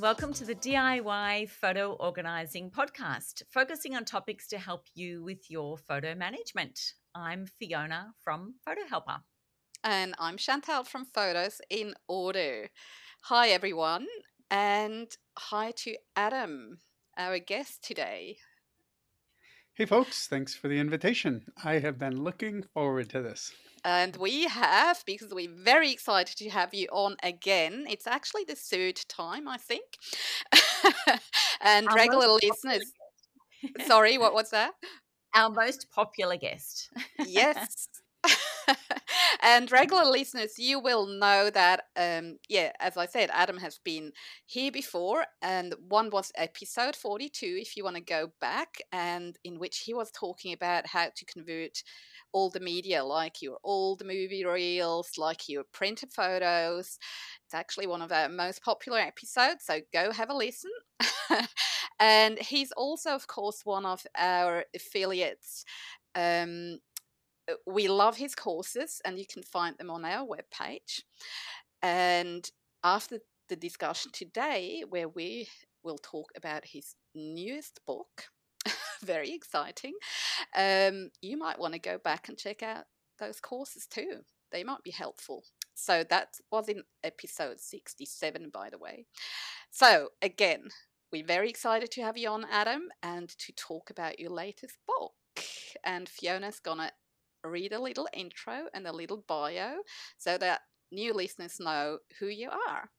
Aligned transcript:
and 0.00 0.02
welcome 0.02 0.32
to 0.32 0.46
the 0.46 0.54
DIY 0.54 1.50
Photo 1.50 1.92
Organising 1.92 2.70
Podcast, 2.70 3.42
focusing 3.52 3.94
on 3.94 4.06
topics 4.06 4.48
to 4.48 4.56
help 4.56 4.86
you 4.94 5.22
with 5.22 5.50
your 5.50 5.76
photo 5.76 6.14
management. 6.14 6.94
I'm 7.14 7.44
Fiona 7.44 8.14
from 8.24 8.54
Photo 8.64 8.80
Helper. 8.88 9.18
And 9.84 10.14
I'm 10.18 10.38
Chantal 10.38 10.84
from 10.84 11.04
Photos 11.04 11.60
in 11.68 11.92
Order. 12.08 12.70
Hi, 13.24 13.48
everyone, 13.48 14.06
and 14.50 15.08
hi 15.36 15.72
to 15.78 15.96
Adam, 16.16 16.78
our 17.18 17.38
guest 17.38 17.84
today. 17.84 18.38
Hey, 19.74 19.84
folks, 19.84 20.28
thanks 20.28 20.54
for 20.54 20.68
the 20.68 20.78
invitation. 20.78 21.44
I 21.62 21.74
have 21.80 21.98
been 21.98 22.24
looking 22.24 22.62
forward 22.62 23.10
to 23.10 23.20
this. 23.20 23.52
And 23.84 24.16
we 24.16 24.44
have, 24.44 25.02
because 25.06 25.32
we're 25.32 25.54
very 25.54 25.90
excited 25.90 26.36
to 26.38 26.50
have 26.50 26.74
you 26.74 26.88
on 26.92 27.16
again. 27.22 27.86
It's 27.88 28.06
actually 28.06 28.44
the 28.44 28.54
third 28.54 29.00
time, 29.08 29.48
I 29.48 29.56
think. 29.56 29.84
and 31.60 31.88
Our 31.88 31.94
regular 31.94 32.38
listeners. 32.42 32.92
Sorry, 33.86 34.18
what 34.18 34.34
was 34.34 34.50
that? 34.50 34.72
Our 35.34 35.50
most 35.50 35.86
popular 35.94 36.36
guest. 36.36 36.90
yes. 37.26 37.88
and 39.42 39.70
regular 39.72 40.04
listeners, 40.04 40.58
you 40.58 40.78
will 40.78 41.06
know 41.06 41.50
that, 41.50 41.84
um, 41.96 42.38
yeah, 42.48 42.72
as 42.80 42.96
I 42.96 43.06
said, 43.06 43.30
Adam 43.32 43.56
has 43.58 43.78
been 43.82 44.12
here 44.46 44.70
before, 44.70 45.24
and 45.40 45.74
one 45.88 46.10
was 46.10 46.32
episode 46.34 46.96
42, 46.96 47.58
if 47.60 47.76
you 47.76 47.84
want 47.84 47.96
to 47.96 48.02
go 48.02 48.32
back, 48.40 48.76
and 48.92 49.36
in 49.44 49.58
which 49.58 49.78
he 49.78 49.94
was 49.94 50.10
talking 50.10 50.52
about 50.52 50.86
how 50.86 51.08
to 51.14 51.24
convert 51.24 51.82
all 52.32 52.50
the 52.50 52.60
media, 52.60 53.04
like 53.04 53.42
your 53.42 53.58
old 53.64 54.04
movie 54.04 54.44
reels, 54.44 55.12
like 55.18 55.48
your 55.48 55.64
printed 55.72 56.12
photos. 56.12 56.98
It's 57.44 57.54
actually 57.54 57.86
one 57.86 58.02
of 58.02 58.12
our 58.12 58.28
most 58.28 58.62
popular 58.62 58.98
episodes, 58.98 59.64
so 59.64 59.80
go 59.92 60.12
have 60.12 60.30
a 60.30 60.34
listen. 60.34 60.70
and 62.00 62.38
he's 62.38 62.72
also, 62.72 63.10
of 63.10 63.26
course, 63.26 63.60
one 63.64 63.86
of 63.86 64.06
our 64.16 64.64
affiliates. 64.74 65.64
Um, 66.14 66.78
uh, 67.50 67.54
we 67.66 67.88
love 67.88 68.16
his 68.16 68.34
courses 68.34 69.00
and 69.04 69.18
you 69.18 69.26
can 69.26 69.42
find 69.42 69.76
them 69.78 69.90
on 69.90 70.04
our 70.04 70.26
webpage. 70.26 71.02
And 71.82 72.48
after 72.84 73.18
the 73.48 73.56
discussion 73.56 74.10
today, 74.12 74.84
where 74.88 75.08
we 75.08 75.48
will 75.82 75.98
talk 75.98 76.30
about 76.36 76.64
his 76.64 76.94
newest 77.14 77.80
book, 77.86 78.24
very 79.04 79.32
exciting, 79.32 79.94
um, 80.56 81.10
you 81.20 81.36
might 81.36 81.58
want 81.58 81.74
to 81.74 81.80
go 81.80 81.98
back 81.98 82.28
and 82.28 82.38
check 82.38 82.62
out 82.62 82.84
those 83.18 83.40
courses 83.40 83.86
too. 83.86 84.20
They 84.52 84.64
might 84.64 84.82
be 84.82 84.90
helpful. 84.90 85.44
So 85.74 86.04
that 86.10 86.36
was 86.50 86.68
in 86.68 86.82
episode 87.04 87.60
67, 87.60 88.50
by 88.52 88.70
the 88.70 88.78
way. 88.78 89.06
So, 89.70 90.08
again, 90.20 90.68
we're 91.12 91.24
very 91.24 91.48
excited 91.48 91.90
to 91.92 92.02
have 92.02 92.18
you 92.18 92.28
on, 92.28 92.44
Adam, 92.50 92.88
and 93.02 93.28
to 93.28 93.52
talk 93.52 93.90
about 93.90 94.18
your 94.18 94.30
latest 94.30 94.76
book. 94.86 95.12
And 95.84 96.08
Fiona's 96.08 96.60
gonna 96.60 96.92
read 97.44 97.72
a 97.72 97.80
little 97.80 98.08
intro 98.12 98.66
and 98.74 98.86
a 98.86 98.92
little 98.92 99.24
bio 99.26 99.76
so 100.18 100.36
that 100.38 100.60
new 100.92 101.14
listeners 101.14 101.58
know 101.60 101.98
who 102.18 102.26
you 102.26 102.50
are. 102.50 102.90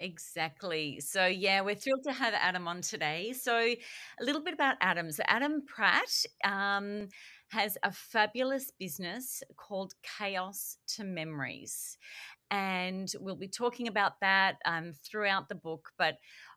Exactly. 0.00 0.98
So, 1.00 1.26
yeah, 1.26 1.60
we're 1.60 1.76
thrilled 1.76 2.02
to 2.04 2.12
have 2.12 2.34
Adam 2.34 2.66
on 2.66 2.80
today. 2.80 3.32
So, 3.32 3.56
a 3.56 3.78
little 4.20 4.42
bit 4.42 4.52
about 4.54 4.74
Adam. 4.80 5.12
So, 5.12 5.22
Adam 5.28 5.62
Pratt 5.64 6.24
um, 6.44 7.08
has 7.50 7.78
a 7.84 7.92
fabulous 7.92 8.72
business 8.80 9.42
called 9.56 9.94
Chaos 10.18 10.78
to 10.96 11.04
Memories. 11.04 11.96
And 12.50 13.12
we'll 13.20 13.36
be 13.36 13.48
talking 13.48 13.86
about 13.88 14.20
that 14.20 14.56
um, 14.64 14.92
throughout 14.92 15.48
the 15.48 15.54
book. 15.54 15.90
But 15.98 16.16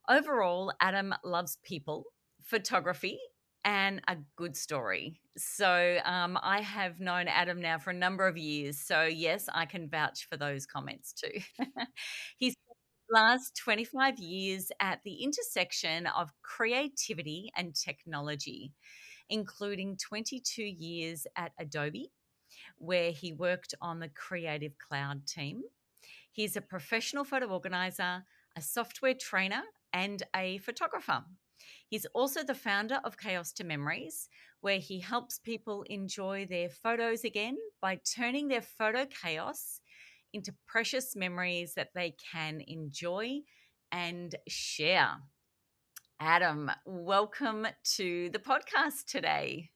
overall, 0.10 0.74
Adam 0.82 1.14
loves 1.24 1.58
people, 1.64 2.06
photography, 2.44 3.20
and 3.64 4.02
a 4.08 4.18
good 4.36 4.56
story. 4.56 5.20
So, 5.38 6.00
um, 6.06 6.38
I 6.42 6.62
have 6.62 7.00
known 7.00 7.28
Adam 7.28 7.62
now 7.62 7.78
for 7.78 7.92
a 7.92 7.94
number 7.94 8.28
of 8.28 8.38
years. 8.38 8.80
So, 8.80 9.04
yes, 9.04 9.48
I 9.54 9.66
can 9.66 9.90
vouch 9.90 10.28
for 10.30 10.38
those 10.38 10.66
comments 10.66 11.14
too. 11.14 11.40
He's 12.38 12.56
last 13.10 13.56
25 13.58 14.20
years 14.20 14.72
at 14.80 15.02
the 15.04 15.24
intersection 15.24 16.08
of 16.08 16.32
creativity 16.42 17.52
and 17.56 17.76
technology, 17.76 18.74
including 19.30 19.98
22 19.98 20.64
years 20.64 21.28
at 21.36 21.52
Adobe, 21.60 22.12
where 22.78 23.12
he 23.12 23.34
worked 23.34 23.74
on 23.82 24.00
the 24.00 24.10
Creative 24.10 24.78
Cloud 24.78 25.28
team. 25.28 25.64
He's 26.32 26.56
a 26.56 26.62
professional 26.62 27.24
photo 27.24 27.48
organizer, 27.48 28.24
a 28.56 28.62
software 28.62 29.14
trainer, 29.14 29.64
and 29.94 30.24
a 30.36 30.58
photographer. 30.60 31.24
He's 31.88 32.06
also 32.08 32.44
the 32.44 32.56
founder 32.56 33.00
of 33.04 33.18
Chaos 33.18 33.52
to 33.54 33.64
Memories, 33.64 34.28
where 34.62 34.80
he 34.80 35.00
helps 35.00 35.40
people 35.40 35.84
enjoy 35.84 36.46
their 36.46 36.70
photos 36.70 37.24
again 37.24 37.58
by 37.82 38.00
turning 38.16 38.48
their 38.48 38.62
photo 38.62 39.06
chaos 39.06 39.80
into 40.36 40.54
precious 40.68 41.16
memories 41.16 41.74
that 41.76 41.90
they 41.96 42.16
can 42.32 42.62
enjoy 42.68 43.40
and 43.92 44.36
share. 44.48 45.22
Adam, 46.20 46.70
welcome 46.86 47.66
to 47.96 48.30
the 48.32 48.40
podcast 48.40 49.06
today. 49.08 49.72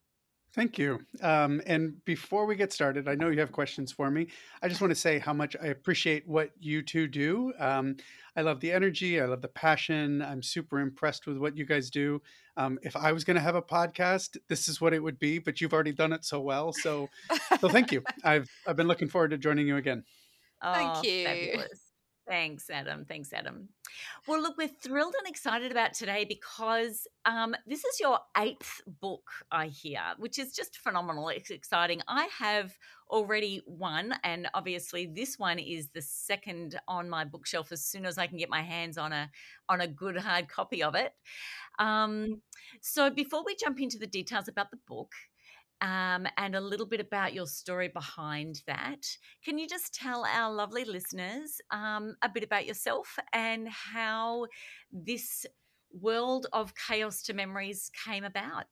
Thank 0.54 0.78
you. 0.78 1.00
Um, 1.22 1.62
and 1.68 2.04
before 2.06 2.46
we 2.46 2.56
get 2.56 2.74
started, 2.74 3.08
I 3.08 3.16
know 3.16 3.30
you 3.30 3.40
have 3.40 3.52
questions 3.52 3.92
for 3.92 4.10
me. 4.10 4.28
I 4.64 4.68
just 4.68 4.82
want 4.82 4.92
to 4.92 5.00
say 5.00 5.20
how 5.20 5.32
much 5.32 5.56
I 5.62 5.68
appreciate 5.68 6.28
what 6.28 6.50
you 6.60 6.82
two 6.82 7.08
do. 7.08 7.54
Um, 7.60 7.98
I 8.36 8.42
love 8.42 8.60
the 8.60 8.72
energy, 8.72 9.22
I 9.22 9.26
love 9.26 9.42
the 9.42 9.48
passion. 9.48 10.22
I'm 10.22 10.42
super 10.42 10.80
impressed 10.80 11.28
with 11.28 11.38
what 11.38 11.56
you 11.56 11.66
guys 11.66 11.90
do. 11.90 12.22
Um, 12.58 12.80
if 12.82 12.96
I 12.96 13.12
was 13.12 13.24
going 13.24 13.36
to 13.36 13.42
have 13.42 13.56
a 13.56 13.62
podcast, 13.62 14.38
this 14.48 14.68
is 14.68 14.82
what 14.82 14.94
it 14.94 15.04
would 15.04 15.20
be. 15.20 15.40
But 15.40 15.62
you've 15.62 15.74
already 15.74 15.94
done 15.94 16.14
it 16.14 16.26
so 16.26 16.42
well, 16.42 16.74
so 16.74 17.10
so 17.60 17.70
thank 17.70 17.92
you. 17.92 18.04
I've 18.24 18.50
I've 18.66 18.76
been 18.76 18.88
looking 18.88 19.08
forward 19.08 19.32
to 19.32 19.38
joining 19.38 19.68
you 19.68 19.78
again. 19.78 20.04
Thank 20.62 20.98
Oh, 20.98 21.02
you. 21.04 21.26
fabulous. 21.26 21.80
Thanks, 22.28 22.70
Adam. 22.70 23.06
Thanks, 23.06 23.34
Adam. 23.34 23.70
Well, 24.28 24.40
look, 24.40 24.56
we're 24.56 24.68
thrilled 24.68 25.16
and 25.18 25.28
excited 25.28 25.72
about 25.72 25.94
today 25.94 26.26
because 26.30 27.08
um, 27.26 27.56
this 27.66 27.84
is 27.84 28.00
your 28.00 28.20
eighth 28.38 28.82
book, 29.02 29.28
I 29.52 29.66
hear, 29.66 30.02
which 30.20 30.38
is 30.38 30.54
just 30.54 30.78
phenomenal. 30.78 31.30
It's 31.30 31.50
exciting. 31.50 32.02
I 32.08 32.30
have 32.38 32.78
already 33.10 33.64
one, 33.66 34.14
and 34.24 34.48
obviously, 34.54 35.08
this 35.08 35.40
one 35.40 35.58
is 35.58 35.90
the 35.90 36.04
second 36.04 36.80
on 36.88 37.10
my 37.10 37.26
bookshelf 37.26 37.72
as 37.72 37.84
soon 37.84 38.06
as 38.06 38.20
I 38.20 38.28
can 38.28 38.38
get 38.38 38.50
my 38.50 38.62
hands 38.62 39.00
on 39.00 39.12
a 39.12 39.32
on 39.68 39.82
a 39.82 39.88
good 39.88 40.16
hard 40.18 40.50
copy 40.50 40.84
of 40.84 40.94
it. 40.94 41.14
Um, 41.80 42.42
so, 42.82 43.10
before 43.10 43.44
we 43.44 43.56
jump 43.56 43.82
into 43.82 43.98
the 43.98 44.06
details 44.06 44.48
about 44.48 44.70
the 44.70 44.78
book, 44.88 45.14
um, 45.82 46.28
and 46.38 46.56
a 46.56 46.62
little 46.62 46.86
bit 46.86 47.00
about 47.00 47.34
your 47.34 47.48
story 47.48 47.88
behind 47.88 48.62
that. 48.68 49.06
Can 49.44 49.58
you 49.58 49.68
just 49.68 49.94
tell 49.94 50.26
our 50.26 50.54
lovely 50.54 50.86
listeners 50.86 51.62
um, 51.72 52.16
a 52.22 52.30
bit 52.30 52.44
about 52.44 52.66
yourself 52.66 53.18
and 53.34 53.68
how 53.70 54.48
this 54.92 55.46
world 55.92 56.48
of 56.54 56.74
chaos 56.76 57.22
to 57.24 57.34
memories 57.34 57.92
came 58.06 58.24
about? 58.24 58.66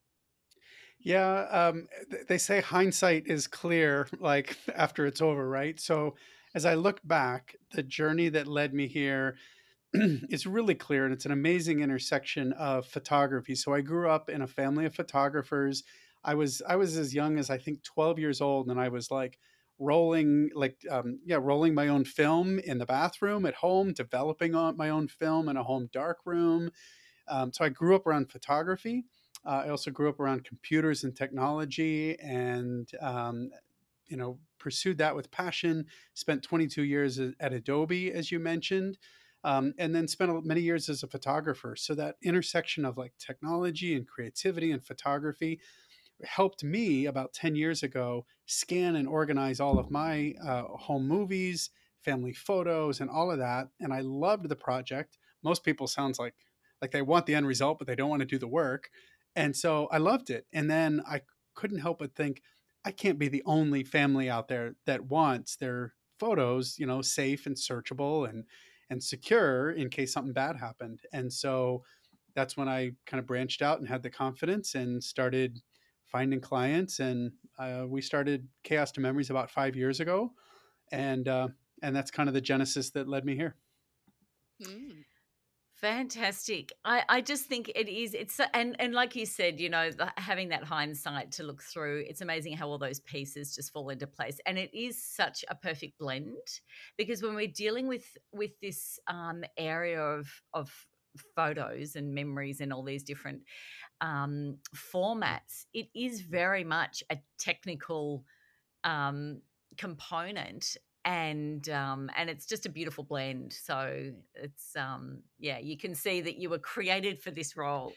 Yeah, 1.00 1.44
um, 1.51 1.88
they 2.28 2.38
say 2.38 2.62
hindsight 2.62 3.28
is 3.28 3.47
clear, 3.47 4.07
like 4.19 4.57
after 4.75 5.06
it's 5.06 5.22
over, 5.22 5.47
right? 5.47 5.79
So 5.79 6.16
as 6.56 6.66
I 6.66 6.74
look 6.74 7.00
back, 7.03 7.56
the 7.72 7.84
journey 7.84 8.29
that 8.29 8.47
led 8.47 8.74
me 8.74 8.88
here 8.88 9.38
is 9.94 10.47
really 10.47 10.75
clear, 10.75 11.06
and 11.06 11.13
it's 11.13 11.25
an 11.25 11.31
amazing 11.31 11.81
intersection 11.81 12.53
of 12.53 12.85
photography. 12.88 13.56
So 13.56 13.74
I 13.74 13.81
grew 13.81 14.09
up 14.09 14.29
in 14.29 14.41
a 14.41 14.47
family 14.47 14.85
of 14.85 14.95
photographers. 14.95 15.84
I 16.28 16.36
was 16.36 16.62
I 16.68 16.76
was 16.76 16.98
as 16.98 17.16
young 17.16 17.40
as 17.40 17.50
I 17.50 17.58
think 17.58 17.84
12 17.84 18.20
years 18.20 18.42
old, 18.42 18.69
and 18.69 18.80
I 18.80 18.90
was 18.90 19.10
like 19.10 19.40
rolling 19.80 20.51
like 20.54 20.78
um, 20.92 21.19
yeah 21.25 21.40
rolling 21.42 21.74
my 21.74 21.88
own 21.88 22.06
film 22.06 22.60
in 22.60 22.78
the 22.78 22.86
bathroom 22.86 23.46
at 23.46 23.56
home 23.56 23.94
developing 23.94 24.51
my 24.75 24.90
own 24.90 25.07
film 25.07 25.50
in 25.50 25.56
a 25.56 25.62
home 25.62 25.88
dark 25.94 26.18
room 26.25 26.72
um, 27.28 27.54
so 27.54 27.63
i 27.63 27.69
grew 27.69 27.96
up 27.96 28.07
around 28.07 28.31
photography 28.31 29.06
uh, 29.48 29.63
I 29.66 29.69
also 29.69 29.92
grew 29.92 30.10
up 30.10 30.19
around 30.19 30.44
computers 30.44 31.06
and 31.06 31.16
technology 31.16 32.19
and, 32.19 32.90
um, 33.00 33.50
you 34.07 34.18
know, 34.18 34.40
pursued 34.60 34.98
that 34.98 35.16
with 35.16 35.31
passion. 35.31 35.86
Spent 36.13 36.44
22 36.44 36.84
years 36.84 37.18
at 37.19 37.54
Adobe, 37.54 38.12
as 38.12 38.30
you 38.30 38.40
mentioned, 38.40 38.98
um, 39.46 39.74
and 39.78 39.96
then 39.96 40.07
spent 40.07 40.46
many 40.46 40.60
years 40.60 40.90
as 40.90 41.01
a 41.01 41.07
photographer. 41.07 41.78
So 41.78 41.96
that 41.96 42.16
intersection 42.22 42.84
of 42.84 42.98
like 42.98 43.13
technology 43.18 43.96
and 43.96 44.06
creativity 44.06 44.72
and 44.72 44.84
photography 44.84 45.62
helped 46.24 46.64
me 46.64 47.06
about 47.06 47.34
10 47.34 47.56
years 47.56 47.84
ago 47.84 48.25
scan 48.46 48.96
and 48.96 49.08
organize 49.08 49.60
all 49.60 49.78
of 49.78 49.92
my 49.92 50.34
uh, 50.44 50.64
home 50.64 51.08
movies, 51.08 51.69
family 52.02 52.34
photos, 52.34 53.02
and 53.02 53.10
all 53.10 53.31
of 53.31 53.40
that. 53.40 53.68
And 53.80 53.94
I 53.94 54.02
loved 54.02 54.50
the 54.50 54.56
project. 54.56 55.18
Most 55.44 55.64
people 55.64 55.88
sounds 55.88 56.19
like 56.19 56.36
like 56.81 56.92
they 56.92 57.02
want 57.02 57.25
the 57.25 57.36
end 57.36 57.48
result, 57.48 57.80
but 57.80 57.88
they 57.88 57.96
don't 57.96 58.10
want 58.10 58.19
to 58.19 58.25
do 58.25 58.38
the 58.38 58.48
work. 58.48 58.90
And 59.36 59.56
so 59.56 59.88
I 59.92 59.98
loved 59.98 60.30
it. 60.30 60.46
And 60.54 60.69
then 60.69 61.02
I 61.08 61.22
couldn't 61.56 61.80
help 61.80 62.00
but 62.00 62.16
think, 62.16 62.42
I 62.86 62.92
can't 62.92 63.20
be 63.20 63.28
the 63.28 63.44
only 63.46 63.84
family 63.84 64.30
out 64.30 64.48
there 64.48 64.75
that 64.86 65.06
wants 65.06 65.56
their 65.56 65.94
photos, 66.20 66.78
you 66.80 66.86
know, 66.86 67.02
safe 67.02 67.46
and 67.46 67.56
searchable 67.56 68.30
and 68.30 68.46
and 68.90 69.04
secure 69.04 69.72
in 69.72 69.90
case 69.90 70.13
something 70.13 70.34
bad 70.34 70.56
happened. 70.56 71.02
And 71.12 71.31
so 71.34 71.84
that's 72.36 72.56
when 72.56 72.70
I 72.70 72.92
kind 73.06 73.20
of 73.20 73.28
branched 73.28 73.62
out 73.62 73.80
and 73.80 73.88
had 73.88 74.04
the 74.04 74.10
confidence 74.10 74.75
and 74.75 75.04
started 75.04 75.60
finding 76.07 76.42
clients. 76.42 77.00
And 77.00 77.31
uh, 77.59 77.86
we 77.88 78.01
started 78.01 78.48
Chaos 78.63 78.92
to 78.94 79.01
Memories 79.01 79.30
about 79.30 79.51
five 79.51 79.75
years 79.75 80.00
ago, 80.00 80.31
and 80.92 81.27
uh, 81.27 81.50
and 81.81 81.95
that's 81.95 82.12
kind 82.12 82.30
of 82.30 82.33
the 82.33 82.42
genesis 82.42 82.92
that 82.92 83.07
led 83.07 83.25
me 83.25 83.36
here. 83.36 83.56
Mm. 84.62 85.04
Fantastic. 85.77 86.74
I, 86.83 87.04
I 87.07 87.21
just 87.21 87.45
think 87.45 87.69
it 87.75 87.88
is. 87.88 88.15
It's 88.15 88.39
and 88.56 88.75
and 88.80 88.95
like 88.95 89.15
you 89.15 89.27
said, 89.27 89.59
you 89.59 89.69
know, 89.69 89.92
the, 89.92 90.12
having 90.18 90.50
that 90.50 90.63
hindsight 90.63 91.31
to 91.33 91.44
look 91.44 91.62
through, 91.62 92.04
it's 92.07 92.21
amazing 92.21 92.57
how 92.57 92.68
all 92.68 92.80
those 92.80 93.00
pieces 93.01 93.53
just 93.53 93.71
fall 93.71 93.89
into 93.89 94.07
place, 94.07 94.39
and 94.48 94.57
it 94.57 94.75
is 94.75 95.00
such 95.03 95.45
a 95.50 95.56
perfect 95.56 96.00
blend 96.00 96.36
because 96.98 97.21
when 97.21 97.36
we're 97.36 97.48
dealing 97.48 97.88
with 97.88 98.18
with 98.33 98.60
this 98.60 99.00
um, 99.06 99.44
area 99.56 100.01
of 100.01 100.27
of 100.56 100.71
photos 101.36 101.96
and 101.96 102.14
memories 102.14 102.62
and 102.62 102.72
all 102.72 102.84
these 102.84 103.04
different 103.04 103.42
um, 104.02 104.58
formats, 104.75 105.66
it 105.74 105.88
is 105.96 106.22
very 106.22 106.64
much 106.64 107.04
a 107.10 107.18
technical 107.38 108.24
um, 108.84 109.42
component 109.78 110.78
and 111.08 111.69
um, 111.69 112.12
and 112.18 112.30
it's 112.30 112.46
just 112.46 112.66
a 112.66 112.69
beautiful 112.69 113.04
blend. 113.04 113.54
So 113.54 114.12
it's 114.36 114.75
um, 114.75 115.19
yeah, 115.40 115.58
you 115.58 115.78
can 115.78 115.96
see 115.96 116.19
that 116.19 116.38
you 116.38 116.50
were 116.50 116.60
created 116.60 117.18
for 117.18 117.31
this 117.31 117.56
role. 117.56 117.94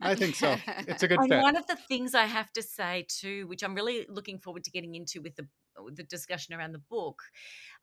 I 0.00 0.14
think 0.14 0.36
so. 0.36 0.54
It's 0.86 1.02
a 1.02 1.08
good 1.08 1.18
and 1.18 1.28
fit. 1.28 1.42
One 1.42 1.56
of 1.56 1.66
the 1.66 1.76
things 1.88 2.14
I 2.14 2.26
have 2.26 2.52
to 2.52 2.62
say 2.62 3.06
too, 3.08 3.48
which 3.48 3.64
I'm 3.64 3.74
really 3.74 4.06
looking 4.08 4.38
forward 4.38 4.62
to 4.64 4.70
getting 4.70 4.94
into 4.94 5.20
with 5.20 5.34
the 5.34 5.48
the 5.94 6.02
discussion 6.02 6.54
around 6.54 6.72
the 6.72 6.78
book, 6.78 7.22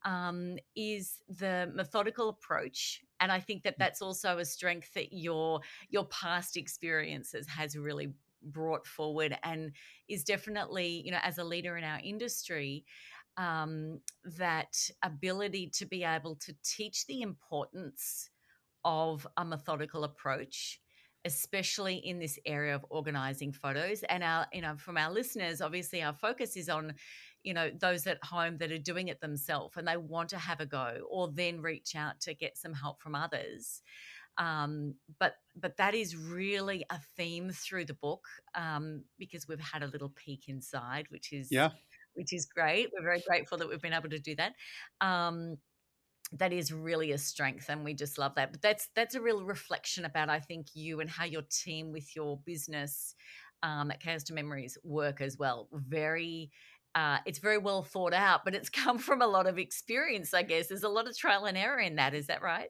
um, 0.03 0.57
is 0.75 1.19
the 1.29 1.71
methodical 1.73 2.29
approach, 2.29 3.01
and 3.19 3.31
I 3.31 3.39
think 3.39 3.63
that 3.63 3.75
mm. 3.75 3.79
that's 3.79 4.01
also 4.01 4.37
a 4.39 4.45
strength 4.45 4.93
that 4.93 5.13
your 5.13 5.61
your 5.89 6.05
past 6.05 6.57
experiences 6.57 7.47
has 7.47 7.77
really 7.77 8.13
brought 8.43 8.87
forward 8.87 9.37
and 9.43 9.71
is 10.07 10.23
definitely 10.23 11.01
you 11.05 11.11
know 11.11 11.19
as 11.23 11.37
a 11.37 11.43
leader 11.43 11.77
in 11.77 11.83
our 11.83 11.99
industry 12.03 12.83
um, 13.37 14.01
that 14.37 14.75
ability 15.03 15.67
to 15.73 15.85
be 15.85 16.03
able 16.03 16.35
to 16.35 16.53
teach 16.63 17.05
the 17.05 17.21
importance 17.21 18.29
of 18.83 19.27
a 19.37 19.45
methodical 19.45 20.03
approach 20.03 20.79
especially 21.23 21.95
in 21.97 22.17
this 22.17 22.39
area 22.47 22.73
of 22.73 22.83
organizing 22.89 23.51
photos 23.51 24.03
and 24.09 24.23
our 24.23 24.47
you 24.51 24.61
know 24.61 24.75
from 24.77 24.97
our 24.97 25.11
listeners 25.11 25.61
obviously 25.61 26.01
our 26.01 26.13
focus 26.13 26.57
is 26.57 26.67
on 26.67 26.93
you 27.43 27.53
know 27.53 27.69
those 27.79 28.05
at 28.07 28.23
home 28.23 28.57
that 28.57 28.71
are 28.71 28.77
doing 28.77 29.07
it 29.07 29.21
themselves 29.21 29.75
and 29.77 29.87
they 29.87 29.97
want 29.97 30.29
to 30.29 30.37
have 30.37 30.59
a 30.59 30.65
go 30.65 30.97
or 31.09 31.29
then 31.33 31.61
reach 31.61 31.95
out 31.95 32.19
to 32.21 32.33
get 32.33 32.57
some 32.57 32.73
help 32.73 33.01
from 33.01 33.15
others 33.15 33.81
um, 34.37 34.95
but 35.19 35.35
but 35.55 35.75
that 35.77 35.93
is 35.93 36.15
really 36.15 36.85
a 36.89 36.99
theme 37.17 37.51
through 37.51 37.85
the 37.85 37.93
book 37.93 38.25
um, 38.55 39.03
because 39.19 39.47
we've 39.47 39.59
had 39.59 39.83
a 39.83 39.87
little 39.87 40.09
peek 40.09 40.47
inside 40.47 41.05
which 41.09 41.33
is 41.33 41.49
yeah 41.51 41.69
which 42.13 42.33
is 42.33 42.45
great. 42.45 42.89
We're 42.93 43.03
very 43.03 43.23
grateful 43.27 43.57
that 43.57 43.69
we've 43.69 43.81
been 43.81 43.93
able 43.93 44.09
to 44.09 44.19
do 44.19 44.35
that. 44.35 44.53
Um, 44.99 45.57
that 46.33 46.53
is 46.53 46.71
really 46.71 47.11
a 47.11 47.17
strength 47.17 47.67
and 47.67 47.83
we 47.83 47.93
just 47.93 48.17
love 48.17 48.35
that 48.35 48.53
but 48.53 48.61
that's 48.61 48.87
that's 48.95 49.15
a 49.15 49.21
real 49.21 49.43
reflection 49.43 50.05
about 50.05 50.29
i 50.29 50.39
think 50.39 50.67
you 50.73 51.01
and 51.01 51.09
how 51.09 51.25
your 51.25 51.41
team 51.51 51.91
with 51.91 52.15
your 52.15 52.39
business 52.45 53.15
um, 53.63 53.91
at 53.91 53.99
chaos 53.99 54.23
to 54.23 54.33
memories 54.33 54.77
work 54.81 55.19
as 55.19 55.37
well 55.37 55.67
very 55.73 56.49
uh, 56.95 57.17
it's 57.25 57.39
very 57.39 57.57
well 57.57 57.83
thought 57.83 58.13
out 58.13 58.41
but 58.43 58.55
it's 58.55 58.69
come 58.81 58.97
from 58.97 59.21
a 59.21 59.27
lot 59.27 59.47
of 59.47 59.57
experience 59.57 60.33
i 60.33 60.43
guess 60.43 60.67
there's 60.67 60.83
a 60.83 60.89
lot 60.89 61.07
of 61.07 61.17
trial 61.17 61.45
and 61.45 61.57
error 61.57 61.79
in 61.79 61.95
that 61.95 62.13
is 62.13 62.27
that 62.27 62.41
right 62.41 62.69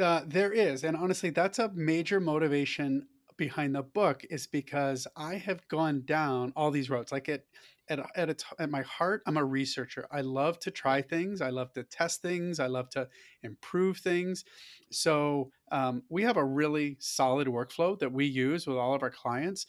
uh, 0.00 0.22
there 0.26 0.52
is 0.52 0.84
and 0.84 0.96
honestly 0.96 1.30
that's 1.30 1.58
a 1.58 1.70
major 1.74 2.20
motivation 2.20 3.06
behind 3.36 3.74
the 3.74 3.82
book 3.82 4.22
is 4.30 4.46
because 4.46 5.06
i 5.16 5.36
have 5.36 5.66
gone 5.68 6.02
down 6.04 6.52
all 6.56 6.70
these 6.70 6.90
roads 6.90 7.12
like 7.12 7.28
at 7.28 7.44
at, 7.88 8.30
a, 8.30 8.36
at 8.58 8.70
my 8.70 8.82
heart, 8.82 9.22
I'm 9.26 9.36
a 9.36 9.44
researcher. 9.44 10.06
I 10.10 10.20
love 10.20 10.58
to 10.60 10.70
try 10.70 11.02
things. 11.02 11.40
I 11.40 11.50
love 11.50 11.72
to 11.72 11.82
test 11.82 12.22
things. 12.22 12.60
I 12.60 12.66
love 12.66 12.88
to 12.90 13.08
improve 13.42 13.98
things. 13.98 14.44
So 14.90 15.50
um, 15.70 16.02
we 16.08 16.22
have 16.22 16.36
a 16.36 16.44
really 16.44 16.96
solid 17.00 17.48
workflow 17.48 17.98
that 17.98 18.12
we 18.12 18.26
use 18.26 18.66
with 18.66 18.76
all 18.76 18.94
of 18.94 19.02
our 19.02 19.10
clients, 19.10 19.66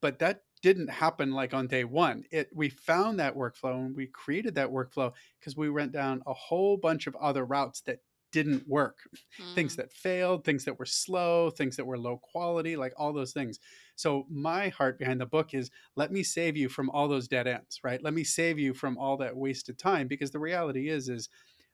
but 0.00 0.18
that 0.20 0.42
didn't 0.66 0.90
happen 0.90 1.30
like 1.30 1.54
on 1.54 1.68
day 1.68 1.84
one. 1.84 2.24
It 2.32 2.48
we 2.52 2.70
found 2.70 3.20
that 3.20 3.36
workflow 3.36 3.86
and 3.86 3.94
we 3.94 4.08
created 4.08 4.56
that 4.56 4.68
workflow 4.68 5.12
because 5.38 5.56
we 5.56 5.70
went 5.70 5.92
down 5.92 6.24
a 6.26 6.34
whole 6.34 6.76
bunch 6.76 7.06
of 7.06 7.14
other 7.14 7.44
routes 7.44 7.82
that 7.82 8.00
didn't 8.32 8.66
work. 8.66 8.98
Mm. 9.40 9.54
Things 9.54 9.76
that 9.76 9.92
failed, 9.92 10.44
things 10.44 10.64
that 10.64 10.76
were 10.76 10.84
slow, 10.84 11.50
things 11.50 11.76
that 11.76 11.84
were 11.84 11.96
low 11.96 12.16
quality, 12.16 12.74
like 12.74 12.92
all 12.96 13.12
those 13.12 13.32
things. 13.32 13.60
So 13.94 14.26
my 14.28 14.70
heart 14.70 14.98
behind 14.98 15.20
the 15.20 15.26
book 15.26 15.54
is 15.54 15.70
let 15.94 16.10
me 16.10 16.24
save 16.24 16.56
you 16.56 16.68
from 16.68 16.90
all 16.90 17.06
those 17.06 17.28
dead 17.28 17.46
ends, 17.46 17.78
right? 17.84 18.02
Let 18.02 18.12
me 18.12 18.24
save 18.24 18.58
you 18.58 18.74
from 18.74 18.98
all 18.98 19.16
that 19.18 19.36
wasted 19.36 19.78
time 19.78 20.08
because 20.08 20.32
the 20.32 20.40
reality 20.40 20.88
is 20.88 21.08
is 21.08 21.28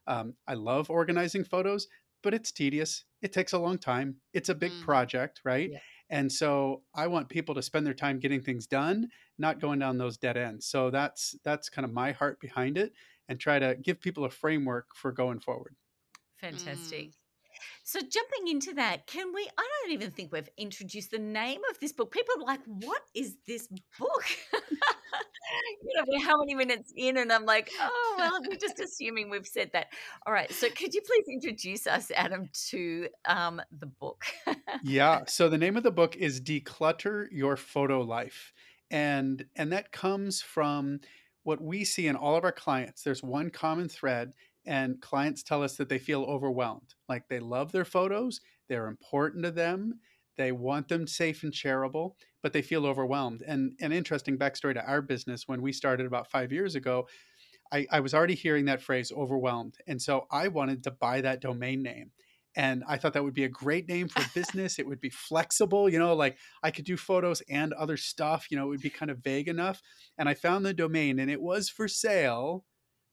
um, 0.07 0.35
I 0.47 0.53
love 0.53 0.91
organizing 0.91 1.45
photos, 1.45 1.89
but 2.23 2.35
it's 2.35 2.53
tedious. 2.53 3.05
It 3.23 3.33
takes 3.33 3.55
a 3.55 3.59
long 3.59 3.79
time. 3.79 4.17
It's 4.35 4.51
a 4.51 4.55
big 4.55 4.73
mm. 4.73 4.83
project, 4.83 5.41
right? 5.47 5.71
Yeah. 5.73 5.79
And 6.13 6.31
so 6.31 6.83
I 6.95 7.07
want 7.07 7.31
people 7.31 7.55
to 7.55 7.63
spend 7.63 7.87
their 7.87 7.95
time 7.95 8.19
getting 8.21 8.43
things 8.43 8.67
done, 8.67 9.09
not 9.39 9.61
going 9.61 9.79
down 9.79 9.97
those 9.97 10.19
dead 10.19 10.37
ends. 10.37 10.67
So 10.67 10.91
that's 10.91 11.35
that's 11.43 11.71
kind 11.71 11.87
of 11.87 11.93
my 11.93 12.13
heart 12.13 12.39
behind 12.39 12.77
it 12.77 12.93
and 13.31 13.41
try 13.41 13.59
to 13.59 13.75
give 13.83 13.99
people 13.99 14.27
a 14.27 14.31
framework 14.31 14.89
for 14.95 15.11
going 15.11 15.41
forward. 15.41 15.75
Fantastic. 16.37 17.09
Mm. 17.09 17.13
So 17.83 18.01
jumping 18.01 18.49
into 18.49 18.75
that, 18.75 19.07
can 19.07 19.33
we? 19.33 19.49
I 19.57 19.69
don't 19.83 19.93
even 19.93 20.11
think 20.11 20.33
we've 20.33 20.51
introduced 20.59 21.13
the 21.13 21.19
name 21.19 21.63
of 21.71 21.81
this 21.81 21.93
book. 21.93 22.13
People 22.13 22.35
are 22.43 22.47
like, 22.47 22.65
"What 22.67 23.03
is 23.15 23.37
this 23.47 23.69
book?" 23.99 24.25
you 26.13 26.19
know, 26.19 26.25
we're 26.25 26.31
how 26.31 26.39
many 26.39 26.55
minutes 26.55 26.93
in, 26.97 27.17
and 27.17 27.33
I'm 27.33 27.45
like, 27.45 27.71
"Oh 27.81 28.15
well, 28.19 28.41
we're 28.49 28.57
just 28.57 28.81
assuming 28.85 29.31
we've 29.31 29.47
said 29.47 29.71
that." 29.73 29.87
All 30.27 30.33
right. 30.33 30.51
So 30.53 30.69
could 30.69 30.95
you 30.95 31.01
please 31.03 31.25
introduce 31.29 31.87
us, 31.87 32.11
Adam, 32.15 32.49
to 32.71 33.09
um, 33.27 33.61
the 33.79 33.87
book? 33.87 34.25
yeah. 34.83 35.23
So 35.27 35.49
the 35.49 35.59
name 35.59 35.77
of 35.77 35.83
the 35.83 35.91
book 35.91 36.17
is 36.17 36.41
"Declutter 36.41 37.27
Your 37.31 37.57
Photo 37.57 38.01
Life," 38.01 38.53
and 38.91 39.45
and 39.57 39.73
that 39.73 39.93
comes 39.93 40.43
from 40.43 41.01
what 41.45 41.61
we 41.61 41.85
see 41.85 42.07
in 42.07 42.17
all 42.17 42.37
of 42.37 42.45
our 42.45 42.53
clients. 42.53 43.03
There's 43.03 43.23
one 43.23 43.51
common 43.51 43.89
thread 43.89 44.33
and 44.67 45.01
clients 45.01 45.43
tell 45.43 45.63
us 45.63 45.77
that 45.77 45.89
they 45.89 45.99
feel 45.99 46.23
overwhelmed 46.25 46.95
like 47.09 47.29
they 47.29 47.41
love 47.41 47.73
their 47.73 47.85
photos 47.85 48.41
they're 48.69 48.89
important 48.89 49.45
to 49.45 49.51
them 49.51 49.99
they 50.37 50.53
want 50.53 50.89
them 50.89 51.07
safe 51.07 51.43
and 51.43 51.53
shareable 51.53 52.13
but 52.43 52.53
they 52.53 52.63
feel 52.63 52.87
overwhelmed 52.87 53.43
and 53.47 53.73
an 53.81 53.93
interesting 53.93 54.37
backstory 54.37 54.75
to 54.75 54.85
our 54.85 55.03
business 55.03 55.47
when 55.47 55.63
we 55.63 55.73
started 55.73 56.07
about 56.07 56.31
five 56.31 56.53
years 56.53 56.75
ago 56.75 57.07
I, 57.73 57.87
I 57.91 58.01
was 58.01 58.13
already 58.13 58.35
hearing 58.35 58.67
that 58.67 58.83
phrase 58.83 59.13
overwhelmed 59.13 59.77
and 59.87 60.01
so 60.01 60.27
i 60.31 60.49
wanted 60.49 60.85
to 60.85 60.91
buy 60.91 61.21
that 61.21 61.41
domain 61.41 61.83
name 61.83 62.11
and 62.57 62.83
i 62.89 62.97
thought 62.97 63.13
that 63.15 63.25
would 63.25 63.35
be 63.35 63.45
a 63.45 63.49
great 63.49 63.89
name 63.89 64.09
for 64.09 64.25
business 64.35 64.79
it 64.79 64.87
would 64.87 65.01
be 65.01 65.11
flexible 65.11 65.89
you 65.89 65.99
know 65.99 66.15
like 66.15 66.37
i 66.63 66.71
could 66.71 66.85
do 66.85 66.97
photos 66.97 67.43
and 67.49 67.73
other 67.75 67.97
stuff 67.97 68.47
you 68.51 68.57
know 68.57 68.65
it 68.65 68.69
would 68.69 68.81
be 68.81 68.91
kind 68.91 69.11
of 69.11 69.19
vague 69.19 69.49
enough 69.49 69.83
and 70.19 70.29
i 70.29 70.35
found 70.35 70.65
the 70.65 70.75
domain 70.75 71.19
and 71.19 71.31
it 71.31 71.41
was 71.41 71.69
for 71.69 71.89
sale 71.89 72.65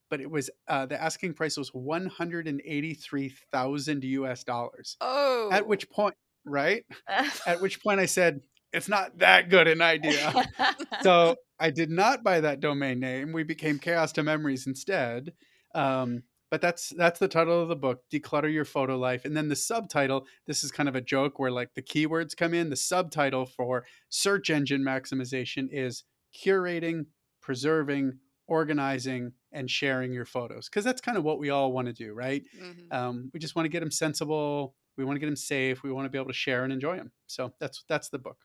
but 0.09 0.21
it 0.21 0.29
was 0.29 0.49
uh, 0.67 0.85
the 0.85 1.01
asking 1.01 1.33
price 1.33 1.57
was 1.57 1.73
183,000 1.73 4.03
US 4.03 4.43
dollars. 4.43 4.97
Oh. 5.01 5.49
At 5.51 5.67
which 5.67 5.89
point, 5.89 6.13
right? 6.45 6.85
At 7.47 7.61
which 7.61 7.81
point 7.81 7.99
I 7.99 8.05
said, 8.05 8.41
it's 8.73 8.89
not 8.89 9.17
that 9.19 9.49
good 9.49 9.67
an 9.67 9.81
idea. 9.81 10.33
so 11.01 11.35
I 11.59 11.71
did 11.71 11.89
not 11.89 12.23
buy 12.23 12.41
that 12.41 12.59
domain 12.59 12.99
name. 12.99 13.33
We 13.33 13.43
became 13.43 13.79
Chaos 13.79 14.11
to 14.13 14.23
Memories 14.23 14.67
instead. 14.67 15.33
Um, 15.75 16.23
but 16.51 16.61
that's 16.61 16.89
that's 16.97 17.19
the 17.19 17.27
title 17.27 17.61
of 17.61 17.69
the 17.69 17.75
book 17.75 18.01
declutter 18.11 18.51
your 18.51 18.65
photo 18.65 18.97
life 18.97 19.23
and 19.23 19.37
then 19.37 19.49
the 19.49 19.55
subtitle 19.55 20.25
this 20.47 20.63
is 20.63 20.71
kind 20.71 20.89
of 20.89 20.95
a 20.95 21.01
joke 21.01 21.37
where 21.37 21.51
like 21.51 21.69
the 21.75 21.81
keywords 21.81 22.35
come 22.35 22.55
in 22.55 22.71
the 22.71 22.75
subtitle 22.75 23.45
for 23.45 23.85
search 24.09 24.49
engine 24.49 24.81
maximization 24.81 25.67
is 25.71 26.05
curating 26.35 27.05
preserving 27.39 28.17
organizing 28.47 29.31
and 29.51 29.69
sharing 29.69 30.11
your 30.11 30.25
photos 30.25 30.67
because 30.67 30.83
that's 30.83 31.01
kind 31.01 31.19
of 31.19 31.23
what 31.23 31.37
we 31.37 31.51
all 31.51 31.71
want 31.71 31.85
to 31.85 31.93
do 31.93 32.13
right 32.13 32.43
mm-hmm. 32.59 32.91
um, 32.91 33.29
we 33.31 33.39
just 33.39 33.55
want 33.55 33.65
to 33.65 33.69
get 33.69 33.81
them 33.81 33.91
sensible 33.91 34.73
we 34.97 35.05
want 35.05 35.15
to 35.15 35.19
get 35.19 35.27
them 35.27 35.35
safe 35.35 35.83
we 35.83 35.91
want 35.91 36.05
to 36.05 36.09
be 36.09 36.17
able 36.17 36.27
to 36.27 36.33
share 36.33 36.63
and 36.63 36.73
enjoy 36.73 36.97
them 36.97 37.11
so 37.27 37.53
that's 37.59 37.83
that's 37.87 38.09
the 38.09 38.17
book. 38.17 38.37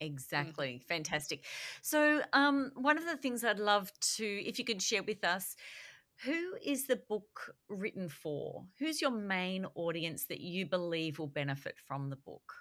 Exactly 0.00 0.74
mm-hmm. 0.74 0.86
fantastic 0.86 1.44
so 1.82 2.20
um, 2.32 2.70
one 2.74 2.98
of 2.98 3.04
the 3.04 3.16
things 3.16 3.44
i'd 3.44 3.58
love 3.58 3.90
to 4.00 4.24
if 4.24 4.58
you 4.58 4.64
could 4.64 4.82
share 4.82 5.02
with 5.02 5.24
us 5.24 5.56
who 6.24 6.54
is 6.64 6.86
the 6.86 6.96
book 6.96 7.54
written 7.68 8.08
for 8.08 8.64
who's 8.78 9.00
your 9.00 9.10
main 9.10 9.66
audience 9.74 10.24
that 10.26 10.40
you 10.40 10.66
believe 10.66 11.18
will 11.18 11.26
benefit 11.26 11.76
from 11.86 12.10
the 12.10 12.16
book 12.16 12.54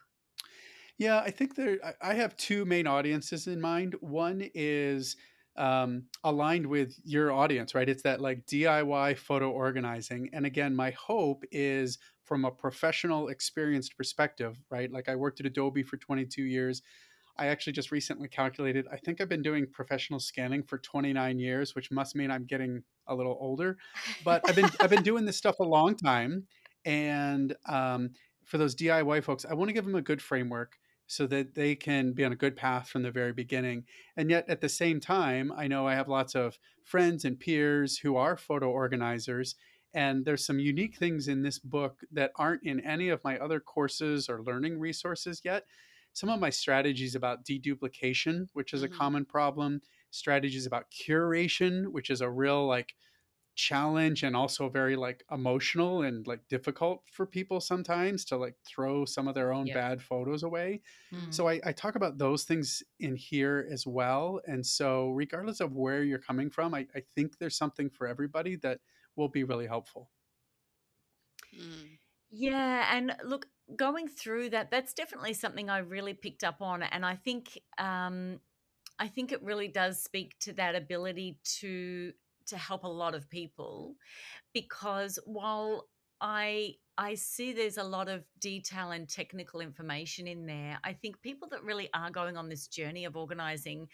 yeah 0.98 1.20
i 1.20 1.32
think 1.32 1.56
there 1.56 1.78
i 2.02 2.14
have 2.14 2.36
two 2.38 2.66
main 2.66 2.88
audiences 2.88 3.48
in 3.48 3.62
mind 3.62 3.96
one 4.02 4.48
is 4.54 5.16
um, 5.58 6.04
aligned 6.24 6.68
with 6.68 6.96
your 7.04 7.32
audience, 7.32 7.74
right? 7.74 7.90
It's 7.90 8.04
that 8.04 8.22
like 8.22 8.46
DIY 8.46 9.18
photo 9.18 9.50
organizing. 9.50 10.30
And 10.32 10.46
again, 10.46 10.76
my 10.76 10.92
hope 10.92 11.44
is 11.52 11.98
from 12.24 12.46
a 12.46 12.52
professional, 12.52 13.30
experienced 13.30 13.98
perspective, 13.98 14.58
right? 14.70 14.92
Like 14.92 15.10
I 15.10 15.16
worked 15.16 15.40
at 15.40 15.46
Adobe 15.46 15.84
for 15.84 15.98
22 15.98 16.44
years. 16.44 16.82
I 17.40 17.48
actually 17.48 17.74
just 17.74 17.92
recently 17.92 18.28
calculated, 18.28 18.88
I 18.92 18.98
think 18.98 19.22
I've 19.22 19.30
been 19.30 19.42
doing 19.42 19.68
professional 19.68 20.20
scanning 20.20 20.64
for 20.64 20.78
29 20.78 21.40
years, 21.40 21.76
which 21.76 21.92
must 21.92 22.16
mean 22.16 22.32
I'm 22.32 22.46
getting 22.46 22.84
a 23.08 23.16
little 23.16 23.38
older. 23.40 23.78
But 24.24 24.42
I've 24.48 24.56
been 24.56 24.70
I've 24.82 24.90
been 24.90 25.04
doing 25.04 25.26
this 25.26 25.38
stuff 25.38 25.60
a 25.60 25.64
long 25.64 25.96
time. 25.96 26.48
And 26.86 27.56
um, 27.68 28.12
for 28.46 28.58
those 28.58 28.76
DIY 28.76 29.24
folks, 29.24 29.46
I 29.46 29.54
want 29.54 29.70
to 29.70 29.74
give 29.74 29.86
them 29.86 29.96
a 29.96 30.02
good 30.02 30.22
framework 30.22 30.78
so 31.08 31.26
that 31.28 31.56
they 31.56 31.76
can 31.76 32.12
be 32.12 32.24
on 32.26 32.34
a 32.34 32.36
good 32.36 32.56
path 32.56 32.90
from 32.90 33.02
the 33.04 33.12
very 33.12 33.34
beginning. 33.34 33.86
And 34.16 34.30
yet, 34.30 34.50
at 34.50 34.62
the 34.62 34.70
same 34.70 35.00
time, 35.00 35.52
I 35.56 35.68
know 35.68 35.88
I 35.88 35.96
have 35.96 36.10
lots 36.10 36.36
of 36.36 36.58
friends 36.84 37.24
and 37.24 37.40
peers 37.40 37.98
who 38.00 38.18
are 38.18 38.38
photo 38.38 38.70
organizers. 38.70 39.56
And 39.94 40.26
there's 40.26 40.46
some 40.46 40.60
unique 40.60 40.98
things 40.98 41.28
in 41.28 41.44
this 41.44 41.60
book 41.60 42.02
that 42.12 42.32
aren't 42.36 42.64
in 42.64 42.82
any 42.82 43.10
of 43.10 43.24
my 43.24 43.38
other 43.38 43.60
courses 43.60 44.30
or 44.30 44.44
learning 44.44 44.80
resources 44.80 45.42
yet. 45.44 45.66
Some 46.18 46.30
of 46.30 46.40
my 46.40 46.50
strategies 46.50 47.14
about 47.14 47.46
deduplication, 47.46 48.48
which 48.54 48.74
is 48.74 48.82
mm-hmm. 48.82 48.92
a 48.92 48.98
common 48.98 49.24
problem, 49.24 49.82
strategies 50.10 50.66
about 50.66 50.86
curation, 50.90 51.90
which 51.90 52.10
is 52.10 52.22
a 52.22 52.30
real 52.30 52.66
like 52.66 52.96
challenge 53.54 54.24
and 54.24 54.36
also 54.36 54.68
very 54.68 54.96
like 54.96 55.24
emotional 55.32 56.02
and 56.02 56.26
like 56.26 56.40
difficult 56.50 57.04
for 57.12 57.28
people 57.28 57.60
sometimes 57.62 58.26
to 58.26 58.36
like 58.36 58.56
throw 58.68 59.06
some 59.06 59.28
of 59.28 59.36
their 59.36 59.54
own 59.54 59.68
bad 59.68 60.02
photos 60.02 60.42
away. 60.42 60.82
Mm-hmm. 61.14 61.30
So 61.30 61.48
I, 61.48 61.60
I 61.64 61.72
talk 61.72 61.94
about 61.94 62.18
those 62.18 62.46
things 62.46 62.82
in 63.00 63.16
here 63.16 63.68
as 63.72 63.86
well. 63.86 64.42
And 64.48 64.66
so 64.66 65.10
regardless 65.10 65.60
of 65.60 65.76
where 65.76 66.02
you're 66.02 66.18
coming 66.18 66.50
from, 66.50 66.74
I, 66.74 66.88
I 66.96 67.04
think 67.14 67.38
there's 67.38 67.56
something 67.56 67.92
for 67.92 68.08
everybody 68.08 68.56
that 68.64 68.80
will 69.16 69.30
be 69.30 69.44
really 69.44 69.68
helpful. 69.68 70.10
Mm. 71.56 72.00
Yeah, 72.30 72.90
and 72.92 73.16
look, 73.24 73.48
going 73.76 74.08
through 74.08 74.52
that, 74.52 74.72
that's 74.72 74.94
definitely 74.94 75.34
something 75.34 75.70
I 75.70 75.80
really 75.80 76.14
picked 76.14 76.44
up 76.44 76.62
on, 76.62 76.84
and 76.84 77.06
I 77.06 77.16
think, 77.16 77.60
um, 77.78 78.40
I 79.00 79.08
think 79.08 79.32
it 79.32 79.44
really 79.44 79.68
does 79.68 80.02
speak 80.02 80.38
to 80.40 80.54
that 80.54 80.76
ability 80.76 81.40
to 81.60 82.14
to 82.48 82.58
help 82.58 82.86
a 82.86 82.88
lot 82.88 83.14
of 83.14 83.30
people 83.30 83.96
because 84.54 85.20
while 85.26 85.90
I 86.22 86.76
I 86.98 87.14
see 87.14 87.54
there's 87.54 87.78
a 87.78 87.84
lot 87.84 88.10
of 88.10 88.24
detail 88.40 88.90
and 88.92 89.08
technical 89.08 89.60
information 89.60 90.28
in 90.28 90.48
there. 90.48 90.80
I 90.84 90.94
think 90.94 91.22
people 91.22 91.48
that 91.50 91.64
really 91.64 91.90
are 91.94 92.10
going 92.10 92.38
on 92.38 92.50
this 92.50 92.68
journey 92.68 93.06
of 93.06 93.16
organizing 93.16 93.88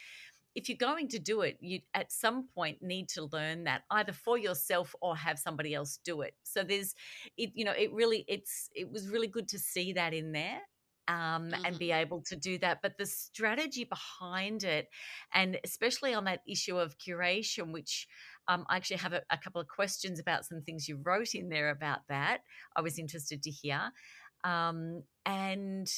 if 0.56 0.70
you're 0.70 0.78
going 0.78 1.08
to 1.10 1.20
do 1.20 1.42
it, 1.42 1.58
you 1.62 1.80
at 1.94 2.12
some 2.12 2.48
point 2.54 2.82
need 2.82 3.10
to 3.10 3.30
learn 3.32 3.64
that 3.64 3.84
either 3.90 4.14
for 4.14 4.38
yourself 4.38 4.96
or 5.02 5.16
have 5.16 5.40
somebody 5.40 5.74
else 5.74 6.00
do 6.04 6.22
it. 6.22 6.36
So 6.44 6.64
there's 6.64 6.94
it 7.38 7.52
you 7.54 7.66
know, 7.66 7.74
it 7.78 7.92
really 7.94 8.26
it's 8.28 8.70
it 8.76 8.92
was 8.92 9.10
really 9.10 9.28
good 9.28 9.48
to 9.50 9.60
see 9.60 9.94
that 9.94 10.14
in 10.14 10.32
there 10.32 10.62
um, 11.08 11.50
mm-hmm. 11.50 11.66
and 11.66 11.80
be 11.80 11.90
mm-hmm. 11.90 12.02
able 12.02 12.22
to 12.22 12.36
do 12.36 12.58
that. 12.60 12.80
But 12.82 12.98
the 12.98 13.06
strategy 13.06 13.84
behind 13.84 14.64
it, 14.64 14.88
and 15.34 15.60
especially 15.64 16.14
on 16.14 16.26
that 16.26 16.42
issue 16.48 16.78
of 16.78 16.98
curation, 16.98 17.72
which 17.72 18.08
um, 18.48 18.66
I 18.70 18.78
actually 18.78 18.98
have 18.98 19.14
a, 19.14 19.22
a, 19.30 19.38
couple 19.38 19.62
of 19.62 19.68
questions 19.68 20.20
about 20.20 20.46
some 20.46 20.62
things 20.62 20.88
you 20.88 21.00
wrote 21.02 21.34
in 21.34 21.50
there 21.50 21.70
about 21.70 22.00
that. 22.10 22.40
I 22.76 22.82
was 22.82 23.00
interested 23.00 23.42
to 23.44 23.50
hear, 23.50 23.92
um, 24.44 25.04
and 25.26 25.92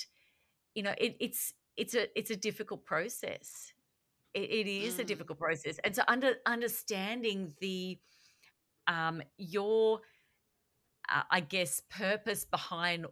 you 0.75 0.83
know, 0.83 0.93
it, 0.97 1.15
it's 1.19 1.53
it's 1.77 1.95
a 1.95 2.07
it's 2.17 2.31
a 2.31 2.35
difficult 2.35 2.85
process. 2.85 3.73
It, 4.35 4.67
it 4.67 4.67
is 4.67 4.95
mm. 4.95 4.99
a 4.99 5.03
difficult 5.05 5.39
process, 5.39 5.79
and 5.83 5.95
so 5.95 6.03
under 6.07 6.35
understanding 6.45 7.53
the 7.61 7.97
um, 8.87 9.21
your 9.37 10.01
uh, 11.09 11.21
I 11.29 11.39
guess, 11.39 11.81
purpose 11.89 12.45
behind 12.45 13.05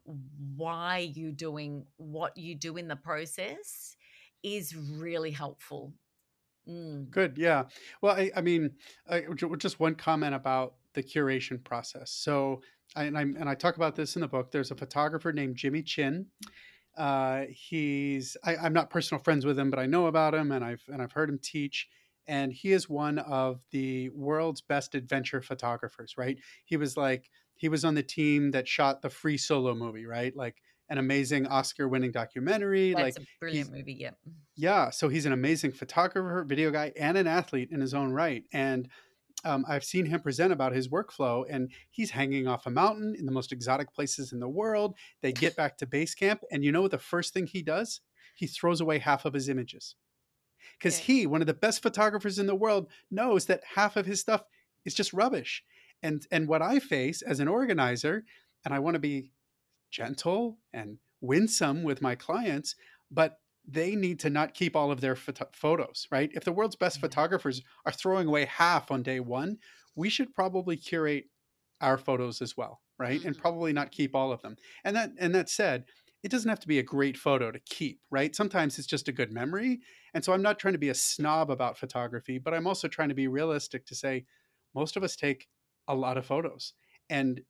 why 0.56 1.12
you're 1.13 1.32
doing 1.32 1.86
what 1.98 2.38
you 2.38 2.56
do 2.56 2.77
in 2.77 2.88
the 2.88 2.96
process 2.96 3.96
is 4.42 4.75
really 4.75 5.32
helpful. 5.32 5.94
Mm. 6.68 7.10
Good. 7.10 7.38
Yeah. 7.38 7.65
Well, 8.01 8.15
I, 8.15 8.32
I 8.36 8.42
mean, 8.42 8.72
I, 9.10 9.24
just 9.58 9.80
one 9.80 9.96
comment 9.96 10.34
about 10.34 10.75
the 10.94 11.03
curation 11.03 11.63
process. 11.63 12.12
So, 12.12 12.62
I, 12.96 13.03
and 13.06 13.18
I 13.18 13.22
and 13.22 13.50
I 13.50 13.56
talk 13.56 13.75
about 13.75 13.96
this 13.96 14.15
in 14.15 14.22
the 14.22 14.27
book. 14.27 14.51
There's 14.51 14.72
a 14.72 14.75
photographer 14.75 15.34
named 15.34 15.56
Jimmy 15.56 15.84
Chin. 15.84 16.27
Uh, 16.97 17.43
he's 17.50 18.38
I, 18.43 18.55
I'm 18.55 18.73
not 18.73 18.89
personal 18.89 19.23
friends 19.23 19.45
with 19.45 19.57
him, 19.57 19.69
but 19.69 19.79
I 19.79 19.85
know 19.85 20.07
about 20.07 20.33
him, 20.33 20.51
and 20.51 20.63
I've 20.63 20.83
and 20.88 21.01
I've 21.01 21.12
heard 21.12 21.29
him 21.29 21.39
teach. 21.41 21.88
And 22.27 22.53
he 22.53 22.71
is 22.71 22.88
one 22.88 23.19
of 23.19 23.59
the 23.71 24.09
world's 24.09 24.62
best 24.62 24.95
adventure 24.95 25.41
photographers. 25.41 26.15
Right? 26.17 26.39
He 26.65 26.77
was 26.77 26.95
like 26.95 27.29
he 27.55 27.69
was 27.69 27.83
on 27.83 27.95
the 27.95 28.03
team 28.03 28.51
that 28.51 28.67
shot 28.67 29.01
the 29.01 29.09
Free 29.09 29.38
Solo 29.38 29.73
movie. 29.73 30.05
Right? 30.05 30.35
Like 30.35 30.62
an 30.89 30.97
amazing 30.97 31.47
Oscar-winning 31.47 32.12
documentary. 32.12 32.93
That's 32.93 33.17
like 33.17 33.25
a 33.25 33.27
brilliant 33.39 33.71
movie. 33.71 33.93
Yeah. 33.93 34.12
Yeah. 34.55 34.89
So 34.89 35.09
he's 35.09 35.25
an 35.25 35.33
amazing 35.33 35.71
photographer, 35.71 36.43
video 36.43 36.71
guy, 36.71 36.91
and 36.97 37.17
an 37.17 37.25
athlete 37.25 37.69
in 37.71 37.79
his 37.79 37.93
own 37.93 38.12
right. 38.12 38.43
And 38.51 38.89
um, 39.43 39.65
I've 39.67 39.83
seen 39.83 40.05
him 40.05 40.21
present 40.21 40.53
about 40.53 40.73
his 40.73 40.88
workflow, 40.88 41.45
and 41.50 41.71
he's 41.91 42.12
hanging 42.12 42.47
off 42.47 42.65
a 42.65 42.69
mountain 42.69 43.15
in 43.17 43.25
the 43.25 43.31
most 43.31 43.51
exotic 43.51 43.93
places 43.93 44.31
in 44.31 44.39
the 44.39 44.47
world. 44.47 44.95
They 45.21 45.31
get 45.31 45.55
back 45.57 45.77
to 45.77 45.85
base 45.85 46.15
camp, 46.15 46.41
and 46.51 46.63
you 46.63 46.71
know 46.71 46.81
what 46.81 46.91
the 46.91 46.97
first 46.97 47.33
thing 47.33 47.47
he 47.47 47.62
does? 47.62 48.01
He 48.35 48.47
throws 48.47 48.81
away 48.81 49.00
half 49.00 49.25
of 49.25 49.33
his 49.33 49.50
images. 49.50 49.95
Because 50.77 51.00
yeah. 51.00 51.05
he, 51.05 51.27
one 51.27 51.41
of 51.41 51.47
the 51.47 51.53
best 51.53 51.83
photographers 51.83 52.39
in 52.39 52.47
the 52.47 52.55
world, 52.55 52.88
knows 53.12 53.45
that 53.45 53.62
half 53.75 53.95
of 53.95 54.05
his 54.05 54.19
stuff 54.21 54.43
is 54.85 54.93
just 54.93 55.13
rubbish. 55.13 55.63
And 56.01 56.25
and 56.31 56.47
what 56.47 56.62
I 56.62 56.79
face 56.79 57.21
as 57.21 57.39
an 57.39 57.47
organizer, 57.47 58.25
and 58.65 58.73
I 58.73 58.79
want 58.79 58.95
to 58.95 59.00
be 59.00 59.31
gentle 59.91 60.57
and 60.73 60.97
winsome 61.21 61.83
with 61.83 62.01
my 62.01 62.15
clients, 62.15 62.75
but 63.09 63.39
they 63.65 63.96
need 63.96 64.20
to 64.20 64.29
not 64.29 64.53
keep 64.53 64.75
all 64.75 64.91
of 64.91 65.01
their 65.01 65.15
photos, 65.15 66.08
right? 66.12 66.29
If 66.34 66.43
the 66.43 66.51
world's 66.51 66.75
best 66.75 66.98
mm-hmm. 66.98 67.08
photographers 67.08 67.62
are 67.86 67.91
throwing 67.91 68.27
away 68.27 68.46
half 68.46 68.91
on 68.91 69.03
day 69.03 69.20
one, 69.20 69.58
we 69.96 70.10
should 70.10 70.34
probably 70.34 70.75
curate 70.75 71.25
our 71.82 71.98
photos 71.98 72.41
as 72.41 72.58
well, 72.58 72.82
right? 73.00 73.20
Mm-hmm. 73.20 73.27
And 73.27 73.38
probably 73.38 73.74
not 73.74 73.91
keep 73.91 74.15
all 74.15 74.32
of 74.32 74.41
them. 74.41 74.58
And 74.84 74.96
that 74.96 75.12
and 75.17 75.34
that 75.36 75.50
said, 75.50 75.86
it 76.24 76.32
doesn't 76.32 76.50
have 76.50 76.60
to 76.62 76.67
be 76.67 76.79
a 76.79 76.84
great 76.84 77.17
photo 77.17 77.51
to 77.51 77.60
keep, 77.60 78.00
right? 78.10 78.36
Sometimes 78.36 78.79
it's 78.79 78.88
just 78.88 79.10
a 79.10 79.13
good 79.13 79.32
memory. 79.32 79.82
And 80.13 80.24
so 80.24 80.34
I'm 80.34 80.41
not 80.41 80.58
trying 80.58 80.74
to 80.74 80.79
be 80.79 80.89
a 80.89 80.96
snob 80.96 81.51
about 81.51 81.77
photography, 81.77 82.38
but 82.38 82.53
I'm 82.53 82.67
also 82.67 82.88
trying 82.88 83.10
to 83.10 83.15
be 83.15 83.27
realistic 83.27 83.86
to 83.88 83.96
say 83.96 84.25
most 84.74 84.96
of 84.96 85.03
us 85.03 85.15
take 85.15 85.48
a 85.88 85.96
lot 85.96 86.17
of 86.17 86.25
photos. 86.25 86.74
And 87.10 87.41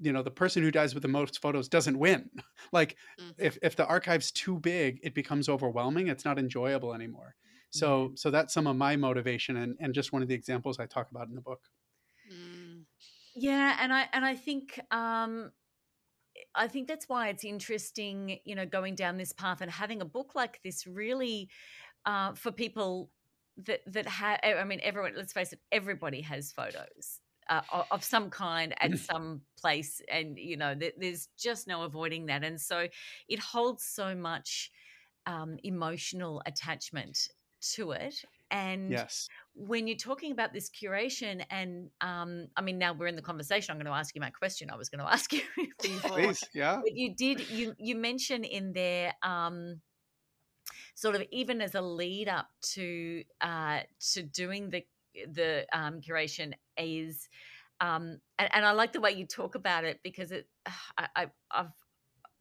you 0.00 0.12
know 0.12 0.22
the 0.22 0.30
person 0.30 0.62
who 0.62 0.70
dies 0.70 0.94
with 0.94 1.02
the 1.02 1.08
most 1.08 1.40
photos 1.40 1.68
doesn't 1.68 1.98
win 1.98 2.30
like 2.72 2.96
mm-hmm. 3.20 3.30
if 3.38 3.58
if 3.62 3.76
the 3.76 3.86
archive's 3.86 4.30
too 4.30 4.58
big 4.58 5.00
it 5.02 5.14
becomes 5.14 5.48
overwhelming 5.48 6.08
it's 6.08 6.24
not 6.24 6.38
enjoyable 6.38 6.94
anymore 6.94 7.34
so 7.70 8.06
mm-hmm. 8.06 8.14
so 8.14 8.30
that's 8.30 8.54
some 8.54 8.66
of 8.66 8.76
my 8.76 8.96
motivation 8.96 9.56
and 9.56 9.76
and 9.80 9.94
just 9.94 10.12
one 10.12 10.22
of 10.22 10.28
the 10.28 10.34
examples 10.34 10.78
i 10.78 10.86
talk 10.86 11.10
about 11.10 11.28
in 11.28 11.34
the 11.34 11.40
book 11.40 11.60
mm. 12.32 12.82
yeah 13.34 13.76
and 13.80 13.92
i 13.92 14.06
and 14.12 14.24
i 14.24 14.34
think 14.34 14.80
um 14.90 15.50
I 16.54 16.66
think 16.66 16.88
that's 16.88 17.08
why 17.08 17.28
it's 17.28 17.44
interesting, 17.44 18.38
you 18.44 18.54
know, 18.54 18.64
going 18.64 18.94
down 18.94 19.16
this 19.16 19.32
path 19.32 19.60
and 19.60 19.70
having 19.70 20.00
a 20.00 20.04
book 20.04 20.34
like 20.34 20.60
this 20.64 20.86
really 20.86 21.50
uh, 22.06 22.32
for 22.32 22.50
people 22.50 23.10
that 23.66 23.80
that 23.86 24.06
have. 24.06 24.40
I 24.44 24.64
mean, 24.64 24.80
everyone. 24.82 25.12
Let's 25.16 25.32
face 25.32 25.52
it, 25.52 25.60
everybody 25.70 26.22
has 26.22 26.50
photos 26.52 27.20
uh, 27.48 27.82
of 27.90 28.04
some 28.04 28.30
kind 28.30 28.74
at 28.80 28.98
some 29.10 29.40
place 29.60 30.00
and 30.10 30.38
you 30.38 30.56
know 30.56 30.74
th- 30.74 30.94
there's 30.98 31.28
just 31.38 31.66
no 31.66 31.82
avoiding 31.82 32.26
that 32.26 32.44
and 32.44 32.60
so 32.60 32.86
it 33.28 33.38
holds 33.38 33.84
so 33.84 34.14
much 34.14 34.70
um, 35.26 35.58
emotional 35.64 36.42
attachment 36.46 37.28
to 37.60 37.90
it 37.90 38.14
and 38.50 38.90
yes. 38.90 39.28
when 39.54 39.86
you're 39.86 39.96
talking 39.96 40.32
about 40.32 40.52
this 40.52 40.70
curation 40.70 41.44
and 41.50 41.90
um, 42.00 42.46
i 42.56 42.62
mean 42.62 42.78
now 42.78 42.92
we're 42.92 43.06
in 43.06 43.16
the 43.16 43.22
conversation 43.22 43.72
i'm 43.72 43.76
going 43.76 43.86
to 43.86 43.92
ask 43.92 44.14
you 44.14 44.20
my 44.20 44.30
question 44.30 44.70
i 44.70 44.76
was 44.76 44.88
going 44.88 45.00
to 45.04 45.12
ask 45.12 45.32
you 45.32 45.42
before 45.82 46.10
Please, 46.10 46.44
yeah. 46.54 46.80
but 46.82 46.94
you 46.94 47.14
did 47.14 47.48
you 47.50 47.74
you 47.78 47.96
mentioned 47.96 48.44
in 48.44 48.72
there 48.72 49.12
um, 49.22 49.80
sort 50.94 51.14
of 51.14 51.22
even 51.30 51.60
as 51.60 51.74
a 51.74 51.80
lead 51.80 52.28
up 52.28 52.48
to 52.60 53.22
uh, 53.40 53.80
to 54.12 54.22
doing 54.22 54.70
the 54.70 54.84
the 55.32 55.66
um, 55.72 56.00
curation 56.00 56.52
is 56.78 57.28
um, 57.80 58.18
and, 58.38 58.48
and, 58.52 58.64
I 58.64 58.72
like 58.72 58.92
the 58.92 59.00
way 59.00 59.12
you 59.12 59.24
talk 59.24 59.54
about 59.54 59.84
it 59.84 60.00
because 60.02 60.32
it 60.32 60.48
I, 60.98 61.08
I, 61.14 61.26
I've 61.50 61.70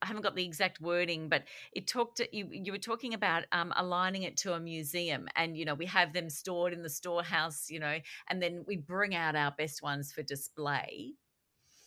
I 0.02 0.06
haven't 0.06 0.22
got 0.22 0.36
the 0.36 0.46
exact 0.46 0.80
wording, 0.80 1.28
but 1.28 1.44
it 1.74 1.88
talked. 1.88 2.22
You 2.32 2.48
you 2.52 2.72
were 2.72 2.78
talking 2.78 3.14
about 3.14 3.46
um, 3.52 3.74
aligning 3.76 4.24
it 4.24 4.38
to 4.38 4.54
a 4.54 4.60
museum, 4.60 5.28
and 5.36 5.58
you 5.58 5.66
know 5.66 5.74
we 5.74 5.88
have 5.88 6.14
them 6.14 6.30
stored 6.30 6.74
in 6.74 6.84
the 6.84 6.90
storehouse, 6.90 7.70
you 7.70 7.80
know, 7.80 7.98
and 8.30 8.42
then 8.42 8.64
we 8.68 8.78
bring 8.78 9.16
out 9.16 9.36
our 9.36 9.52
best 9.52 9.82
ones 9.82 10.12
for 10.12 10.22
display. 10.22 11.14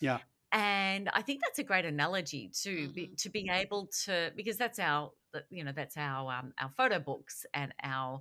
Yeah, 0.00 0.18
and 0.50 1.08
I 1.14 1.22
think 1.22 1.40
that's 1.40 1.60
a 1.60 1.64
great 1.64 1.84
analogy 1.84 2.50
to 2.62 2.70
mm-hmm. 2.70 2.92
be, 2.92 3.06
to 3.18 3.30
being 3.30 3.48
able 3.48 3.88
to 4.04 4.32
because 4.34 4.56
that's 4.56 4.80
our 4.80 5.12
you 5.48 5.62
know 5.62 5.72
that's 5.72 5.96
our 5.96 6.32
um, 6.32 6.52
our 6.60 6.70
photo 6.76 6.98
books 6.98 7.46
and 7.54 7.72
our 7.84 8.20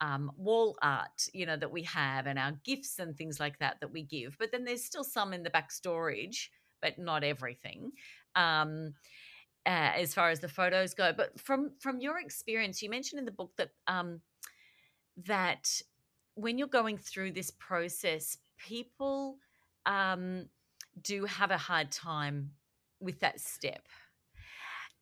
um, 0.00 0.30
wall 0.36 0.76
art, 0.82 1.28
you 1.32 1.46
know, 1.46 1.56
that 1.56 1.70
we 1.70 1.82
have 1.84 2.26
and 2.26 2.38
our 2.38 2.52
gifts 2.64 2.98
and 2.98 3.16
things 3.16 3.40
like 3.40 3.58
that 3.58 3.78
that 3.80 3.92
we 3.92 4.02
give. 4.02 4.36
But 4.38 4.52
then 4.52 4.64
there's 4.64 4.84
still 4.84 5.04
some 5.04 5.32
in 5.32 5.42
the 5.42 5.50
back 5.50 5.72
storage, 5.72 6.50
but 6.80 6.98
not 6.98 7.24
everything. 7.24 7.92
Um, 8.34 8.94
uh, 9.66 9.92
as 9.96 10.14
far 10.14 10.30
as 10.30 10.40
the 10.40 10.48
photos 10.48 10.94
go, 10.94 11.12
but 11.12 11.38
from 11.38 11.72
from 11.78 12.00
your 12.00 12.18
experience, 12.18 12.80
you 12.80 12.88
mentioned 12.88 13.18
in 13.18 13.24
the 13.24 13.30
book 13.30 13.50
that 13.56 13.70
um, 13.86 14.20
that 15.26 15.82
when 16.34 16.56
you're 16.56 16.68
going 16.68 16.96
through 16.96 17.32
this 17.32 17.50
process, 17.50 18.38
people 18.56 19.36
um, 19.84 20.46
do 21.02 21.24
have 21.24 21.50
a 21.50 21.58
hard 21.58 21.90
time 21.90 22.52
with 23.00 23.20
that 23.20 23.40
step. 23.40 23.86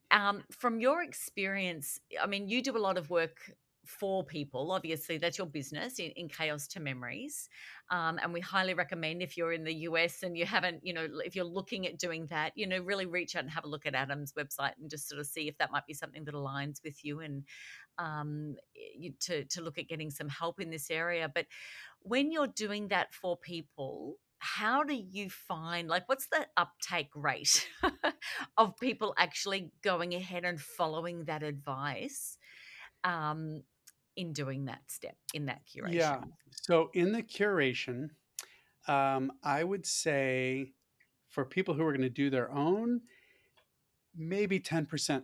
Um, 0.09 0.43
from 0.51 0.79
your 0.79 1.03
experience, 1.03 1.99
I 2.21 2.27
mean, 2.27 2.47
you 2.47 2.61
do 2.61 2.75
a 2.75 2.79
lot 2.79 2.97
of 2.97 3.09
work 3.09 3.51
for 3.87 4.23
people. 4.23 4.71
Obviously, 4.71 5.17
that's 5.17 5.37
your 5.37 5.47
business 5.47 5.99
in, 5.99 6.11
in 6.11 6.27
Chaos 6.27 6.67
to 6.69 6.79
Memories. 6.79 7.49
Um, 7.89 8.19
and 8.21 8.33
we 8.33 8.41
highly 8.41 8.73
recommend 8.73 9.21
if 9.21 9.37
you're 9.37 9.53
in 9.53 9.63
the 9.63 9.73
US 9.73 10.23
and 10.23 10.37
you 10.37 10.45
haven't, 10.45 10.85
you 10.85 10.93
know, 10.93 11.07
if 11.25 11.35
you're 11.35 11.45
looking 11.45 11.87
at 11.87 11.97
doing 11.97 12.25
that, 12.27 12.51
you 12.55 12.67
know, 12.67 12.79
really 12.79 13.05
reach 13.05 13.35
out 13.35 13.43
and 13.43 13.51
have 13.51 13.63
a 13.63 13.69
look 13.69 13.85
at 13.85 13.95
Adam's 13.95 14.33
website 14.33 14.73
and 14.79 14.89
just 14.89 15.07
sort 15.07 15.19
of 15.19 15.27
see 15.27 15.47
if 15.47 15.57
that 15.57 15.71
might 15.71 15.85
be 15.85 15.93
something 15.93 16.25
that 16.25 16.35
aligns 16.35 16.83
with 16.83 17.03
you 17.03 17.21
and 17.21 17.43
um, 17.97 18.55
you, 18.73 19.13
to, 19.21 19.45
to 19.45 19.61
look 19.61 19.77
at 19.77 19.87
getting 19.87 20.11
some 20.11 20.29
help 20.29 20.59
in 20.59 20.69
this 20.69 20.91
area. 20.91 21.31
But 21.33 21.45
when 22.01 22.31
you're 22.31 22.47
doing 22.47 22.89
that 22.89 23.13
for 23.13 23.37
people, 23.37 24.17
how 24.39 24.83
do 24.83 24.93
you 24.93 25.29
find 25.29 25.87
like 25.87 26.07
what's 26.07 26.27
the 26.27 26.45
uptake 26.57 27.09
rate 27.15 27.67
of 28.57 28.77
people 28.79 29.13
actually 29.17 29.71
going 29.81 30.13
ahead 30.13 30.45
and 30.45 30.61
following 30.61 31.25
that 31.25 31.41
advice 31.41 32.37
um, 33.03 33.63
in 34.17 34.33
doing 34.33 34.65
that 34.65 34.81
step 34.87 35.15
in 35.33 35.45
that 35.45 35.61
curation? 35.65 35.93
Yeah. 35.93 36.21
So 36.51 36.89
in 36.93 37.13
the 37.13 37.23
curation, 37.23 38.09
um, 38.87 39.31
I 39.43 39.63
would 39.63 39.85
say 39.85 40.73
for 41.29 41.45
people 41.45 41.73
who 41.73 41.83
are 41.83 41.91
going 41.91 42.01
to 42.01 42.09
do 42.09 42.29
their 42.29 42.51
own, 42.51 43.01
maybe 44.15 44.59
10%. 44.59 45.23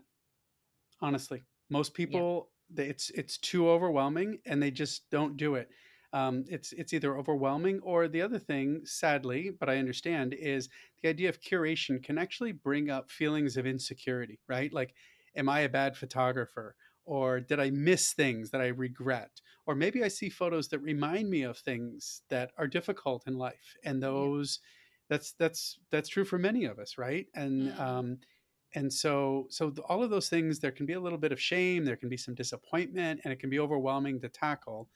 Honestly, 1.02 1.44
most 1.70 1.94
people, 1.94 2.50
yeah. 2.74 2.86
it's 2.86 3.10
it's 3.10 3.38
too 3.38 3.70
overwhelming 3.70 4.38
and 4.46 4.64
they 4.64 4.72
just 4.72 5.10
don't 5.10 5.36
do 5.36 5.56
it. 5.56 5.70
Um, 6.14 6.46
it's 6.48 6.72
it's 6.74 6.94
either 6.94 7.18
overwhelming 7.18 7.80
or 7.82 8.08
the 8.08 8.22
other 8.22 8.40
thing, 8.40 8.82
sadly, 8.86 9.52
but 9.60 9.70
I 9.70 9.80
understand, 9.80 10.36
is 10.40 10.70
the 11.02 11.10
idea 11.10 11.28
of 11.28 11.42
curation 11.42 12.02
can 12.02 12.18
actually 12.18 12.52
bring 12.52 12.90
up 12.90 13.10
feelings 13.10 13.58
of 13.58 13.66
insecurity, 13.66 14.40
right? 14.48 14.72
Like, 14.72 14.94
am 15.36 15.50
I 15.50 15.62
a 15.62 15.70
bad 15.70 15.98
photographer? 15.98 16.76
Or 17.06 17.40
did 17.40 17.60
I 17.60 17.70
miss 17.70 18.14
things 18.14 18.52
that 18.52 18.62
I 18.62 18.68
regret? 18.68 19.42
Or 19.66 19.76
maybe 19.76 20.04
I 20.04 20.08
see 20.08 20.30
photos 20.30 20.68
that 20.70 20.80
remind 20.80 21.30
me 21.30 21.44
of 21.44 21.58
things 21.58 22.22
that 22.30 22.52
are 22.58 22.68
difficult 22.68 23.24
in 23.28 23.38
life, 23.38 23.76
and 23.84 24.02
those 24.02 24.60
yeah. 24.62 25.18
that's 25.18 25.34
that's 25.34 25.80
that's 25.92 26.10
true 26.10 26.26
for 26.26 26.38
many 26.38 26.66
of 26.66 26.80
us, 26.80 26.98
right? 26.98 27.28
And 27.34 27.72
mm. 27.72 27.80
um, 27.80 28.18
and 28.76 28.92
so 28.92 29.48
so 29.50 29.74
all 29.88 30.04
of 30.04 30.10
those 30.10 30.30
things, 30.30 30.60
there 30.60 30.72
can 30.72 30.86
be 30.86 30.94
a 30.94 31.00
little 31.00 31.18
bit 31.18 31.32
of 31.32 31.40
shame, 31.40 31.86
there 31.86 31.96
can 31.96 32.10
be 32.10 32.18
some 32.18 32.36
disappointment, 32.36 33.22
and 33.24 33.32
it 33.32 33.40
can 33.40 33.50
be 33.50 33.60
overwhelming 33.60 34.20
to 34.22 34.30
tackle. 34.30 34.90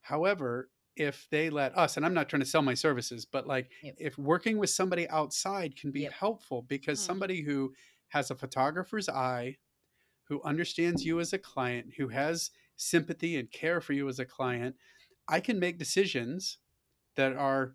However, 0.00 0.70
if 0.96 1.26
they 1.30 1.50
let 1.50 1.76
us, 1.76 1.96
and 1.96 2.06
I'm 2.06 2.14
not 2.14 2.28
trying 2.28 2.42
to 2.42 2.48
sell 2.48 2.62
my 2.62 2.74
services, 2.74 3.24
but 3.24 3.46
like 3.46 3.70
yep. 3.82 3.96
if 3.98 4.16
working 4.16 4.58
with 4.58 4.70
somebody 4.70 5.08
outside 5.08 5.76
can 5.76 5.90
be 5.90 6.02
yep. 6.02 6.12
helpful 6.12 6.62
because 6.62 7.00
mm. 7.00 7.06
somebody 7.06 7.42
who 7.42 7.72
has 8.08 8.30
a 8.30 8.34
photographer's 8.34 9.08
eye 9.08 9.56
who 10.28 10.42
understands 10.42 11.04
you 11.04 11.20
as 11.20 11.32
a 11.32 11.38
client, 11.38 11.92
who 11.96 12.08
has 12.08 12.50
sympathy 12.76 13.36
and 13.36 13.50
care 13.50 13.80
for 13.80 13.92
you 13.92 14.08
as 14.08 14.18
a 14.18 14.24
client, 14.24 14.74
I 15.28 15.40
can 15.40 15.58
make 15.58 15.78
decisions 15.78 16.58
that 17.16 17.34
are 17.34 17.74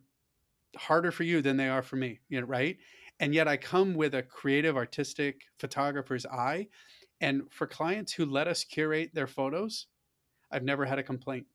harder 0.75 1.12
for 1.12 1.24
you 1.24 1.41
than 1.41 1.58
they 1.58 1.70
are 1.70 1.82
for 1.82 1.96
me, 1.96 2.20
you 2.29 2.40
know, 2.40 2.48
right? 2.48 2.77
And 3.20 3.33
yet 3.33 3.48
I 3.48 3.57
come 3.57 3.96
with 3.96 4.14
a 4.16 4.24
creative 4.24 4.77
artistic 4.77 5.44
photographer's 5.57 6.25
eye. 6.25 6.68
And 7.22 7.44
for 7.51 7.68
clients 7.68 8.14
who 8.14 8.25
let 8.25 8.48
us 8.48 8.64
curate 8.64 9.12
their 9.14 9.27
photos, 9.27 9.88
I've 10.51 10.64
never 10.64 10.85
had 10.85 11.00
a 11.00 11.03
complaint. 11.03 11.46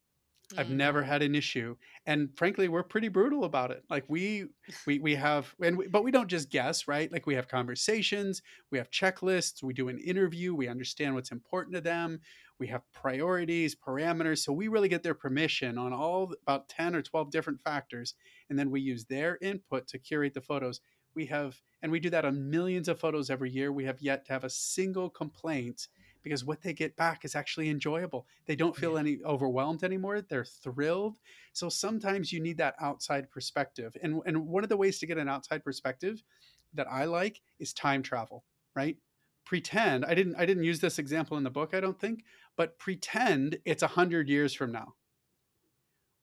I've 0.57 0.71
never 0.71 1.03
mm. 1.03 1.07
had 1.07 1.23
an 1.23 1.35
issue, 1.35 1.77
and 2.07 2.29
frankly, 2.37 2.69
we're 2.69 2.83
pretty 2.83 3.09
brutal 3.09 3.45
about 3.45 3.71
it. 3.71 3.83
Like 3.89 4.05
we 4.09 4.47
we 4.87 4.99
we 4.99 5.15
have, 5.15 5.55
and 5.61 5.77
we, 5.77 5.87
but 5.89 6.05
we 6.05 6.11
don't 6.11 6.29
just 6.29 6.51
guess, 6.51 6.87
right? 6.87 7.11
Like 7.11 7.27
we 7.27 7.35
have 7.35 7.49
conversations, 7.49 8.43
we 8.71 8.79
have 8.79 8.91
checklists, 8.91 9.63
we 9.63 9.73
do 9.73 9.89
an 9.89 9.99
interview, 9.99 10.55
we 10.55 10.69
understand 10.69 11.15
what's 11.15 11.33
important 11.33 11.75
to 11.75 11.81
them, 11.81 12.21
we 12.59 12.67
have 12.69 12.83
priorities, 12.93 13.75
parameters, 13.75 14.39
so 14.39 14.53
we 14.53 14.69
really 14.69 14.89
get 14.89 15.03
their 15.03 15.15
permission 15.15 15.79
on 15.79 15.93
all 15.93 16.33
about 16.43 16.69
ten 16.69 16.95
or 16.95 17.03
twelve 17.03 17.31
different 17.31 17.61
factors, 17.63 18.15
and 18.51 18.59
then 18.59 18.71
we 18.71 18.81
use 18.81 19.07
their 19.07 19.39
input 19.41 19.87
to 19.89 19.99
curate 19.99 20.35
the 20.35 20.41
photos. 20.41 20.81
We 21.15 21.27
have, 21.27 21.61
and 21.81 21.93
we 21.93 22.01
do 22.01 22.11
that 22.11 22.25
on 22.25 22.51
millions 22.51 22.89
of 22.89 22.99
photos 22.99 23.31
every 23.31 23.51
year. 23.51 23.73
We 23.73 23.85
have 23.85 24.01
yet 24.01 24.27
to 24.27 24.33
have 24.33 24.45
a 24.45 24.51
single 24.51 25.09
complaint 25.09 25.87
because 26.25 26.45
what 26.45 26.63
they 26.63 26.73
get 26.73 26.97
back 26.97 27.25
is 27.25 27.37
actually 27.37 27.69
enjoyable. 27.69 28.27
They 28.47 28.57
don't 28.57 28.75
feel 28.75 28.97
any 28.99 29.19
overwhelmed 29.25 29.85
anymore. 29.85 30.23
They're 30.23 30.45
thrilled. 30.45 31.17
So 31.53 31.69
sometimes 31.69 32.33
you 32.33 32.41
need 32.41 32.57
that 32.59 32.75
outside 32.81 33.31
perspective. 33.31 33.97
And 34.03 34.23
and 34.27 34.49
one 34.49 34.65
of 34.65 34.71
the 34.71 34.77
ways 34.77 34.99
to 34.99 35.07
get 35.07 35.19
an 35.19 35.29
outside 35.29 35.63
perspective 35.63 36.25
that 36.73 36.91
I 36.91 37.05
like 37.05 37.41
is 37.61 37.73
time 37.73 38.03
travel, 38.03 38.45
right? 38.75 38.97
Pretend, 39.45 40.07
I 40.07 40.15
didn't 40.15 40.37
I 40.37 40.47
didn't 40.47 40.65
use 40.65 40.81
this 40.81 40.99
example 40.99 41.37
in 41.37 41.45
the 41.45 41.51
book, 41.51 41.75
I 41.75 41.81
don't 41.81 42.01
think, 42.01 42.25
but 42.57 42.79
pretend 42.79 43.59
it's 43.67 43.83
a 43.83 43.89
hundred 43.89 44.29
years 44.29 44.55
from 44.55 44.73
now. 44.73 44.95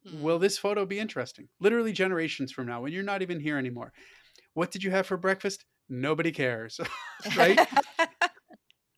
Mm. 0.08 0.22
Will 0.22 0.40
this 0.40 0.58
photo 0.58 0.86
be 0.86 1.00
interesting? 1.00 1.48
Literally 1.60 1.94
generations 1.94 2.52
from 2.52 2.66
now, 2.66 2.82
when 2.82 2.92
you're 2.92 3.04
not 3.04 3.22
even 3.22 3.40
here 3.40 3.58
anymore. 3.58 3.94
What 4.54 4.72
did 4.72 4.84
you 4.84 4.92
have 4.92 5.06
for 5.06 5.16
breakfast? 5.16 5.64
Nobody 5.88 6.32
cares, 6.32 6.80
right? 7.38 7.60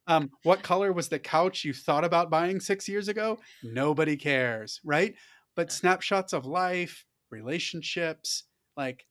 Um, 0.08 0.32
what 0.44 0.64
color 0.64 0.92
was 0.92 1.10
the 1.10 1.20
couch 1.20 1.64
you 1.64 1.74
thought 1.74 2.04
about 2.04 2.30
buying 2.30 2.60
six 2.60 2.88
years 2.90 3.08
ago? 3.08 3.40
Nobody 3.62 4.18
cares, 4.18 4.82
right? 4.84 5.16
But 5.56 5.72
snapshots 5.72 6.34
of 6.34 6.46
life, 6.46 7.06
relationships, 7.30 8.44
like 8.76 9.06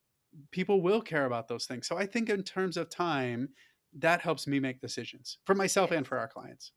people 0.50 0.82
will 0.82 1.00
care 1.00 1.26
about 1.26 1.48
those 1.48 1.66
things. 1.66 1.86
So 1.86 1.96
I 1.96 2.06
think 2.06 2.28
in 2.28 2.42
terms 2.42 2.76
of 2.76 2.90
time, 2.90 3.50
that 3.94 4.20
helps 4.20 4.46
me 4.46 4.60
make 4.60 4.80
decisions 4.80 5.38
for 5.44 5.54
myself 5.54 5.90
and 5.90 6.06
for 6.06 6.18
our 6.18 6.28
clients. 6.28 6.72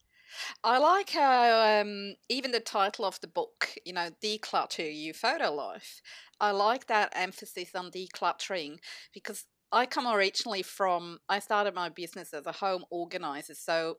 I 0.64 0.80
like 0.80 1.12
how 1.12 1.82
um, 1.82 2.16
even 2.30 2.52
the 2.52 2.60
title 2.60 3.06
of 3.06 3.20
the 3.22 3.28
book, 3.28 3.76
you 3.86 3.94
know, 3.94 4.10
declutter 4.22 4.90
your 4.92 5.14
photo 5.14 5.54
life. 5.54 6.02
I 6.40 6.52
like 6.52 6.88
that 6.88 7.14
emphasis 7.16 7.74
on 7.76 7.92
decluttering 7.92 8.80
because 9.14 9.46
I 9.72 9.86
come 9.86 10.08
originally 10.08 10.64
from, 10.64 11.20
I 11.28 11.40
started 11.40 11.74
my 11.74 11.90
business 11.90 12.34
as 12.34 12.46
a 12.46 12.52
home 12.52 12.86
organizer. 12.90 13.56
So, 13.56 13.98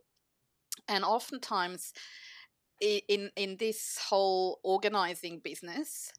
and 0.88 1.05
oftentimes 1.05 1.92
in, 2.81 3.31
in 3.37 3.57
this 3.59 3.98
whole 4.09 4.61
organizing 4.62 5.40
business, 5.40 6.12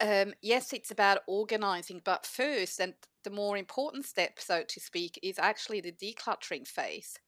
um, 0.00 0.34
yes, 0.42 0.72
it's 0.72 0.90
about 0.90 1.20
organizing, 1.26 2.02
but 2.04 2.26
first, 2.26 2.80
and 2.80 2.94
the 3.24 3.30
more 3.30 3.56
important 3.56 4.04
step, 4.04 4.38
so 4.38 4.62
to 4.68 4.80
speak, 4.80 5.18
is 5.22 5.38
actually 5.38 5.80
the 5.80 5.92
decluttering 5.92 6.66
phase. 6.66 7.18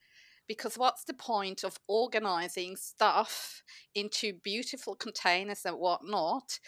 Because 0.46 0.78
what's 0.78 1.04
the 1.04 1.14
point 1.14 1.62
of 1.62 1.78
organizing 1.88 2.76
stuff 2.76 3.62
into 3.94 4.32
beautiful 4.42 4.94
containers 4.94 5.66
and 5.66 5.76
whatnot 5.76 6.58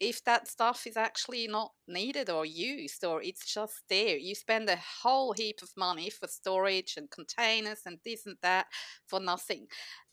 if 0.00 0.22
that 0.24 0.46
stuff 0.46 0.86
is 0.86 0.96
actually 0.96 1.48
not 1.48 1.72
needed 1.88 2.30
or 2.30 2.46
used 2.46 3.04
or 3.04 3.22
it's 3.22 3.52
just 3.52 3.82
there 3.88 4.16
you 4.16 4.34
spend 4.34 4.68
a 4.68 4.78
whole 5.02 5.32
heap 5.32 5.60
of 5.62 5.70
money 5.76 6.08
for 6.10 6.28
storage 6.28 6.94
and 6.96 7.10
containers 7.10 7.80
and 7.86 7.98
this 8.04 8.26
and 8.26 8.36
that 8.42 8.66
for 9.06 9.20
nothing. 9.20 9.66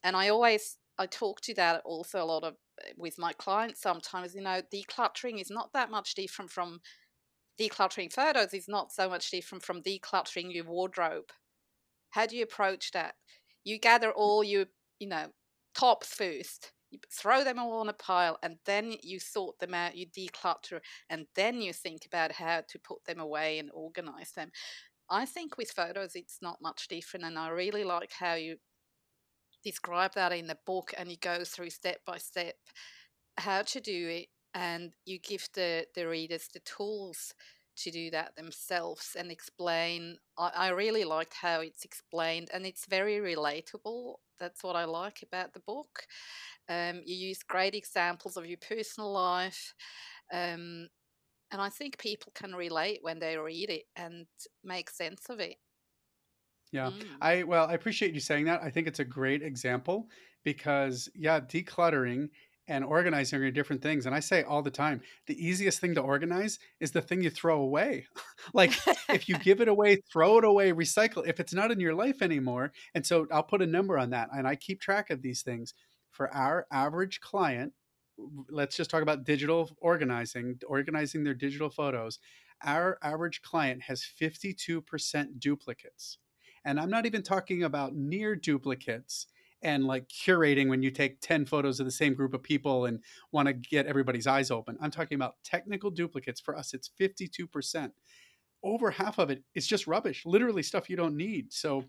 And 0.04 0.16
i 0.16 0.30
always 0.30 0.78
i 0.98 1.06
talk 1.06 1.42
to 1.42 1.54
that 1.56 1.82
also 1.86 2.24
a 2.24 2.26
lot 2.26 2.44
of 2.44 2.56
eh, 2.84 2.92
with 2.98 3.18
my 3.20 3.34
clients 3.34 3.82
sometimes 3.82 4.34
you 4.34 4.42
know 4.42 4.62
decluttering 4.74 5.42
is 5.42 5.50
not 5.50 5.70
that 5.74 5.92
much 5.92 6.16
different 6.16 6.50
from 6.50 6.80
decluttering 7.60 8.12
photos 8.12 8.54
is 8.54 8.68
not 8.68 8.92
so 8.92 9.10
much 9.10 9.32
different 9.32 9.64
from 9.64 9.82
decluttering 9.82 10.54
your 10.54 10.66
wardrobe. 10.66 11.30
How 12.12 12.26
do 12.26 12.36
you 12.36 12.44
approach 12.44 12.92
that? 12.92 13.16
You 13.64 13.80
gather 13.80 14.12
all 14.12 14.44
your 14.44 14.66
you 15.00 15.08
know 15.08 15.28
tops 15.74 16.14
first 16.14 16.72
throw 17.12 17.44
them 17.44 17.60
all 17.60 17.80
on 17.80 17.90
a 17.90 17.94
pile 17.94 18.38
and 18.44 18.58
then 18.66 18.96
you 19.02 19.20
sort 19.20 19.60
them 19.60 19.74
out, 19.74 19.96
you 19.96 20.06
declutter, 20.08 20.80
and 21.10 21.26
then 21.36 21.62
you 21.62 21.74
think 21.74 22.06
about 22.06 22.32
how 22.34 22.62
to 22.68 22.80
put 22.80 23.04
them 23.06 23.20
away 23.20 23.60
and 23.60 23.70
organize 23.74 24.32
them. 24.32 24.52
I 25.10 25.26
think 25.26 25.58
with 25.58 25.72
photos, 25.72 26.16
it's 26.16 26.40
not 26.42 26.62
much 26.62 26.88
different, 26.88 27.26
and 27.26 27.38
I 27.38 27.50
really 27.50 27.84
like 27.84 28.12
how 28.20 28.34
you 28.34 28.58
describe 29.64 30.14
that 30.14 30.32
in 30.32 30.48
the 30.48 30.58
book 30.66 30.94
and 30.98 31.10
you 31.10 31.18
go 31.20 31.44
through 31.44 31.72
step 31.72 32.00
by 32.06 32.18
step 32.18 32.56
how 33.38 33.64
to 33.64 33.82
do 33.82 34.08
it 34.08 34.28
and 34.54 34.94
you 35.06 35.20
give 35.20 35.48
the, 35.56 35.86
the 35.96 36.08
readers 36.08 36.48
the 36.54 36.62
tools 36.62 37.34
to 37.78 37.92
do 37.92 38.12
that 38.12 38.36
themselves 38.36 39.16
and 39.18 39.32
explain. 39.32 40.18
I, 40.38 40.52
I 40.56 40.70
really 40.70 41.04
liked 41.04 41.34
how 41.34 41.62
it's 41.62 41.86
explained, 41.86 42.50
and 42.54 42.66
it's 42.66 42.86
very 42.88 43.18
relatable. 43.18 44.16
That's 44.40 44.64
what 44.64 44.76
I 44.76 44.86
like 44.86 45.22
about 45.24 45.54
the 45.54 45.62
book. 45.62 46.06
Um, 46.68 47.02
you 47.06 47.16
use 47.16 47.44
great 47.44 47.76
examples 47.76 48.38
of 48.38 48.46
your 48.46 48.58
personal 48.58 49.12
life. 49.12 49.74
Um, 50.34 50.90
and 51.52 51.62
I 51.62 51.70
think 51.70 52.00
people 52.00 52.32
can 52.36 52.56
relate 52.56 53.00
when 53.02 53.20
they 53.20 53.38
read 53.38 53.70
it 53.70 53.86
and 53.96 54.28
make 54.64 54.90
sense 54.90 55.30
of 55.30 55.40
it. 55.40 55.58
Yeah. 56.72 56.92
Mm. 56.92 57.18
I 57.22 57.44
well, 57.44 57.68
I 57.68 57.74
appreciate 57.74 58.14
you 58.14 58.20
saying 58.20 58.46
that. 58.46 58.62
I 58.62 58.70
think 58.70 58.88
it's 58.88 59.00
a 59.00 59.06
great 59.06 59.42
example 59.42 60.10
because 60.44 61.10
yeah, 61.16 61.40
decluttering 61.40 62.30
and 62.68 62.84
organizing 62.84 63.42
are 63.42 63.52
different 63.52 63.82
things. 63.82 64.06
And 64.06 64.16
I 64.16 64.20
say 64.20 64.44
all 64.44 64.62
the 64.62 64.72
time, 64.72 65.02
the 65.28 65.46
easiest 65.46 65.80
thing 65.80 65.94
to 65.96 66.02
organize 66.02 66.58
is 66.80 66.92
the 66.92 67.02
thing 67.02 67.22
you 67.22 67.30
throw 67.30 67.62
away. 67.62 68.08
like 68.54 68.74
if 69.10 69.30
you 69.30 69.38
give 69.40 69.62
it 69.62 69.68
away, 69.68 70.02
throw 70.12 70.40
it 70.40 70.44
away, 70.44 70.72
recycle 70.72 71.28
if 71.28 71.40
it's 71.40 71.54
not 71.54 71.72
in 71.72 71.80
your 71.80 71.94
life 71.94 72.22
anymore. 72.22 72.72
And 72.94 73.06
so 73.06 73.28
I'll 73.32 73.44
put 73.44 73.62
a 73.62 73.68
number 73.68 73.98
on 73.98 74.10
that 74.12 74.30
and 74.36 74.48
I 74.48 74.56
keep 74.56 74.82
track 74.82 75.10
of 75.10 75.22
these 75.22 75.42
things. 75.42 75.74
For 76.12 76.34
our 76.34 76.66
average 76.72 77.20
client, 77.20 77.74
let's 78.50 78.78
just 78.78 78.90
talk 78.90 79.02
about 79.02 79.26
digital 79.26 79.70
organizing, 79.82 80.60
organizing 80.66 81.24
their 81.24 81.34
digital 81.34 81.70
photos. 81.70 82.20
Our 82.64 82.98
average 83.04 83.42
client 83.42 83.82
has 83.84 84.08
52% 84.20 85.40
duplicates. 85.40 86.18
And 86.64 86.80
I'm 86.80 86.90
not 86.90 87.06
even 87.06 87.22
talking 87.22 87.64
about 87.64 87.96
near 87.96 88.36
duplicates 88.36 89.28
and 89.66 89.84
like 89.84 90.08
curating 90.08 90.70
when 90.70 90.84
you 90.84 90.92
take 90.92 91.20
10 91.22 91.48
photos 91.48 91.80
of 91.80 91.88
the 91.88 91.92
same 91.92 92.14
group 92.14 92.36
of 92.36 92.44
people 92.44 92.86
and 92.86 93.00
want 93.32 93.48
to 93.48 93.54
get 93.54 93.88
everybody's 93.88 94.28
eyes 94.28 94.52
open. 94.52 94.78
I'm 94.80 94.92
talking 94.92 95.16
about 95.16 95.34
technical 95.44 95.90
duplicates. 95.90 96.40
For 96.40 96.56
us, 96.56 96.76
it's 96.76 96.92
52%. 97.02 97.90
Over 98.64 98.92
half 98.92 99.18
of 99.18 99.32
it 99.32 99.44
is 99.56 99.66
just 99.66 99.88
rubbish, 99.88 100.22
literally 100.24 100.62
stuff 100.62 100.88
you 100.88 100.96
don't 100.96 101.18
need. 101.18 101.52
So 101.52 101.86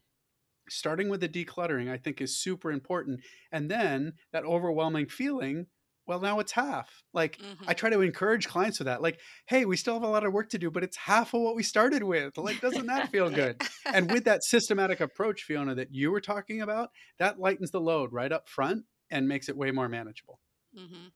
starting 0.70 1.10
with 1.10 1.20
the 1.20 1.28
decluttering, 1.28 1.90
I 1.90 1.98
think 1.98 2.22
is 2.22 2.38
super 2.38 2.72
important. 2.72 3.20
And 3.52 3.70
then 3.70 4.14
that 4.32 4.44
overwhelming 4.44 5.08
feeling 5.08 5.66
well 6.06 6.20
now 6.20 6.38
it's 6.38 6.52
half 6.52 7.02
like 7.12 7.38
mm-hmm. 7.38 7.64
i 7.68 7.74
try 7.74 7.90
to 7.90 8.00
encourage 8.00 8.48
clients 8.48 8.78
with 8.78 8.86
that 8.86 9.02
like 9.02 9.18
hey 9.46 9.64
we 9.64 9.76
still 9.76 9.94
have 9.94 10.02
a 10.02 10.08
lot 10.08 10.24
of 10.24 10.32
work 10.32 10.48
to 10.48 10.58
do 10.58 10.70
but 10.70 10.82
it's 10.82 10.96
half 10.96 11.34
of 11.34 11.40
what 11.40 11.54
we 11.56 11.62
started 11.62 12.02
with 12.02 12.36
like 12.36 12.60
doesn't 12.60 12.86
that 12.86 13.10
feel 13.10 13.30
good 13.30 13.60
and 13.92 14.10
with 14.10 14.24
that 14.24 14.44
systematic 14.44 15.00
approach 15.00 15.42
fiona 15.42 15.74
that 15.74 15.92
you 15.92 16.10
were 16.10 16.20
talking 16.20 16.60
about 16.60 16.90
that 17.18 17.38
lightens 17.38 17.70
the 17.70 17.80
load 17.80 18.12
right 18.12 18.32
up 18.32 18.48
front 18.48 18.84
and 19.10 19.28
makes 19.28 19.48
it 19.48 19.56
way 19.56 19.70
more 19.70 19.88
manageable 19.88 20.40
mm-hmm. 20.76 21.08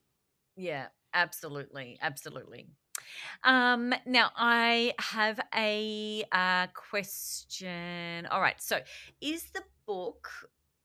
yeah 0.55 0.87
absolutely 1.13 1.97
absolutely 2.01 2.67
um, 3.43 3.93
now 4.05 4.29
I 4.35 4.93
have 4.99 5.39
a 5.55 6.23
uh, 6.31 6.67
question. 6.67 8.27
All 8.27 8.41
right, 8.41 8.61
so 8.61 8.79
is 9.19 9.45
the 9.53 9.63
book 9.85 10.29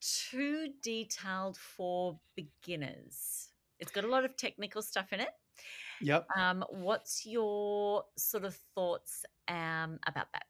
too 0.01 0.69
detailed 0.83 1.57
for 1.57 2.19
beginners? 2.35 3.49
It's 3.79 3.91
got 3.93 4.05
a 4.05 4.09
lot 4.09 4.25
of 4.25 4.37
technical 4.37 4.83
stuff 4.83 5.13
in 5.13 5.21
it. 5.21 5.31
Yep. 6.01 6.27
Um, 6.37 6.65
what's 6.71 7.25
your 7.25 8.05
sort 8.17 8.45
of 8.45 8.55
thoughts 8.75 9.25
um, 9.49 9.99
about 10.07 10.27
that? 10.33 10.45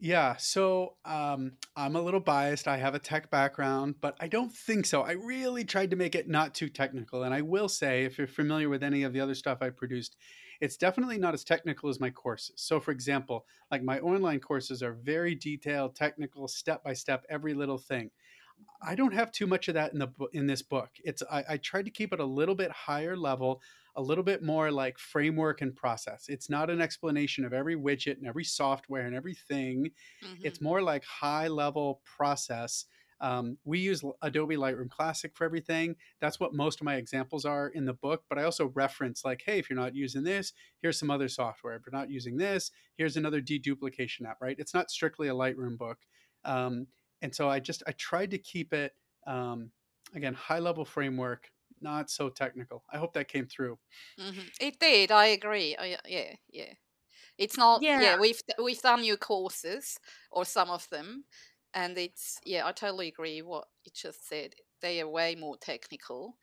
Yeah, 0.00 0.36
so 0.36 0.96
um, 1.04 1.52
I'm 1.76 1.96
a 1.96 2.02
little 2.02 2.20
biased. 2.20 2.68
I 2.68 2.76
have 2.76 2.94
a 2.94 2.98
tech 2.98 3.30
background, 3.30 3.96
but 4.00 4.16
I 4.20 4.28
don't 4.28 4.52
think 4.52 4.86
so. 4.86 5.02
I 5.02 5.12
really 5.12 5.64
tried 5.64 5.90
to 5.90 5.96
make 5.96 6.14
it 6.14 6.28
not 6.28 6.54
too 6.54 6.68
technical. 6.68 7.22
And 7.22 7.34
I 7.34 7.42
will 7.42 7.68
say, 7.68 8.04
if 8.04 8.18
you're 8.18 8.26
familiar 8.26 8.68
with 8.68 8.82
any 8.82 9.02
of 9.02 9.12
the 9.12 9.20
other 9.20 9.34
stuff 9.34 9.58
I 9.62 9.70
produced, 9.70 10.16
it's 10.60 10.76
definitely 10.76 11.18
not 11.18 11.34
as 11.34 11.42
technical 11.42 11.88
as 11.88 12.00
my 12.00 12.10
courses. 12.10 12.60
So, 12.60 12.80
for 12.80 12.90
example, 12.90 13.46
like 13.70 13.82
my 13.82 13.98
online 14.00 14.40
courses 14.40 14.82
are 14.82 14.92
very 14.92 15.34
detailed, 15.34 15.96
technical, 15.96 16.46
step 16.48 16.84
by 16.84 16.92
step, 16.92 17.24
every 17.28 17.54
little 17.54 17.78
thing. 17.78 18.10
I 18.82 18.94
don't 18.94 19.14
have 19.14 19.32
too 19.32 19.46
much 19.46 19.68
of 19.68 19.74
that 19.74 19.92
in 19.92 19.98
the 19.98 20.08
in 20.32 20.46
this 20.46 20.62
book. 20.62 20.90
It's 21.04 21.22
I, 21.30 21.44
I 21.50 21.56
tried 21.56 21.84
to 21.84 21.90
keep 21.90 22.12
it 22.12 22.20
a 22.20 22.24
little 22.24 22.54
bit 22.54 22.70
higher 22.70 23.16
level, 23.16 23.60
a 23.96 24.02
little 24.02 24.24
bit 24.24 24.42
more 24.42 24.70
like 24.70 24.98
framework 24.98 25.60
and 25.60 25.74
process. 25.74 26.26
It's 26.28 26.50
not 26.50 26.70
an 26.70 26.80
explanation 26.80 27.44
of 27.44 27.52
every 27.52 27.76
widget 27.76 28.18
and 28.18 28.26
every 28.26 28.44
software 28.44 29.06
and 29.06 29.14
everything. 29.14 29.90
Mm-hmm. 30.24 30.46
It's 30.46 30.60
more 30.60 30.82
like 30.82 31.04
high 31.04 31.48
level 31.48 32.00
process. 32.04 32.86
Um, 33.20 33.56
we 33.64 33.78
use 33.78 34.02
Adobe 34.22 34.56
Lightroom 34.56 34.90
Classic 34.90 35.30
for 35.36 35.44
everything. 35.44 35.94
That's 36.20 36.40
what 36.40 36.54
most 36.54 36.80
of 36.80 36.84
my 36.84 36.96
examples 36.96 37.44
are 37.44 37.68
in 37.68 37.84
the 37.84 37.92
book. 37.92 38.24
But 38.28 38.38
I 38.38 38.42
also 38.42 38.72
reference 38.74 39.24
like, 39.24 39.42
hey, 39.46 39.60
if 39.60 39.70
you're 39.70 39.78
not 39.78 39.94
using 39.94 40.24
this, 40.24 40.52
here's 40.80 40.98
some 40.98 41.10
other 41.10 41.28
software. 41.28 41.76
If 41.76 41.82
you're 41.86 41.98
not 41.98 42.10
using 42.10 42.36
this, 42.36 42.72
here's 42.96 43.16
another 43.16 43.40
deduplication 43.40 44.26
app. 44.28 44.38
Right? 44.40 44.56
It's 44.58 44.74
not 44.74 44.90
strictly 44.90 45.28
a 45.28 45.34
Lightroom 45.34 45.78
book. 45.78 45.98
Um, 46.44 46.88
and 47.22 47.34
so 47.34 47.48
I 47.48 47.60
just 47.60 47.82
I 47.86 47.92
tried 47.92 48.32
to 48.32 48.38
keep 48.38 48.74
it 48.74 48.92
um, 49.26 49.70
again 50.14 50.34
high 50.34 50.58
level 50.58 50.84
framework, 50.84 51.48
not 51.80 52.10
so 52.10 52.28
technical. 52.28 52.84
I 52.92 52.98
hope 52.98 53.14
that 53.14 53.28
came 53.28 53.46
through. 53.46 53.78
Mm-hmm. 54.20 54.48
It 54.60 54.78
did. 54.78 55.10
I 55.10 55.26
agree. 55.26 55.76
I, 55.78 55.96
yeah, 56.06 56.34
yeah. 56.50 56.72
It's 57.38 57.56
not. 57.56 57.82
Yeah. 57.82 58.00
yeah, 58.00 58.18
we've 58.18 58.40
we've 58.62 58.82
done 58.82 59.00
new 59.00 59.16
courses 59.16 59.98
or 60.30 60.44
some 60.44 60.68
of 60.68 60.86
them, 60.90 61.24
and 61.72 61.96
it's 61.96 62.38
yeah. 62.44 62.66
I 62.66 62.72
totally 62.72 63.08
agree. 63.08 63.40
What 63.40 63.64
you 63.84 63.92
just 63.94 64.28
said. 64.28 64.54
They 64.82 65.00
are 65.00 65.08
way 65.08 65.36
more 65.36 65.56
technical, 65.56 66.36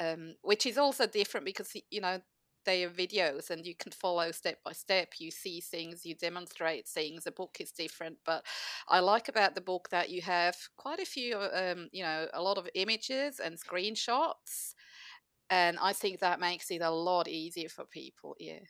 um, 0.00 0.34
which 0.42 0.66
is 0.66 0.76
also 0.76 1.06
different 1.06 1.46
because 1.46 1.72
you 1.88 2.00
know 2.00 2.20
they 2.64 2.84
are 2.84 2.90
videos 2.90 3.50
and 3.50 3.64
you 3.66 3.74
can 3.74 3.92
follow 3.92 4.30
step 4.32 4.58
by 4.64 4.72
step. 4.72 5.14
You 5.18 5.30
see 5.30 5.60
things, 5.60 6.04
you 6.06 6.14
demonstrate 6.14 6.86
things. 6.88 7.24
The 7.24 7.32
book 7.32 7.56
is 7.60 7.72
different, 7.72 8.18
but 8.24 8.44
I 8.88 9.00
like 9.00 9.28
about 9.28 9.54
the 9.54 9.60
book 9.60 9.88
that 9.90 10.10
you 10.10 10.22
have 10.22 10.56
quite 10.76 11.00
a 11.00 11.04
few, 11.06 11.38
um, 11.38 11.88
you 11.92 12.02
know, 12.02 12.28
a 12.34 12.42
lot 12.42 12.58
of 12.58 12.68
images 12.74 13.40
and 13.40 13.56
screenshots. 13.58 14.74
And 15.50 15.78
I 15.80 15.92
think 15.92 16.20
that 16.20 16.40
makes 16.40 16.70
it 16.70 16.82
a 16.82 16.90
lot 16.90 17.28
easier 17.28 17.68
for 17.68 17.84
people. 17.86 18.36
Yeah. 18.40 18.60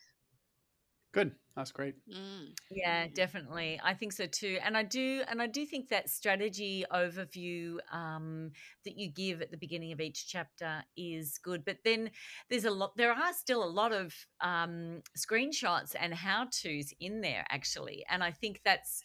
Good. 1.11 1.35
That's 1.55 1.71
great. 1.71 1.95
Mm. 2.09 2.53
Yeah, 2.69 3.07
definitely. 3.13 3.79
I 3.83 3.93
think 3.93 4.13
so 4.13 4.25
too. 4.25 4.57
And 4.63 4.77
I 4.77 4.83
do, 4.83 5.23
and 5.27 5.41
I 5.41 5.47
do 5.47 5.65
think 5.65 5.89
that 5.89 6.09
strategy 6.09 6.85
overview 6.91 7.77
um, 7.93 8.51
that 8.85 8.97
you 8.97 9.11
give 9.11 9.41
at 9.41 9.51
the 9.51 9.57
beginning 9.57 9.91
of 9.91 9.99
each 9.99 10.27
chapter 10.27 10.83
is 10.95 11.37
good. 11.37 11.65
But 11.65 11.79
then 11.83 12.11
there's 12.49 12.65
a 12.65 12.71
lot. 12.71 12.95
There 12.95 13.11
are 13.11 13.33
still 13.33 13.63
a 13.63 13.65
lot 13.69 13.91
of 13.91 14.13
um, 14.39 15.01
screenshots 15.17 15.95
and 15.99 16.13
how 16.13 16.45
tos 16.45 16.93
in 16.99 17.21
there 17.21 17.45
actually, 17.49 18.05
and 18.09 18.23
I 18.23 18.31
think 18.31 18.61
that's 18.63 19.03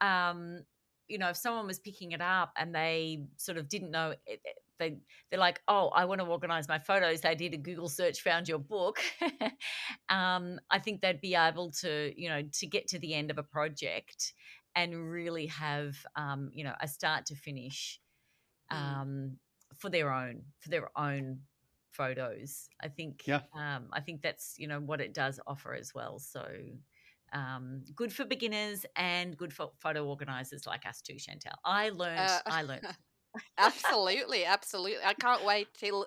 um, 0.00 0.64
you 1.08 1.18
know, 1.18 1.30
if 1.30 1.36
someone 1.36 1.66
was 1.66 1.78
picking 1.78 2.12
it 2.12 2.20
up 2.20 2.52
and 2.56 2.74
they 2.74 3.24
sort 3.36 3.58
of 3.58 3.68
didn't 3.68 3.90
know, 3.92 4.14
it, 4.26 4.40
they 4.78 4.98
they're 5.30 5.40
like, 5.40 5.60
oh, 5.68 5.88
I 5.88 6.04
want 6.04 6.20
to 6.20 6.26
organize 6.26 6.68
my 6.68 6.78
photos. 6.78 7.20
They 7.20 7.34
did 7.34 7.54
a 7.54 7.58
Google 7.58 7.88
search, 7.88 8.22
found 8.22 8.48
your 8.48 8.58
book. 8.58 8.98
um, 10.08 10.58
I 10.70 10.78
think 10.78 11.00
they'd 11.00 11.20
be 11.20 11.34
able 11.34 11.70
to, 11.80 12.12
you 12.16 12.28
know, 12.28 12.42
to 12.42 12.66
get 12.66 12.88
to 12.88 12.98
the 12.98 13.14
end 13.14 13.30
of 13.30 13.38
a 13.38 13.42
project 13.42 14.32
and 14.74 15.10
really 15.10 15.46
have, 15.46 15.96
um, 16.16 16.50
you 16.52 16.64
know, 16.64 16.74
a 16.80 16.88
start 16.88 17.26
to 17.26 17.34
finish 17.34 18.00
mm. 18.72 18.76
um, 18.76 19.38
for 19.76 19.90
their 19.90 20.12
own 20.12 20.42
for 20.60 20.68
their 20.68 20.90
own 20.96 21.40
photos. 21.92 22.68
I 22.80 22.88
think, 22.88 23.26
yeah, 23.26 23.40
um, 23.54 23.88
I 23.92 24.00
think 24.00 24.22
that's 24.22 24.54
you 24.58 24.68
know 24.68 24.80
what 24.80 25.00
it 25.00 25.14
does 25.14 25.40
offer 25.46 25.74
as 25.74 25.94
well. 25.94 26.18
So 26.18 26.44
um, 27.32 27.82
good 27.94 28.12
for 28.12 28.24
beginners 28.24 28.86
and 28.96 29.36
good 29.36 29.52
for 29.52 29.70
photo 29.80 30.06
organizers 30.06 30.66
like 30.66 30.86
us 30.86 31.00
too, 31.00 31.14
Chantel. 31.14 31.54
I 31.64 31.90
learned. 31.90 32.20
Uh, 32.20 32.40
I 32.46 32.62
learned. 32.62 32.86
Absolutely, 33.58 34.44
absolutely. 34.44 35.04
I 35.04 35.14
can't 35.14 35.44
wait 35.44 35.68
till 35.78 36.06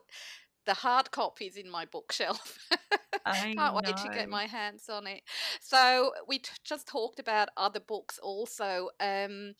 the 0.65 0.73
hard 0.73 1.11
copy 1.11 1.45
is 1.45 1.57
in 1.57 1.69
my 1.69 1.85
bookshelf. 1.85 2.57
I 3.25 3.53
can't 3.55 3.75
wait 3.75 3.97
to 3.97 4.09
get 4.13 4.29
my 4.29 4.45
hands 4.45 4.89
on 4.89 5.07
it. 5.07 5.21
So 5.61 6.11
we 6.27 6.39
t- 6.39 6.51
just 6.63 6.87
talked 6.87 7.19
about 7.19 7.49
other 7.57 7.79
books 7.79 8.19
also. 8.21 8.89
Um, 8.99 9.53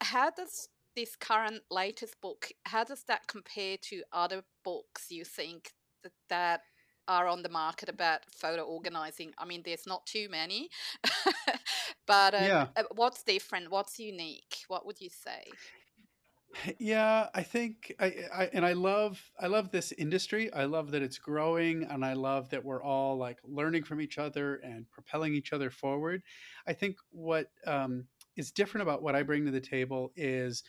how 0.00 0.30
does 0.30 0.68
this 0.96 1.16
current 1.16 1.62
latest 1.70 2.20
book? 2.20 2.48
How 2.64 2.84
does 2.84 3.04
that 3.04 3.26
compare 3.26 3.76
to 3.82 4.02
other 4.12 4.42
books? 4.64 5.06
You 5.10 5.24
think 5.24 5.72
that 6.02 6.12
that 6.28 6.60
are 7.08 7.26
on 7.26 7.42
the 7.42 7.48
market 7.48 7.88
about 7.88 8.20
photo 8.30 8.62
organizing. 8.62 9.32
I 9.36 9.44
mean, 9.44 9.62
there's 9.64 9.86
not 9.86 10.06
too 10.06 10.28
many, 10.30 10.68
but 12.06 12.34
um, 12.34 12.44
yeah. 12.44 12.66
Uh, 12.76 12.84
what's 12.94 13.22
different? 13.24 13.70
What's 13.70 13.98
unique? 13.98 14.58
What 14.68 14.86
would 14.86 15.00
you 15.00 15.10
say? 15.10 15.44
Yeah, 16.78 17.28
I 17.34 17.42
think 17.42 17.94
I, 18.00 18.14
I 18.34 18.50
and 18.52 18.64
I 18.64 18.72
love 18.72 19.20
I 19.38 19.46
love 19.46 19.70
this 19.70 19.92
industry. 19.92 20.52
I 20.52 20.64
love 20.64 20.90
that 20.92 21.02
it's 21.02 21.18
growing 21.18 21.84
and 21.84 22.04
I 22.04 22.14
love 22.14 22.50
that 22.50 22.64
we're 22.64 22.82
all 22.82 23.16
like 23.16 23.38
learning 23.44 23.84
from 23.84 24.00
each 24.00 24.18
other 24.18 24.56
and 24.56 24.90
propelling 24.90 25.34
each 25.34 25.52
other 25.52 25.70
forward. 25.70 26.22
I 26.66 26.72
think 26.72 26.96
what 27.10 27.50
um, 27.66 28.06
is 28.36 28.50
different 28.50 28.82
about 28.82 29.02
what 29.02 29.14
I 29.14 29.22
bring 29.22 29.44
to 29.46 29.50
the 29.50 29.60
table 29.60 30.12
is 30.16 30.62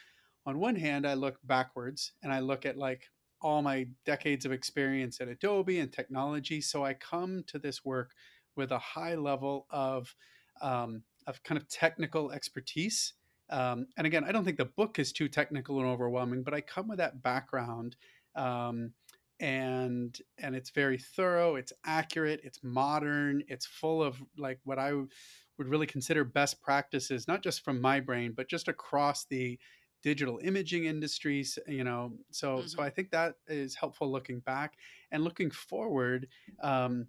on 0.46 0.60
one 0.60 0.76
hand 0.76 1.08
I 1.08 1.14
look 1.16 1.38
backwards 1.44 2.14
and 2.24 2.32
I 2.34 2.40
look 2.40 2.66
at 2.66 2.78
like 2.78 3.04
all 3.42 3.62
my 3.62 3.88
decades 4.06 4.46
of 4.46 4.52
experience 4.52 5.20
at 5.20 5.28
Adobe 5.28 5.80
and 5.80 5.92
technology. 5.92 6.62
So 6.62 6.86
I 6.86 6.94
come 6.94 7.44
to 7.48 7.58
this 7.58 7.84
work 7.84 8.12
with 8.56 8.72
a 8.72 8.80
high 8.80 9.16
level 9.16 9.66
of 9.72 10.16
um, 10.62 11.04
of 11.28 11.42
kind 11.44 11.60
of 11.60 11.68
technical 11.70 12.32
expertise. 12.32 13.14
Um, 13.52 13.88
and 13.98 14.08
again, 14.08 14.24
I 14.24 14.32
don't 14.32 14.44
think 14.44 14.58
the 14.58 14.66
book 14.66 15.00
is 15.00 15.12
too 15.12 15.28
technical 15.28 15.80
and 15.80 15.88
overwhelming, 15.88 16.44
but 16.44 16.54
I 16.54 16.62
come 16.62 16.88
with 16.88 17.00
that 17.00 17.22
background, 17.22 17.96
um, 18.36 18.94
and 19.40 20.18
and 20.38 20.56
it's 20.56 20.70
very 20.70 20.98
thorough. 20.98 21.56
It's 21.56 21.74
accurate. 21.86 22.42
It's 22.44 22.60
modern. 22.64 23.44
It's 23.48 23.66
full 23.66 24.02
of 24.02 24.22
like 24.38 24.60
what 24.64 24.80
I 24.80 24.94
would 24.94 25.68
really 25.68 25.88
consider 25.88 26.24
best 26.24 26.62
practices, 26.62 27.28
not 27.28 27.44
just 27.44 27.64
from 27.64 27.82
my 27.82 28.00
brain, 28.00 28.34
but 28.36 28.50
just 28.50 28.68
across 28.68 29.26
the 29.26 29.60
digital 30.04 30.40
imaging 30.44 30.86
industries 30.86 31.60
you 31.68 31.84
know 31.84 32.12
so 32.32 32.58
mm-hmm. 32.58 32.66
so 32.66 32.82
i 32.82 32.90
think 32.90 33.12
that 33.12 33.36
is 33.48 33.76
helpful 33.76 34.12
looking 34.12 34.40
back 34.40 34.74
and 35.12 35.24
looking 35.24 35.52
forward 35.52 36.28
um, 36.64 37.06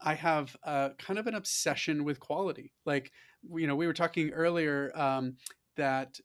I 0.00 0.14
have 0.14 0.56
a, 0.62 0.90
kind 0.98 1.18
of 1.18 1.26
an 1.26 1.34
obsession 1.34 2.04
with 2.04 2.20
quality. 2.20 2.72
Like, 2.84 3.12
you 3.54 3.66
know, 3.66 3.76
we 3.76 3.86
were 3.86 3.92
talking 3.92 4.30
earlier 4.30 4.90
um, 4.94 5.36
that 5.76 6.18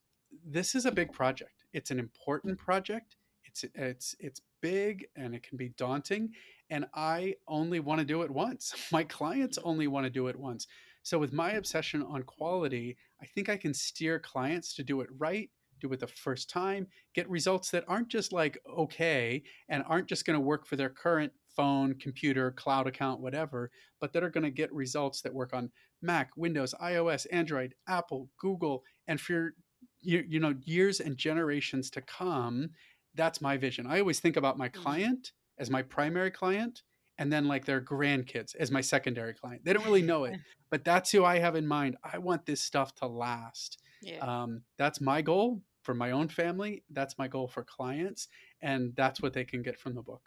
this 0.46 0.76
is 0.76 0.86
a 0.86 0.92
big 0.92 1.12
project. 1.12 1.66
It's 1.74 1.92
an 1.92 2.00
important 2.00 2.58
mm. 2.58 2.64
project. 2.64 3.16
It's 3.46 3.66
it's 3.76 4.16
it's 4.20 4.42
big 4.62 5.06
and 5.16 5.34
it 5.34 5.44
can 5.44 5.58
be 5.58 5.70
daunting. 5.70 6.30
And 6.70 6.86
I 6.94 7.36
only 7.48 7.80
want 7.80 8.00
to 8.00 8.06
do 8.06 8.22
it 8.22 8.32
once. 8.32 8.74
My 8.92 9.04
clients 9.04 9.58
only 9.64 9.88
want 9.88 10.06
to 10.06 10.10
do 10.10 10.28
it 10.28 10.36
once. 10.36 10.68
So 11.02 11.18
with 11.18 11.32
my 11.32 11.52
obsession 11.54 12.04
on 12.04 12.24
quality, 12.24 12.98
I 13.22 13.26
think 13.26 13.48
I 13.48 13.56
can 13.56 13.74
steer 13.74 14.20
clients 14.20 14.76
to 14.76 14.84
do 14.84 15.00
it 15.02 15.08
right 15.18 15.50
do 15.80 15.92
it 15.94 16.00
the 16.00 16.08
first 16.08 16.50
time, 16.50 16.88
get 17.16 17.30
results 17.30 17.72
that 17.72 17.86
aren't 17.88 18.10
just 18.10 18.32
like 18.34 18.58
okay 18.78 19.42
and 19.70 19.84
aren't 19.88 20.08
just 20.08 20.26
going 20.26 20.38
to 20.38 20.46
work 20.46 20.66
for 20.66 20.76
their 20.76 20.90
current 20.90 21.32
phone, 21.56 21.96
computer, 21.96 22.52
cloud 22.52 22.88
account, 22.88 23.22
whatever, 23.22 23.72
but 24.00 24.14
that 24.14 24.24
are 24.24 24.30
going 24.30 24.44
to 24.44 24.52
get 24.52 24.72
results 24.74 25.22
that 25.22 25.34
work 25.34 25.54
on 25.54 25.72
Mac, 26.02 26.32
Windows, 26.38 26.74
iOS, 26.82 27.28
Android, 27.32 27.76
Apple, 27.88 28.30
Google, 28.40 28.84
and 29.10 29.20
for 29.20 29.56
you, 30.02 30.24
you 30.26 30.40
know 30.40 30.56
years 30.64 31.02
and 31.02 31.18
generations 31.18 31.90
to 31.92 32.02
come. 32.02 32.70
That's 33.16 33.42
my 33.42 33.58
vision. 33.58 33.88
I 33.88 34.00
always 34.00 34.20
think 34.20 34.38
about 34.38 34.58
my 34.58 34.70
mm-hmm. 34.70 34.82
client 34.82 35.32
as 35.58 35.70
my 35.70 35.82
primary 35.82 36.32
client 36.32 36.84
and 37.18 37.34
then 37.34 37.48
like 37.48 37.66
their 37.66 37.82
grandkids 37.82 38.56
as 38.56 38.72
my 38.72 38.80
secondary 38.80 39.34
client. 39.34 39.66
They 39.66 39.74
don't 39.74 39.84
really 39.84 40.04
know 40.04 40.24
it, 40.24 40.40
but 40.70 40.86
that's 40.86 41.12
who 41.12 41.26
I 41.26 41.40
have 41.40 41.56
in 41.56 41.68
mind. 41.68 41.98
I 42.02 42.20
want 42.20 42.46
this 42.46 42.62
stuff 42.62 42.96
to 42.96 43.08
last. 43.08 43.80
Yeah. 44.02 44.20
Um, 44.20 44.62
that's 44.78 45.02
my 45.02 45.22
goal 45.22 45.62
for 45.82 45.94
my 45.94 46.12
own 46.12 46.30
family. 46.30 46.84
That's 46.92 47.18
my 47.18 47.28
goal 47.28 47.48
for 47.48 47.64
clients, 47.64 48.30
and 48.62 48.96
that's 48.96 49.22
what 49.22 49.34
they 49.34 49.44
can 49.44 49.64
get 49.64 49.78
from 49.78 49.96
the 49.96 50.02
book. 50.04 50.22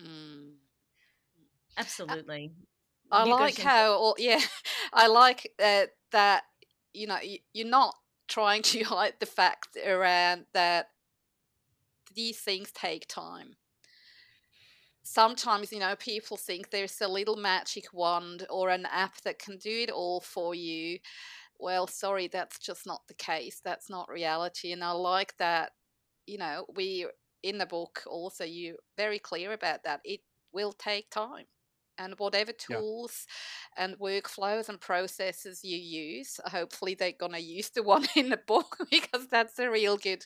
Mm. 0.00 0.52
Absolutely. 1.76 2.52
I, 3.10 3.22
I 3.22 3.24
like 3.24 3.58
how, 3.58 4.14
yeah, 4.16 4.40
I 4.92 5.08
like 5.08 5.52
uh, 5.62 5.86
that, 6.12 6.44
you 6.92 7.06
know, 7.06 7.18
you're 7.52 7.68
not 7.68 7.94
trying 8.34 8.62
to 8.62 8.82
hide 8.84 9.14
the 9.20 9.26
fact 9.26 9.76
around 9.86 10.44
that 10.52 10.88
these 12.14 12.40
things 12.40 12.72
take 12.72 13.06
time. 13.06 13.54
Sometimes, 15.04 15.70
you 15.70 15.78
know, 15.78 15.94
people 15.96 16.36
think 16.36 16.70
there's 16.70 17.00
a 17.00 17.08
little 17.08 17.36
magic 17.36 17.84
wand 17.92 18.46
or 18.50 18.70
an 18.70 18.86
app 18.90 19.20
that 19.22 19.38
can 19.38 19.58
do 19.58 19.70
it 19.70 19.90
all 19.90 20.20
for 20.20 20.54
you. 20.54 20.98
Well, 21.60 21.86
sorry, 21.86 22.26
that's 22.26 22.58
just 22.58 22.86
not 22.86 23.02
the 23.06 23.14
case. 23.14 23.60
That's 23.62 23.88
not 23.88 24.08
reality. 24.08 24.72
And 24.72 24.82
I 24.82 24.92
like 24.92 25.36
that, 25.36 25.72
you 26.26 26.38
know, 26.38 26.66
we 26.74 27.06
in 27.42 27.58
the 27.58 27.66
book 27.66 28.02
also 28.06 28.42
you 28.42 28.76
very 28.96 29.18
clear 29.18 29.52
about 29.52 29.84
that 29.84 30.00
it 30.02 30.20
will 30.52 30.72
take 30.72 31.10
time 31.10 31.44
and 31.98 32.14
whatever 32.18 32.52
tools 32.52 33.26
yeah. 33.76 33.84
and 33.84 33.98
workflows 33.98 34.68
and 34.68 34.80
processes 34.80 35.60
you 35.62 35.76
use. 35.76 36.38
Hopefully 36.46 36.94
they're 36.94 37.12
going 37.12 37.32
to 37.32 37.40
use 37.40 37.70
the 37.70 37.82
one 37.94 38.06
in 38.16 38.30
the 38.30 38.40
book 38.46 38.76
because 38.90 39.28
that's 39.28 39.58
a 39.58 39.70
real 39.70 39.96
good 39.96 40.24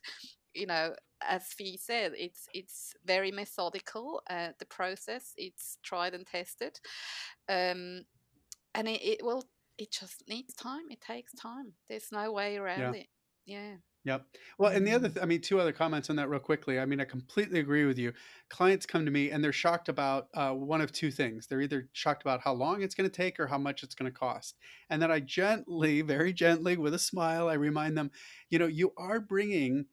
you 0.54 0.66
know 0.66 0.94
as 1.28 1.44
Fee 1.48 1.76
said 1.76 2.12
it's 2.16 2.46
it's 2.54 2.94
very 3.04 3.30
methodical 3.30 4.22
uh, 4.30 4.48
the 4.58 4.64
process 4.64 5.34
it's 5.36 5.76
tried 5.82 6.14
and 6.14 6.26
tested 6.26 6.80
um, 7.50 8.02
and 8.74 8.88
it, 8.88 9.02
it 9.02 9.22
will 9.22 9.44
it 9.78 9.92
just 9.92 10.24
needs 10.28 10.54
time. 10.54 10.90
It 10.90 11.00
takes 11.00 11.32
time. 11.34 11.72
There's 11.88 12.08
no 12.10 12.32
way 12.32 12.56
around 12.56 12.94
yeah. 12.94 13.00
it. 13.00 13.06
Yeah 13.46 13.74
Yep. 14.08 14.24
Well, 14.56 14.72
and 14.72 14.86
the 14.86 14.92
other, 14.92 15.08
th- 15.10 15.22
I 15.22 15.26
mean, 15.26 15.42
two 15.42 15.60
other 15.60 15.70
comments 15.70 16.08
on 16.08 16.16
that 16.16 16.30
real 16.30 16.40
quickly. 16.40 16.80
I 16.80 16.86
mean, 16.86 16.98
I 16.98 17.04
completely 17.04 17.60
agree 17.60 17.84
with 17.84 17.98
you. 17.98 18.14
Clients 18.48 18.86
come 18.86 19.04
to 19.04 19.10
me 19.10 19.30
and 19.30 19.44
they're 19.44 19.52
shocked 19.52 19.90
about 19.90 20.28
uh, 20.32 20.52
one 20.52 20.80
of 20.80 20.92
two 20.92 21.10
things. 21.10 21.46
They're 21.46 21.60
either 21.60 21.90
shocked 21.92 22.22
about 22.22 22.40
how 22.40 22.54
long 22.54 22.80
it's 22.80 22.94
going 22.94 23.08
to 23.08 23.14
take 23.14 23.38
or 23.38 23.46
how 23.46 23.58
much 23.58 23.82
it's 23.82 23.94
going 23.94 24.10
to 24.10 24.18
cost. 24.18 24.56
And 24.88 25.02
then 25.02 25.10
I 25.10 25.20
gently, 25.20 26.00
very 26.00 26.32
gently, 26.32 26.78
with 26.78 26.94
a 26.94 26.98
smile, 26.98 27.50
I 27.50 27.54
remind 27.54 27.98
them, 27.98 28.10
you 28.48 28.58
know, 28.58 28.66
you 28.66 28.94
are 28.96 29.20
bringing 29.20 29.84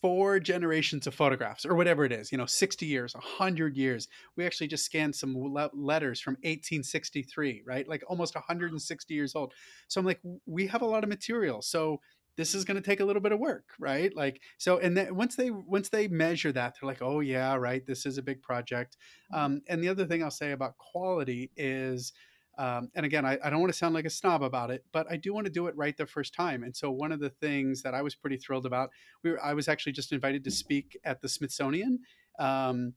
four 0.00 0.40
generations 0.40 1.06
of 1.06 1.14
photographs 1.14 1.64
or 1.64 1.76
whatever 1.76 2.04
it 2.04 2.10
is, 2.10 2.32
you 2.32 2.38
know, 2.38 2.46
60 2.46 2.86
years, 2.86 3.14
100 3.14 3.76
years. 3.76 4.08
We 4.34 4.46
actually 4.46 4.66
just 4.66 4.84
scanned 4.84 5.14
some 5.14 5.36
le- 5.36 5.70
letters 5.72 6.20
from 6.20 6.38
1863, 6.42 7.62
right? 7.64 7.86
Like 7.86 8.02
almost 8.08 8.34
160 8.34 9.14
years 9.14 9.36
old. 9.36 9.52
So 9.86 10.00
I'm 10.00 10.06
like, 10.06 10.20
we 10.44 10.66
have 10.66 10.82
a 10.82 10.86
lot 10.86 11.04
of 11.04 11.08
material. 11.08 11.62
So 11.62 12.00
this 12.40 12.54
is 12.54 12.64
going 12.64 12.76
to 12.76 12.82
take 12.82 13.00
a 13.00 13.04
little 13.04 13.20
bit 13.20 13.32
of 13.32 13.38
work 13.38 13.64
right 13.78 14.16
like 14.16 14.40
so 14.56 14.78
and 14.78 14.96
then 14.96 15.14
once 15.14 15.36
they 15.36 15.50
once 15.50 15.90
they 15.90 16.08
measure 16.08 16.50
that 16.50 16.74
they're 16.74 16.88
like 16.88 17.02
oh 17.02 17.20
yeah 17.20 17.54
right 17.54 17.86
this 17.86 18.06
is 18.06 18.16
a 18.16 18.22
big 18.22 18.40
project 18.40 18.96
mm-hmm. 19.32 19.44
um, 19.44 19.62
and 19.68 19.84
the 19.84 19.88
other 19.88 20.06
thing 20.06 20.22
i'll 20.22 20.30
say 20.30 20.52
about 20.52 20.76
quality 20.78 21.50
is 21.56 22.12
um, 22.58 22.88
and 22.94 23.04
again 23.04 23.26
I, 23.26 23.38
I 23.44 23.50
don't 23.50 23.60
want 23.60 23.72
to 23.72 23.78
sound 23.78 23.94
like 23.94 24.06
a 24.06 24.10
snob 24.10 24.42
about 24.42 24.70
it 24.70 24.84
but 24.90 25.06
i 25.10 25.16
do 25.16 25.34
want 25.34 25.46
to 25.46 25.52
do 25.52 25.66
it 25.66 25.76
right 25.76 25.96
the 25.96 26.06
first 26.06 26.34
time 26.34 26.62
and 26.62 26.74
so 26.74 26.90
one 26.90 27.12
of 27.12 27.20
the 27.20 27.30
things 27.30 27.82
that 27.82 27.94
i 27.94 28.00
was 28.00 28.14
pretty 28.14 28.38
thrilled 28.38 28.64
about 28.64 28.90
we 29.22 29.32
were, 29.32 29.44
i 29.44 29.52
was 29.52 29.68
actually 29.68 29.92
just 29.92 30.12
invited 30.12 30.42
to 30.44 30.50
speak 30.50 30.98
at 31.04 31.20
the 31.20 31.28
smithsonian 31.28 31.98
um, 32.38 32.94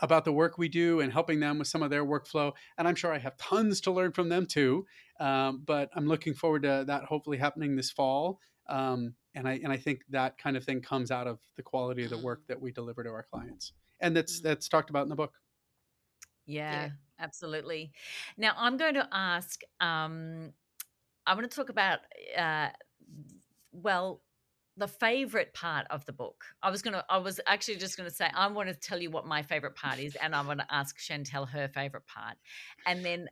about 0.00 0.24
the 0.24 0.32
work 0.32 0.58
we 0.58 0.68
do 0.68 1.00
and 1.00 1.12
helping 1.12 1.40
them 1.40 1.58
with 1.58 1.68
some 1.68 1.82
of 1.82 1.90
their 1.90 2.04
workflow. 2.04 2.52
And 2.78 2.86
I'm 2.88 2.94
sure 2.94 3.12
I 3.12 3.18
have 3.18 3.36
tons 3.36 3.80
to 3.82 3.90
learn 3.90 4.12
from 4.12 4.28
them 4.28 4.46
too. 4.46 4.86
Um, 5.20 5.62
but 5.64 5.90
I'm 5.94 6.06
looking 6.06 6.34
forward 6.34 6.62
to 6.62 6.84
that 6.86 7.04
hopefully 7.04 7.38
happening 7.38 7.76
this 7.76 7.90
fall. 7.90 8.40
Um, 8.68 9.14
and 9.34 9.46
I 9.46 9.60
and 9.62 9.72
I 9.72 9.76
think 9.76 10.02
that 10.10 10.38
kind 10.38 10.56
of 10.56 10.64
thing 10.64 10.80
comes 10.80 11.10
out 11.10 11.26
of 11.26 11.38
the 11.56 11.62
quality 11.62 12.04
of 12.04 12.10
the 12.10 12.18
work 12.18 12.42
mm. 12.44 12.46
that 12.48 12.60
we 12.60 12.72
deliver 12.72 13.04
to 13.04 13.10
our 13.10 13.26
clients, 13.30 13.72
and 14.00 14.16
that's 14.16 14.40
mm. 14.40 14.44
that's 14.44 14.68
talked 14.68 14.90
about 14.90 15.02
in 15.02 15.08
the 15.08 15.16
book. 15.16 15.34
Yeah, 16.46 16.84
yeah. 16.84 16.88
absolutely. 17.20 17.92
Now 18.36 18.52
I'm 18.56 18.76
going 18.76 18.94
to 18.94 19.08
ask. 19.12 19.60
Um, 19.80 20.52
I 21.26 21.34
want 21.34 21.50
to 21.50 21.54
talk 21.54 21.68
about. 21.68 22.00
Uh, 22.36 22.68
well, 23.72 24.22
the 24.76 24.88
favorite 24.88 25.52
part 25.54 25.86
of 25.90 26.04
the 26.06 26.12
book. 26.12 26.44
I 26.62 26.70
was 26.70 26.82
gonna. 26.82 27.04
I 27.08 27.18
was 27.18 27.40
actually 27.46 27.76
just 27.76 27.96
gonna 27.96 28.10
say 28.10 28.30
I 28.34 28.46
want 28.48 28.68
to 28.68 28.74
tell 28.74 29.00
you 29.00 29.10
what 29.10 29.26
my 29.26 29.42
favorite 29.42 29.74
part 29.74 29.98
is, 29.98 30.16
and 30.16 30.34
I 30.34 30.42
want 30.42 30.60
to 30.60 30.66
ask 30.70 30.98
Chantel 30.98 31.48
her 31.48 31.68
favorite 31.68 32.06
part, 32.06 32.36
and 32.86 33.04
then 33.04 33.28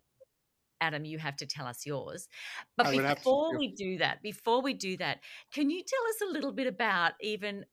Adam, 0.84 1.04
you 1.04 1.18
have 1.18 1.36
to 1.36 1.46
tell 1.46 1.66
us 1.66 1.86
yours. 1.86 2.28
But 2.76 2.90
before 2.90 3.56
we 3.56 3.68
do 3.68 3.98
that, 3.98 4.22
before 4.22 4.60
we 4.60 4.74
do 4.74 4.96
that, 4.98 5.20
can 5.52 5.70
you 5.70 5.82
tell 5.82 6.06
us 6.10 6.28
a 6.28 6.32
little 6.32 6.52
bit 6.52 6.66
about 6.66 7.12
even 7.20 7.64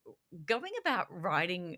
going 0.46 0.72
about 0.80 1.08
writing? 1.10 1.78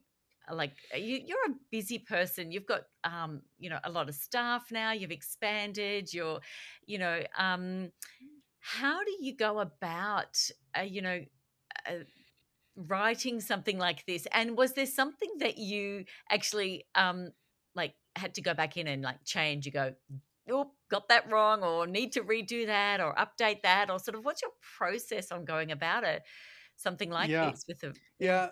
Uh, 0.50 0.56
like 0.56 0.74
uh, 0.94 0.98
you, 0.98 1.36
are 1.36 1.52
a 1.52 1.56
busy 1.72 1.98
person. 1.98 2.52
You've 2.52 2.68
got, 2.68 2.82
um, 3.04 3.42
you 3.58 3.70
know, 3.70 3.80
a 3.84 3.90
lot 3.90 4.10
of 4.10 4.16
staff 4.16 4.66
now. 4.72 4.92
You've 4.92 5.12
expanded. 5.12 6.14
You're, 6.14 6.40
you 6.86 7.00
know, 7.00 7.22
um, 7.38 7.92
how 8.60 9.04
do 9.04 9.12
you 9.20 9.36
go 9.36 9.60
about, 9.60 10.38
uh, 10.78 10.84
you 10.84 11.02
know, 11.02 11.22
uh, 11.90 12.04
writing 12.76 13.42
something 13.42 13.78
like 13.78 14.06
this? 14.06 14.28
And 14.32 14.56
was 14.58 14.74
there 14.74 14.86
something 14.86 15.32
that 15.40 15.58
you 15.58 16.06
actually, 16.30 16.86
um, 16.96 17.32
like, 17.76 17.96
had 18.16 18.36
to 18.36 18.42
go 18.42 18.54
back 18.54 18.78
in 18.78 18.88
and 18.88 19.02
like 19.02 19.24
change? 19.26 19.66
You 19.66 19.72
go, 19.72 19.94
oh, 20.52 20.72
got 20.94 21.10
that 21.10 21.30
wrong, 21.32 21.64
or 21.64 21.88
need 21.88 22.12
to 22.14 22.22
redo 22.22 22.66
that, 22.68 23.02
or 23.02 23.16
update 23.16 23.64
that, 23.64 23.90
or 23.90 24.00
sort 24.00 24.16
of 24.16 24.24
what's 24.24 24.42
your 24.42 24.52
process 24.78 25.32
on 25.32 25.44
going 25.44 25.72
about 25.72 26.04
it? 26.04 26.22
Something 26.76 27.10
like 27.10 27.30
yeah. 27.30 27.50
this 27.50 27.66
with 27.68 27.84
a 27.84 27.94
yeah. 28.20 28.50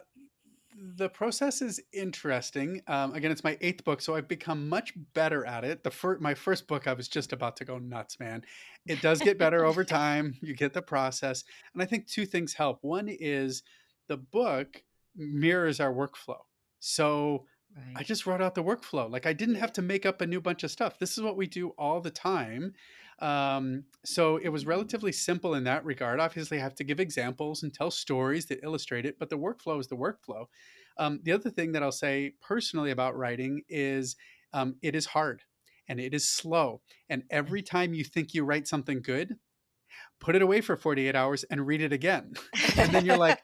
The 0.97 1.09
process 1.09 1.61
is 1.61 1.81
interesting. 1.93 2.81
Um, 2.87 3.13
again, 3.13 3.29
it's 3.29 3.43
my 3.43 3.57
eighth 3.59 3.83
book, 3.83 4.01
so 4.01 4.15
I've 4.15 4.29
become 4.29 4.69
much 4.69 4.93
better 5.13 5.45
at 5.45 5.65
it. 5.65 5.83
The 5.83 5.91
fir- 5.91 6.17
my 6.19 6.33
first 6.33 6.65
book, 6.67 6.87
I 6.87 6.93
was 6.93 7.09
just 7.09 7.33
about 7.33 7.57
to 7.57 7.65
go 7.65 7.77
nuts, 7.77 8.19
man. 8.19 8.43
It 8.87 9.01
does 9.01 9.19
get 9.19 9.37
better 9.37 9.65
over 9.65 9.83
time. 9.99 10.35
You 10.41 10.55
get 10.55 10.73
the 10.73 10.81
process, 10.81 11.43
and 11.73 11.83
I 11.83 11.85
think 11.85 12.07
two 12.07 12.25
things 12.25 12.53
help. 12.53 12.79
One 12.81 13.07
is 13.09 13.63
the 14.07 14.17
book 14.17 14.81
mirrors 15.15 15.79
our 15.79 15.93
workflow. 15.93 16.39
So 16.79 17.45
Right. 17.75 17.95
I 17.97 18.03
just 18.03 18.25
wrote 18.25 18.41
out 18.41 18.55
the 18.55 18.63
workflow. 18.63 19.09
Like 19.09 19.25
I 19.25 19.33
didn't 19.33 19.55
have 19.55 19.73
to 19.73 19.81
make 19.81 20.05
up 20.05 20.21
a 20.21 20.27
new 20.27 20.41
bunch 20.41 20.63
of 20.63 20.71
stuff. 20.71 20.99
This 20.99 21.17
is 21.17 21.23
what 21.23 21.37
we 21.37 21.47
do 21.47 21.69
all 21.77 22.01
the 22.01 22.11
time. 22.11 22.73
Um, 23.19 23.83
so 24.03 24.37
it 24.37 24.49
was 24.49 24.65
relatively 24.65 25.11
simple 25.11 25.53
in 25.53 25.63
that 25.65 25.85
regard. 25.85 26.19
Obviously, 26.19 26.57
I 26.57 26.61
have 26.61 26.75
to 26.75 26.83
give 26.83 26.99
examples 26.99 27.63
and 27.63 27.73
tell 27.73 27.91
stories 27.91 28.47
that 28.47 28.63
illustrate 28.63 29.05
it, 29.05 29.19
but 29.19 29.29
the 29.29 29.37
workflow 29.37 29.79
is 29.79 29.87
the 29.87 29.95
workflow. 29.95 30.45
Um, 30.97 31.19
the 31.23 31.31
other 31.31 31.49
thing 31.49 31.71
that 31.73 31.83
I'll 31.83 31.91
say 31.91 32.33
personally 32.41 32.91
about 32.91 33.15
writing 33.15 33.61
is 33.69 34.15
um, 34.53 34.75
it 34.81 34.95
is 34.95 35.05
hard. 35.05 35.43
and 35.87 35.99
it 35.99 36.13
is 36.13 36.27
slow. 36.27 36.81
And 37.09 37.23
every 37.29 37.61
time 37.61 37.93
you 37.93 38.03
think 38.03 38.33
you 38.33 38.45
write 38.45 38.67
something 38.67 39.01
good, 39.01 39.35
put 40.19 40.35
it 40.35 40.41
away 40.41 40.61
for 40.61 40.77
48 40.77 41.15
hours 41.15 41.43
and 41.45 41.67
read 41.67 41.81
it 41.81 41.91
again. 41.93 42.33
and 42.77 42.91
then 42.91 43.05
you're 43.05 43.17
like, 43.17 43.41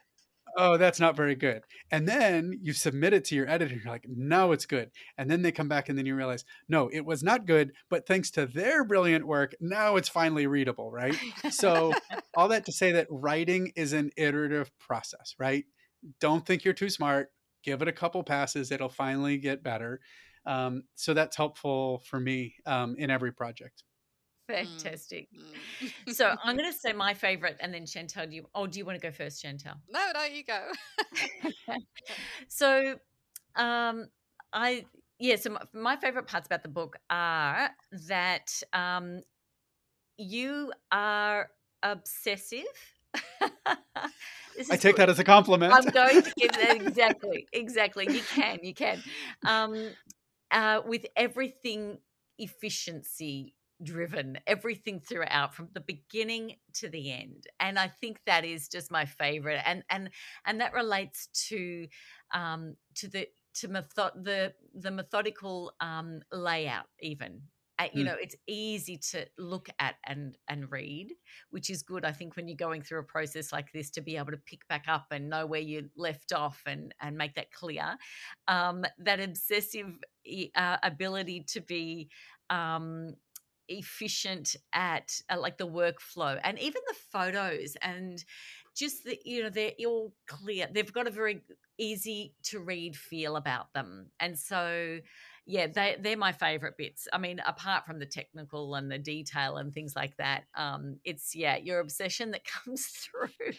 oh, 0.57 0.75
that's 0.75 0.99
not 0.99 1.15
very 1.15 1.35
good. 1.35 1.63
And 1.91 2.07
then 2.07 2.59
you 2.61 2.73
submit 2.73 3.13
it 3.13 3.23
to 3.25 3.35
your 3.35 3.47
editor. 3.47 3.75
You're 3.75 3.93
like, 3.93 4.07
no, 4.09 4.51
it's 4.51 4.65
good. 4.65 4.89
And 5.17 5.29
then 5.29 5.43
they 5.43 5.51
come 5.51 5.69
back 5.69 5.87
and 5.87 5.97
then 5.97 6.07
you 6.07 6.15
realize, 6.15 6.43
no, 6.67 6.89
it 6.91 7.05
was 7.05 7.21
not 7.21 7.45
good, 7.45 7.73
but 7.89 8.07
thanks 8.07 8.31
to 8.31 8.47
their 8.47 8.83
brilliant 8.83 9.27
work, 9.27 9.55
now 9.61 9.95
it's 9.95 10.09
finally 10.09 10.47
readable, 10.47 10.91
right? 10.91 11.15
So, 11.51 11.93
all 12.35 12.49
that 12.49 12.65
to 12.65 12.71
say 12.71 12.91
that 12.93 13.07
writing 13.09 13.71
is 13.75 13.93
an 13.93 14.11
iterative 14.17 14.71
process, 14.79 15.35
right? 15.39 15.65
Don't 16.19 16.45
think 16.45 16.65
you're 16.65 16.73
too 16.73 16.89
smart. 16.89 17.31
Give 17.63 17.81
it 17.81 17.87
a 17.87 17.93
couple 17.93 18.23
passes, 18.23 18.71
it'll 18.71 18.89
finally 18.89 19.37
get 19.37 19.63
better. 19.63 19.99
Um, 20.45 20.83
so, 20.95 21.13
that's 21.13 21.37
helpful 21.37 22.03
for 22.09 22.19
me 22.19 22.55
um, 22.65 22.95
in 22.97 23.09
every 23.09 23.31
project. 23.31 23.83
Fantastic. 24.47 25.27
Mm. 25.33 26.15
so 26.15 26.35
I'm 26.43 26.55
going 26.57 26.71
to 26.71 26.77
say 26.77 26.93
my 26.93 27.13
favorite, 27.13 27.57
and 27.59 27.73
then 27.73 27.85
Chantal, 27.85 28.25
do 28.25 28.35
you? 28.35 28.45
Oh, 28.55 28.67
do 28.67 28.79
you 28.79 28.85
want 28.85 28.99
to 28.99 29.05
go 29.05 29.11
first, 29.11 29.41
Chantal? 29.41 29.73
No, 29.89 30.11
no, 30.13 30.23
you 30.23 30.43
go. 30.43 30.71
so, 32.47 32.95
um, 33.55 34.07
I 34.53 34.85
yeah. 35.19 35.35
So 35.35 35.51
my, 35.51 35.61
my, 35.73 35.95
favorite 35.97 36.27
parts 36.27 36.47
about 36.47 36.63
the 36.63 36.69
book 36.69 36.97
are 37.09 37.69
that 38.07 38.61
um, 38.73 39.21
you 40.17 40.71
are 40.91 41.49
obsessive. 41.83 42.63
I 44.71 44.75
take 44.75 44.81
good. 44.81 44.95
that 44.97 45.09
as 45.09 45.19
a 45.19 45.23
compliment. 45.23 45.73
I'm 45.73 45.83
going 45.85 46.23
to 46.23 46.33
give 46.37 46.51
that 46.53 46.75
exactly, 46.75 47.47
exactly. 47.53 48.07
You 48.11 48.21
can, 48.21 48.59
you 48.63 48.73
can. 48.73 49.03
Um, 49.45 49.89
uh, 50.51 50.81
with 50.85 51.05
everything 51.15 51.97
efficiency 52.39 53.53
driven 53.83 54.39
everything 54.47 54.99
throughout 54.99 55.53
from 55.53 55.69
the 55.73 55.79
beginning 55.81 56.55
to 56.73 56.89
the 56.89 57.11
end 57.11 57.45
and 57.59 57.77
i 57.77 57.87
think 57.87 58.19
that 58.25 58.43
is 58.43 58.67
just 58.67 58.91
my 58.91 59.05
favorite 59.05 59.61
and 59.65 59.83
and 59.89 60.09
and 60.45 60.59
that 60.59 60.73
relates 60.73 61.27
to 61.27 61.87
um 62.33 62.75
to 62.95 63.07
the 63.07 63.27
to 63.53 63.67
method 63.67 64.11
the 64.23 64.53
the 64.73 64.91
methodical 64.91 65.73
um 65.79 66.21
layout 66.31 66.85
even 67.01 67.41
uh, 67.79 67.85
you 67.93 68.03
mm. 68.03 68.07
know 68.07 68.15
it's 68.19 68.35
easy 68.47 68.97
to 68.97 69.25
look 69.37 69.69
at 69.79 69.95
and 70.05 70.37
and 70.47 70.71
read 70.71 71.13
which 71.51 71.69
is 71.69 71.83
good 71.83 72.03
i 72.03 72.11
think 72.11 72.35
when 72.35 72.47
you're 72.47 72.57
going 72.57 72.81
through 72.81 72.99
a 72.99 73.03
process 73.03 73.51
like 73.51 73.71
this 73.71 73.91
to 73.91 74.01
be 74.01 74.17
able 74.17 74.31
to 74.31 74.37
pick 74.37 74.67
back 74.67 74.85
up 74.87 75.05
and 75.11 75.29
know 75.29 75.45
where 75.45 75.61
you 75.61 75.89
left 75.95 76.33
off 76.33 76.61
and 76.65 76.93
and 77.01 77.17
make 77.17 77.35
that 77.35 77.51
clear 77.51 77.95
um 78.47 78.83
that 78.97 79.19
obsessive 79.19 79.99
uh, 80.55 80.77
ability 80.83 81.43
to 81.47 81.61
be 81.61 82.09
um 82.49 83.13
efficient 83.69 84.55
at 84.73 85.19
uh, 85.29 85.39
like 85.39 85.57
the 85.57 85.67
workflow 85.67 86.39
and 86.43 86.59
even 86.59 86.81
the 86.87 86.95
photos 87.11 87.75
and 87.81 88.23
just 88.75 89.03
the 89.03 89.19
you 89.25 89.43
know 89.43 89.49
they're 89.49 89.71
all 89.87 90.13
clear. 90.27 90.67
They've 90.71 90.91
got 90.91 91.07
a 91.07 91.11
very 91.11 91.41
easy 91.77 92.33
to 92.43 92.59
read 92.59 92.95
feel 92.95 93.35
about 93.35 93.73
them. 93.73 94.11
And 94.19 94.37
so 94.37 94.99
yeah 95.45 95.67
they, 95.67 95.95
they're 95.99 96.17
my 96.17 96.31
favorite 96.31 96.77
bits. 96.77 97.07
I 97.11 97.17
mean 97.17 97.41
apart 97.45 97.85
from 97.85 97.99
the 97.99 98.05
technical 98.05 98.75
and 98.75 98.91
the 98.91 98.99
detail 98.99 99.57
and 99.57 99.73
things 99.73 99.95
like 99.95 100.15
that 100.17 100.43
um 100.55 100.97
it's 101.03 101.35
yeah 101.35 101.57
your 101.57 101.79
obsession 101.79 102.31
that 102.31 102.43
comes 102.65 102.85
through. 102.85 103.53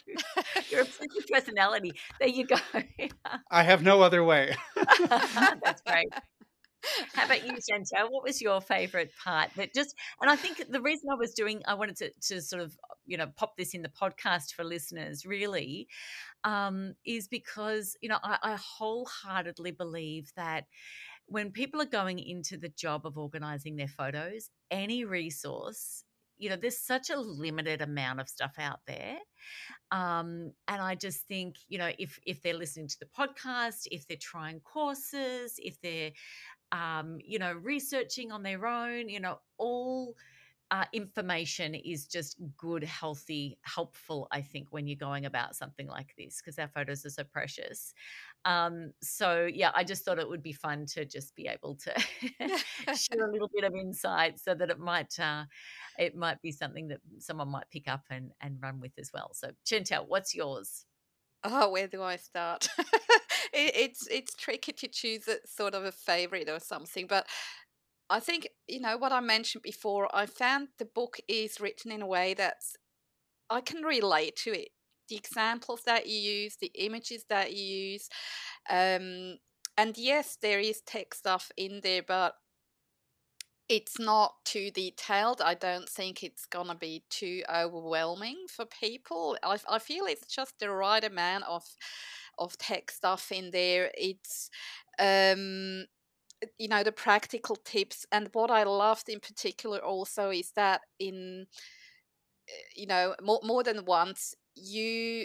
Your 0.71 0.83
obsessive 0.83 1.27
personality. 1.31 1.93
There 2.21 2.29
you 2.29 2.47
go. 2.47 2.57
I 3.51 3.63
have 3.63 3.83
no 3.83 4.03
other 4.03 4.23
way. 4.23 4.55
That's 5.09 5.83
great 5.83 6.09
how 7.15 7.25
about 7.27 7.45
you, 7.47 7.53
Chantal? 7.69 8.11
What 8.11 8.25
was 8.25 8.41
your 8.41 8.61
favorite 8.61 9.11
part? 9.23 9.51
That 9.57 9.75
just, 9.75 9.95
and 10.21 10.31
I 10.31 10.37
think 10.37 10.63
the 10.69 10.81
reason 10.81 11.09
I 11.11 11.15
was 11.17 11.33
doing, 11.35 11.63
I 11.67 11.75
wanted 11.75 11.97
to, 11.97 12.11
to 12.29 12.43
sort 12.43 12.63
of, 12.63 12.77
you 13.07 13.17
know, 13.17 13.27
pop 13.37 13.57
this 13.57 13.75
in 13.75 13.83
the 13.83 13.89
podcast 13.89 14.53
for 14.55 14.65
listeners 14.65 15.25
really, 15.27 15.89
um, 16.45 16.95
is 17.07 17.29
because, 17.29 17.97
you 18.01 18.09
know, 18.09 18.19
I, 18.23 18.39
I 18.43 18.57
wholeheartedly 18.57 19.73
believe 19.73 20.31
that 20.37 20.65
when 21.27 21.51
people 21.51 21.81
are 21.81 21.87
going 21.87 22.19
into 22.19 22.57
the 22.57 22.71
job 22.71 23.07
of 23.07 23.19
organizing 23.19 23.77
their 23.77 23.89
photos, 23.89 24.51
any 24.71 25.05
resource 25.05 26.05
you 26.41 26.49
know 26.49 26.55
there's 26.55 26.79
such 26.79 27.11
a 27.11 27.19
limited 27.19 27.83
amount 27.83 28.21
of 28.21 28.29
stuff 28.29 28.53
out 28.61 28.79
there 28.87 29.17
um, 29.91 30.53
and 30.69 30.83
i 30.83 30.95
just 30.95 31.27
think 31.27 31.57
you 31.69 31.79
know 31.79 31.91
if 31.99 32.19
if 32.27 32.43
they're 32.43 32.55
listening 32.55 32.89
to 32.89 32.99
the 33.01 33.07
podcast 33.07 33.87
if 33.91 34.07
they're 34.07 34.17
trying 34.21 34.61
courses 34.61 35.55
if 35.59 35.81
they're 35.83 36.11
um, 36.73 37.19
you 37.25 37.39
know, 37.39 37.53
researching 37.55 38.33
on 38.33 38.43
their 38.43 38.67
own, 38.67 39.09
you 39.09 39.21
know, 39.21 39.39
all 39.59 40.15
uh, 40.71 40.85
information 40.93 41.75
is 41.75 42.07
just 42.07 42.37
good, 42.59 42.85
healthy, 42.85 43.59
helpful, 43.63 44.29
I 44.31 44.43
think, 44.43 44.69
when 44.71 44.87
you're 44.87 44.97
going 44.97 45.25
about 45.25 45.57
something 45.57 45.87
like 45.87 46.15
this 46.19 46.41
because 46.41 46.59
our 46.59 46.69
photos 46.69 47.07
are 47.07 47.11
so 47.11 47.25
precious. 47.25 47.95
Um, 48.45 48.93
so, 49.03 49.49
yeah, 49.53 49.71
I 49.75 49.85
just 49.85 50.05
thought 50.05 50.19
it 50.19 50.29
would 50.29 50.43
be 50.43 50.53
fun 50.53 50.85
to 50.95 51.07
just 51.07 51.35
be 51.35 51.49
able 51.49 51.77
to 51.77 51.95
share 52.95 53.27
a 53.27 53.33
little 53.33 53.51
bit 53.55 53.65
of 53.65 53.75
insight 53.75 54.39
so 54.39 54.55
that 54.55 54.71
it 54.71 54.79
might. 54.79 55.19
Uh, 55.19 55.45
it 55.99 56.15
might 56.15 56.41
be 56.43 56.53
something 56.53 56.89
that 56.89 57.01
someone 57.19 57.49
might 57.49 57.71
pick 57.71 57.89
up 57.89 58.03
and, 58.11 58.31
and 58.41 58.59
run 58.63 58.81
with 58.81 58.93
as 58.99 59.11
well. 59.13 59.31
So, 59.35 59.51
Chantal, 59.65 60.05
what's 60.07 60.35
yours? 60.35 60.85
Oh, 61.45 61.71
where 61.71 61.89
do 61.89 62.03
I 62.03 62.17
start? 62.17 62.69
it, 63.53 63.77
it's 63.77 64.07
it's 64.09 64.35
tricky 64.35 64.73
to 64.73 64.89
choose 64.89 65.29
a 65.29 65.37
sort 65.47 65.75
of 65.75 65.85
a 65.85 65.93
favorite 65.93 66.49
or 66.49 66.61
something, 66.61 67.07
but 67.07 67.27
I 68.11 68.21
think 68.21 68.49
you 68.67 68.81
know 68.81 68.97
what 68.97 69.13
I 69.13 69.21
mentioned 69.21 69.63
before. 69.63 70.09
I 70.15 70.27
found 70.27 70.69
the 70.79 70.87
book 70.87 71.19
is 71.29 71.61
written 71.61 71.93
in 71.93 72.03
a 72.03 72.07
way 72.07 72.35
that 72.35 72.57
I 73.51 73.61
can 73.61 73.83
relate 73.83 74.37
to 74.45 74.53
it. 74.53 74.69
The 75.09 75.17
examples 75.17 75.83
that 75.87 76.07
you 76.07 76.19
use, 76.19 76.57
the 76.61 76.71
images 76.75 77.25
that 77.31 77.55
you 77.55 77.65
use, 77.65 78.09
um, 78.71 79.39
and 79.77 79.97
yes, 79.97 80.37
there 80.41 80.61
is 80.61 80.83
tech 80.83 81.15
stuff 81.15 81.51
in 81.57 81.81
there, 81.83 82.03
but 82.03 82.35
it's 83.69 83.99
not 83.99 84.33
too 84.45 84.71
detailed. 84.71 85.43
I 85.43 85.55
don't 85.55 85.89
think 85.89 86.23
it's 86.23 86.47
gonna 86.47 86.75
be 86.75 87.05
too 87.11 87.43
overwhelming 87.55 88.47
for 88.49 88.65
people. 88.65 89.37
I, 89.43 89.59
I 89.69 89.79
feel 89.79 90.07
it's 90.07 90.27
just 90.35 90.59
the 90.59 90.71
right 90.71 91.05
amount 91.05 91.45
of 91.45 91.65
of 92.39 92.57
tech 92.59 92.91
stuff 92.91 93.33
in 93.33 93.51
there. 93.51 93.91
It's 93.97 94.51
um, 94.99 95.87
you 96.59 96.69
know 96.69 96.83
the 96.85 96.93
practical 96.93 97.57
tips, 97.57 98.07
and 98.13 98.31
what 98.33 98.51
I 98.51 98.65
loved 98.65 99.09
in 99.09 99.21
particular 99.21 99.79
also 99.81 100.31
is 100.31 100.53
that 100.57 100.83
in 100.99 101.47
eh, 102.49 102.53
you 102.77 102.87
know 102.87 103.15
more 103.23 103.41
more 103.43 103.63
than 103.63 103.85
once 103.85 104.35
you 104.55 105.25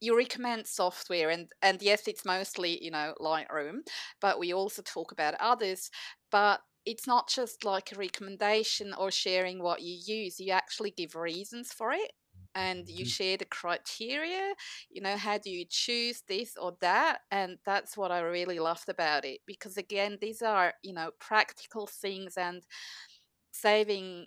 you 0.00 0.16
recommend 0.16 0.66
software 0.66 1.30
and 1.30 1.48
and 1.62 1.82
yes 1.82 2.08
it's 2.08 2.24
mostly 2.24 2.82
you 2.84 2.90
know 2.90 3.14
lightroom 3.20 3.78
but 4.20 4.38
we 4.38 4.52
also 4.54 4.82
talk 4.82 5.12
about 5.12 5.34
others 5.40 5.90
but 6.30 6.60
it's 6.86 7.06
not 7.06 7.28
just 7.28 7.64
like 7.64 7.92
a 7.92 7.96
recommendation 7.96 8.94
or 8.94 9.10
sharing 9.10 9.62
what 9.62 9.82
you 9.82 9.98
use. 10.06 10.40
You 10.40 10.52
actually 10.52 10.90
give 10.92 11.14
reasons 11.14 11.72
for 11.72 11.92
it 11.92 12.12
and 12.54 12.88
you 12.88 13.04
mm-hmm. 13.04 13.08
share 13.08 13.36
the 13.36 13.44
criteria 13.44 14.54
you 14.90 15.00
know 15.00 15.16
how 15.16 15.38
do 15.38 15.50
you 15.50 15.64
choose 15.68 16.22
this 16.28 16.56
or 16.60 16.76
that 16.80 17.18
and 17.30 17.58
that's 17.64 17.96
what 17.96 18.10
i 18.10 18.20
really 18.20 18.58
loved 18.58 18.88
about 18.88 19.24
it 19.24 19.40
because 19.46 19.76
again 19.76 20.18
these 20.20 20.42
are 20.42 20.74
you 20.82 20.92
know 20.92 21.10
practical 21.20 21.86
things 21.86 22.36
and 22.36 22.62
saving 23.52 24.26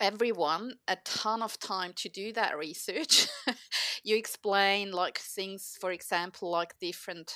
everyone 0.00 0.72
a 0.86 0.96
ton 1.04 1.42
of 1.42 1.58
time 1.58 1.92
to 1.96 2.08
do 2.08 2.32
that 2.32 2.56
research 2.56 3.26
you 4.04 4.16
explain 4.16 4.92
like 4.92 5.18
things 5.18 5.76
for 5.80 5.90
example 5.90 6.50
like 6.50 6.74
different 6.80 7.32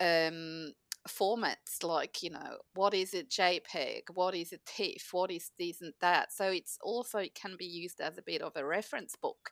um 0.00 0.72
formats 1.06 1.82
like 1.82 2.22
you 2.22 2.30
know 2.30 2.56
what 2.74 2.94
is 2.94 3.14
a 3.14 3.22
jpeg 3.24 4.02
what 4.14 4.34
is 4.34 4.52
a 4.52 4.58
tiff 4.66 5.08
what 5.12 5.30
is 5.30 5.50
this 5.58 5.80
and 5.80 5.92
that 6.00 6.32
so 6.32 6.50
it's 6.50 6.78
also 6.82 7.18
it 7.18 7.34
can 7.34 7.54
be 7.58 7.64
used 7.64 8.00
as 8.00 8.18
a 8.18 8.22
bit 8.22 8.42
of 8.42 8.52
a 8.56 8.64
reference 8.64 9.14
book 9.20 9.50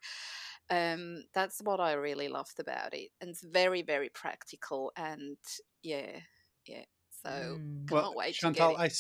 um, 0.71 1.25
that's 1.35 1.61
what 1.63 1.81
i 1.81 1.93
really 1.93 2.29
loved 2.29 2.59
about 2.59 2.95
it 2.95 3.11
and 3.21 3.31
it's 3.31 3.45
very 3.45 3.83
very 3.83 4.09
practical 4.09 4.93
and 4.97 5.37
yeah 5.83 6.19
yeah 6.67 6.85
so 7.25 7.31
mm. 7.31 7.89
can't 7.89 7.91
well, 7.91 8.15
wait 8.17 8.35
chantal 8.35 8.77
i 8.77 8.91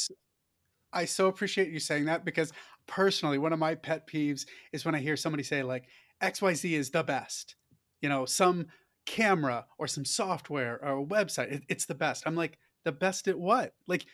i 0.92 1.04
so 1.04 1.26
appreciate 1.28 1.70
you 1.70 1.80
saying 1.80 2.04
that 2.04 2.24
because 2.24 2.52
personally 2.86 3.38
one 3.38 3.52
of 3.52 3.58
my 3.58 3.74
pet 3.74 4.06
peeves 4.06 4.44
is 4.72 4.84
when 4.84 4.94
i 4.94 4.98
hear 4.98 5.16
somebody 5.16 5.42
say 5.42 5.62
like 5.62 5.84
xyz 6.22 6.72
is 6.72 6.90
the 6.90 7.02
best 7.02 7.56
you 8.02 8.08
know 8.10 8.26
some 8.26 8.66
camera 9.06 9.66
or 9.78 9.86
some 9.86 10.04
software 10.04 10.78
or 10.82 10.98
a 10.98 11.04
website. 11.04 11.52
It, 11.52 11.62
it's 11.68 11.86
the 11.86 11.94
best. 11.94 12.24
I'm 12.26 12.36
like, 12.36 12.58
the 12.84 12.92
best 12.92 13.28
at 13.28 13.38
what? 13.38 13.74
Like, 13.86 14.06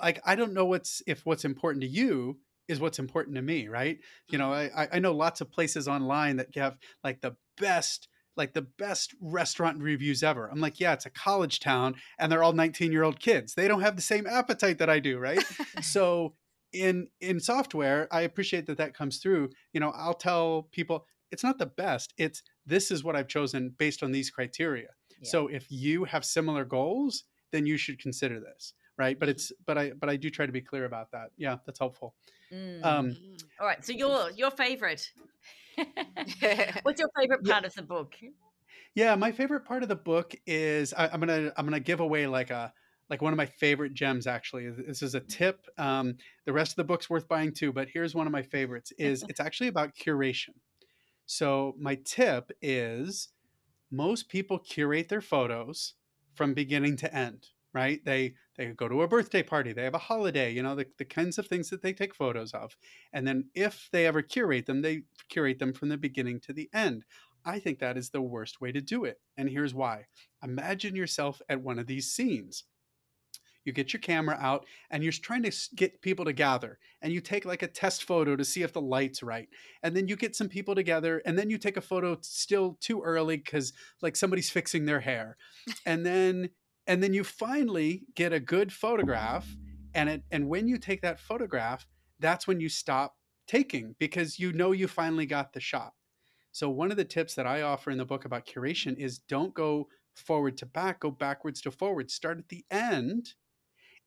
like 0.00 0.20
I 0.24 0.34
don't 0.34 0.52
know 0.52 0.66
what's 0.66 1.02
if 1.06 1.24
what's 1.24 1.44
important 1.44 1.82
to 1.82 1.88
you 1.88 2.38
is 2.68 2.80
what's 2.80 2.98
important 2.98 3.36
to 3.36 3.42
me, 3.42 3.68
right? 3.68 3.98
You 4.28 4.38
know, 4.38 4.50
mm-hmm. 4.50 4.78
I 4.78 4.88
I 4.92 4.98
know 4.98 5.12
lots 5.12 5.40
of 5.40 5.50
places 5.50 5.88
online 5.88 6.36
that 6.36 6.54
have 6.56 6.78
like 7.02 7.20
the 7.20 7.36
best 7.58 8.08
like 8.36 8.52
the 8.52 8.62
best 8.62 9.14
restaurant 9.20 9.82
reviews 9.82 10.22
ever. 10.22 10.48
I'm 10.50 10.60
like, 10.60 10.78
yeah, 10.78 10.92
it's 10.92 11.06
a 11.06 11.10
college 11.10 11.58
town 11.58 11.94
and 12.18 12.30
they're 12.30 12.42
all 12.42 12.52
19 12.52 12.92
year 12.92 13.02
old 13.02 13.18
kids. 13.18 13.54
They 13.54 13.66
don't 13.66 13.80
have 13.80 13.96
the 13.96 14.02
same 14.02 14.26
appetite 14.26 14.78
that 14.78 14.90
I 14.90 15.00
do, 15.00 15.18
right? 15.18 15.42
so 15.82 16.34
in 16.72 17.08
in 17.20 17.40
software, 17.40 18.08
I 18.12 18.22
appreciate 18.22 18.66
that 18.66 18.78
that 18.78 18.94
comes 18.94 19.18
through. 19.18 19.50
You 19.72 19.80
know, 19.80 19.92
I'll 19.94 20.14
tell 20.14 20.68
people 20.72 21.06
it's 21.30 21.42
not 21.42 21.58
the 21.58 21.66
best. 21.66 22.14
It's 22.18 22.42
this 22.64 22.90
is 22.90 23.04
what 23.04 23.16
I've 23.16 23.28
chosen 23.28 23.74
based 23.78 24.02
on 24.02 24.12
these 24.12 24.30
criteria. 24.30 24.88
Yeah. 25.20 25.28
So 25.30 25.48
if 25.48 25.66
you 25.70 26.04
have 26.04 26.24
similar 26.24 26.64
goals, 26.64 27.24
then 27.52 27.66
you 27.66 27.76
should 27.76 27.98
consider 27.98 28.40
this, 28.40 28.74
right? 28.98 29.18
But 29.18 29.28
it's 29.28 29.52
but 29.66 29.78
I 29.78 29.92
but 29.92 30.08
I 30.08 30.16
do 30.16 30.30
try 30.30 30.46
to 30.46 30.52
be 30.52 30.60
clear 30.60 30.84
about 30.84 31.10
that. 31.12 31.30
Yeah, 31.36 31.56
that's 31.66 31.78
helpful. 31.78 32.14
Mm. 32.52 32.84
Um, 32.84 33.16
All 33.60 33.66
right. 33.66 33.84
So 33.84 33.92
your 33.92 34.30
your 34.30 34.50
favorite. 34.50 35.10
What's 36.82 37.00
your 37.00 37.10
favorite 37.18 37.44
part 37.44 37.62
yeah. 37.62 37.66
of 37.66 37.74
the 37.74 37.82
book? 37.82 38.14
Yeah, 38.94 39.14
my 39.14 39.30
favorite 39.30 39.66
part 39.66 39.82
of 39.82 39.90
the 39.90 39.96
book 39.96 40.34
is 40.46 40.94
I, 40.94 41.12
am 41.12 41.20
gonna 41.20 41.52
I'm 41.56 41.66
gonna 41.66 41.80
give 41.80 42.00
away 42.00 42.26
like 42.26 42.50
a 42.50 42.72
like 43.10 43.22
one 43.22 43.32
of 43.32 43.36
my 43.36 43.46
favorite 43.46 43.94
gems 43.94 44.26
actually 44.26 44.68
this 44.70 45.02
is 45.02 45.14
a 45.14 45.20
tip 45.20 45.64
um, 45.78 46.16
the 46.44 46.52
rest 46.52 46.72
of 46.72 46.76
the 46.76 46.84
book's 46.84 47.08
worth 47.08 47.28
buying 47.28 47.52
too 47.52 47.72
but 47.72 47.88
here's 47.92 48.14
one 48.14 48.26
of 48.26 48.32
my 48.32 48.42
favorites 48.42 48.92
is 48.98 49.24
it's 49.28 49.38
actually 49.38 49.68
about 49.68 49.94
curation 49.94 50.54
so 51.26 51.74
my 51.78 51.96
tip 51.96 52.50
is 52.62 53.28
most 53.90 54.28
people 54.28 54.58
curate 54.58 55.08
their 55.08 55.20
photos 55.20 55.94
from 56.34 56.54
beginning 56.54 56.96
to 56.96 57.14
end 57.14 57.48
right? 57.76 58.02
They 58.06 58.32
they 58.56 58.64
go 58.68 58.88
to 58.88 59.02
a 59.02 59.08
birthday 59.08 59.42
party 59.42 59.74
they 59.74 59.84
have 59.84 59.94
a 59.94 59.98
holiday 59.98 60.50
you 60.50 60.62
know 60.62 60.74
the, 60.74 60.86
the 60.96 61.04
kinds 61.04 61.36
of 61.36 61.46
things 61.46 61.68
that 61.68 61.82
they 61.82 61.92
take 61.92 62.14
photos 62.14 62.52
of. 62.52 62.74
And 63.12 63.28
then 63.28 63.50
if 63.54 63.90
they 63.92 64.06
ever 64.06 64.22
curate 64.22 64.64
them 64.64 64.80
they 64.80 65.02
curate 65.28 65.58
them 65.58 65.74
from 65.74 65.90
the 65.90 65.98
beginning 65.98 66.40
to 66.40 66.54
the 66.54 66.70
end. 66.72 67.04
I 67.44 67.60
think 67.60 67.78
that 67.78 67.98
is 67.98 68.10
the 68.10 68.22
worst 68.22 68.60
way 68.62 68.72
to 68.72 68.80
do 68.80 69.04
it 69.04 69.20
and 69.36 69.48
here's 69.50 69.74
why. 69.74 70.06
Imagine 70.42 70.96
yourself 70.96 71.42
at 71.50 71.60
one 71.60 71.78
of 71.78 71.86
these 71.86 72.10
scenes 72.10 72.64
you 73.66 73.72
get 73.72 73.92
your 73.92 74.00
camera 74.00 74.38
out 74.40 74.64
and 74.90 75.02
you're 75.02 75.12
trying 75.12 75.42
to 75.42 75.52
get 75.74 76.00
people 76.00 76.24
to 76.24 76.32
gather 76.32 76.78
and 77.02 77.12
you 77.12 77.20
take 77.20 77.44
like 77.44 77.62
a 77.62 77.68
test 77.68 78.04
photo 78.04 78.36
to 78.36 78.44
see 78.44 78.62
if 78.62 78.72
the 78.72 78.80
light's 78.80 79.22
right 79.22 79.48
and 79.82 79.96
then 79.96 80.08
you 80.08 80.16
get 80.16 80.36
some 80.36 80.48
people 80.48 80.74
together 80.74 81.20
and 81.26 81.38
then 81.38 81.50
you 81.50 81.58
take 81.58 81.76
a 81.76 81.80
photo 81.80 82.16
still 82.22 82.76
too 82.80 83.02
early 83.02 83.36
because 83.36 83.72
like 84.02 84.16
somebody's 84.16 84.50
fixing 84.50 84.84
their 84.84 85.00
hair 85.00 85.36
and 85.84 86.06
then 86.06 86.48
and 86.86 87.02
then 87.02 87.12
you 87.12 87.24
finally 87.24 88.04
get 88.14 88.32
a 88.32 88.40
good 88.40 88.72
photograph 88.72 89.46
and 89.94 90.08
it 90.08 90.22
and 90.30 90.48
when 90.48 90.68
you 90.68 90.78
take 90.78 91.02
that 91.02 91.18
photograph 91.18 91.86
that's 92.20 92.46
when 92.46 92.60
you 92.60 92.68
stop 92.68 93.16
taking 93.46 93.94
because 93.98 94.38
you 94.38 94.52
know 94.52 94.72
you 94.72 94.88
finally 94.88 95.26
got 95.26 95.52
the 95.52 95.60
shot. 95.60 95.92
So 96.52 96.70
one 96.70 96.90
of 96.90 96.96
the 96.96 97.04
tips 97.04 97.34
that 97.34 97.46
i 97.46 97.62
offer 97.62 97.90
in 97.90 97.98
the 97.98 98.04
book 98.04 98.24
about 98.24 98.46
curation 98.46 98.96
is 98.96 99.18
don't 99.18 99.54
go 99.54 99.88
forward 100.14 100.56
to 100.56 100.66
back 100.66 101.00
go 101.00 101.10
backwards 101.10 101.60
to 101.60 101.70
forward 101.70 102.10
start 102.10 102.38
at 102.38 102.48
the 102.48 102.64
end 102.70 103.34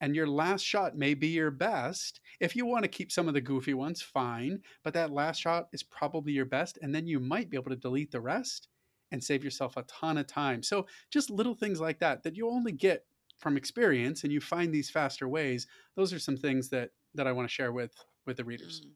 and 0.02 0.16
your 0.16 0.28
last 0.28 0.64
shot 0.64 0.98
may 0.98 1.14
be 1.14 1.28
your 1.28 1.52
best. 1.52 2.22
If 2.40 2.56
you 2.56 2.66
want 2.66 2.84
to 2.84 2.90
keep 2.90 3.12
some 3.12 3.28
of 3.28 3.34
the 3.34 3.42
goofy 3.42 3.74
ones, 3.74 4.02
fine, 4.02 4.62
but 4.84 4.94
that 4.94 5.12
last 5.12 5.42
shot 5.42 5.68
is 5.74 5.84
probably 5.84 6.34
your 6.34 6.46
best, 6.46 6.78
and 6.82 6.94
then 6.94 7.08
you 7.08 7.20
might 7.20 7.50
be 7.50 7.58
able 7.58 7.72
to 7.72 7.76
delete 7.76 8.12
the 8.12 8.22
rest 8.22 8.68
and 9.12 9.24
save 9.24 9.44
yourself 9.44 9.76
a 9.78 9.84
ton 9.84 10.18
of 10.18 10.28
time. 10.28 10.62
So, 10.64 10.86
just 11.12 11.30
little 11.30 11.56
things 11.56 11.82
like 11.82 12.00
that 12.00 12.24
that 12.24 12.36
you 12.36 12.50
only 12.50 12.72
get 12.72 13.06
from 13.40 13.58
experience 13.58 14.24
and 14.24 14.32
you 14.32 14.42
find 14.42 14.74
these 14.74 14.90
faster 14.90 15.28
ways. 15.28 15.68
Those 15.96 16.14
are 16.14 16.20
some 16.20 16.38
things 16.38 16.70
that 16.70 16.92
that 17.16 17.28
I 17.28 17.32
want 17.32 17.48
to 17.48 17.54
share 17.54 17.72
with 17.72 17.94
with 18.26 18.38
the 18.38 18.44
readers. 18.44 18.82
Mm. 18.86 18.92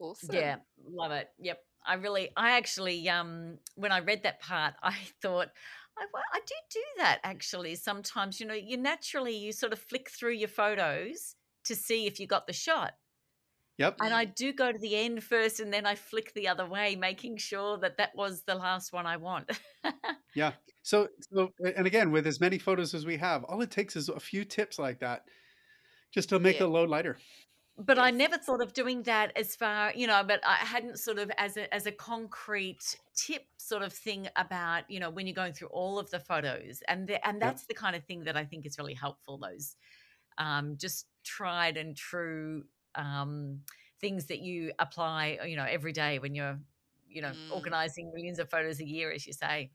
Awesome. 0.00 0.34
Yeah, 0.34 0.56
love 0.90 1.12
it. 1.12 1.28
Yep. 1.38 1.58
I 1.86 1.94
really 1.94 2.30
I 2.36 2.52
actually 2.52 3.08
um 3.08 3.58
when 3.74 3.92
I 3.92 4.00
read 4.00 4.22
that 4.24 4.40
part, 4.40 4.74
I 4.82 4.96
thought 5.22 5.48
I, 6.00 6.04
I 6.32 6.40
do 6.40 6.54
do 6.70 6.80
that 6.98 7.20
actually 7.24 7.74
sometimes. 7.74 8.40
You 8.40 8.46
know, 8.46 8.54
you 8.54 8.76
naturally 8.76 9.36
you 9.36 9.52
sort 9.52 9.72
of 9.72 9.78
flick 9.78 10.10
through 10.10 10.34
your 10.34 10.48
photos 10.48 11.36
to 11.64 11.76
see 11.76 12.06
if 12.06 12.18
you 12.18 12.26
got 12.26 12.46
the 12.46 12.52
shot. 12.52 12.94
Yep. 13.78 13.96
And 14.00 14.12
I 14.12 14.26
do 14.26 14.52
go 14.52 14.70
to 14.70 14.78
the 14.78 14.94
end 14.94 15.24
first 15.24 15.58
and 15.58 15.72
then 15.72 15.86
I 15.86 15.94
flick 15.94 16.34
the 16.34 16.48
other 16.48 16.66
way, 16.66 16.96
making 16.96 17.38
sure 17.38 17.78
that 17.78 17.96
that 17.96 18.10
was 18.14 18.42
the 18.42 18.54
last 18.54 18.92
one 18.92 19.06
I 19.06 19.16
want. 19.16 19.50
yeah. 20.34 20.52
So, 20.82 21.08
so, 21.32 21.50
and 21.76 21.86
again, 21.86 22.10
with 22.10 22.26
as 22.26 22.40
many 22.40 22.58
photos 22.58 22.92
as 22.92 23.06
we 23.06 23.16
have, 23.16 23.42
all 23.44 23.62
it 23.62 23.70
takes 23.70 23.96
is 23.96 24.10
a 24.10 24.20
few 24.20 24.44
tips 24.44 24.78
like 24.78 24.98
that 24.98 25.22
just 26.12 26.28
to 26.28 26.38
make 26.38 26.56
yeah. 26.56 26.64
the 26.64 26.68
load 26.68 26.90
lighter 26.90 27.16
but 27.78 27.96
yes. 27.96 28.04
I 28.04 28.10
never 28.10 28.36
thought 28.36 28.62
of 28.62 28.72
doing 28.72 29.02
that 29.04 29.32
as 29.36 29.56
far, 29.56 29.92
you 29.94 30.06
know, 30.06 30.22
but 30.26 30.40
I 30.46 30.56
hadn't 30.56 30.98
sort 30.98 31.18
of 31.18 31.30
as 31.38 31.56
a 31.56 31.72
as 31.74 31.86
a 31.86 31.92
concrete 31.92 32.96
tip 33.16 33.46
sort 33.56 33.82
of 33.82 33.92
thing 33.92 34.28
about, 34.36 34.90
you 34.90 35.00
know, 35.00 35.10
when 35.10 35.26
you're 35.26 35.34
going 35.34 35.52
through 35.52 35.68
all 35.68 35.98
of 35.98 36.10
the 36.10 36.20
photos. 36.20 36.82
And 36.88 37.08
the, 37.08 37.26
and 37.26 37.40
that's 37.40 37.64
the 37.66 37.74
kind 37.74 37.96
of 37.96 38.04
thing 38.04 38.24
that 38.24 38.36
I 38.36 38.44
think 38.44 38.66
is 38.66 38.78
really 38.78 38.94
helpful, 38.94 39.38
those 39.38 39.76
um, 40.38 40.76
just 40.78 41.06
tried 41.24 41.76
and 41.76 41.96
true 41.96 42.64
um, 42.94 43.60
things 44.00 44.26
that 44.26 44.40
you 44.40 44.72
apply, 44.78 45.38
you 45.46 45.56
know, 45.56 45.66
every 45.68 45.92
day 45.92 46.18
when 46.18 46.34
you're, 46.34 46.58
you 47.08 47.22
know, 47.22 47.28
mm. 47.28 47.54
organizing 47.54 48.12
millions 48.14 48.38
of 48.38 48.50
photos 48.50 48.80
a 48.80 48.86
year, 48.86 49.10
as 49.10 49.26
you 49.26 49.32
say. 49.32 49.70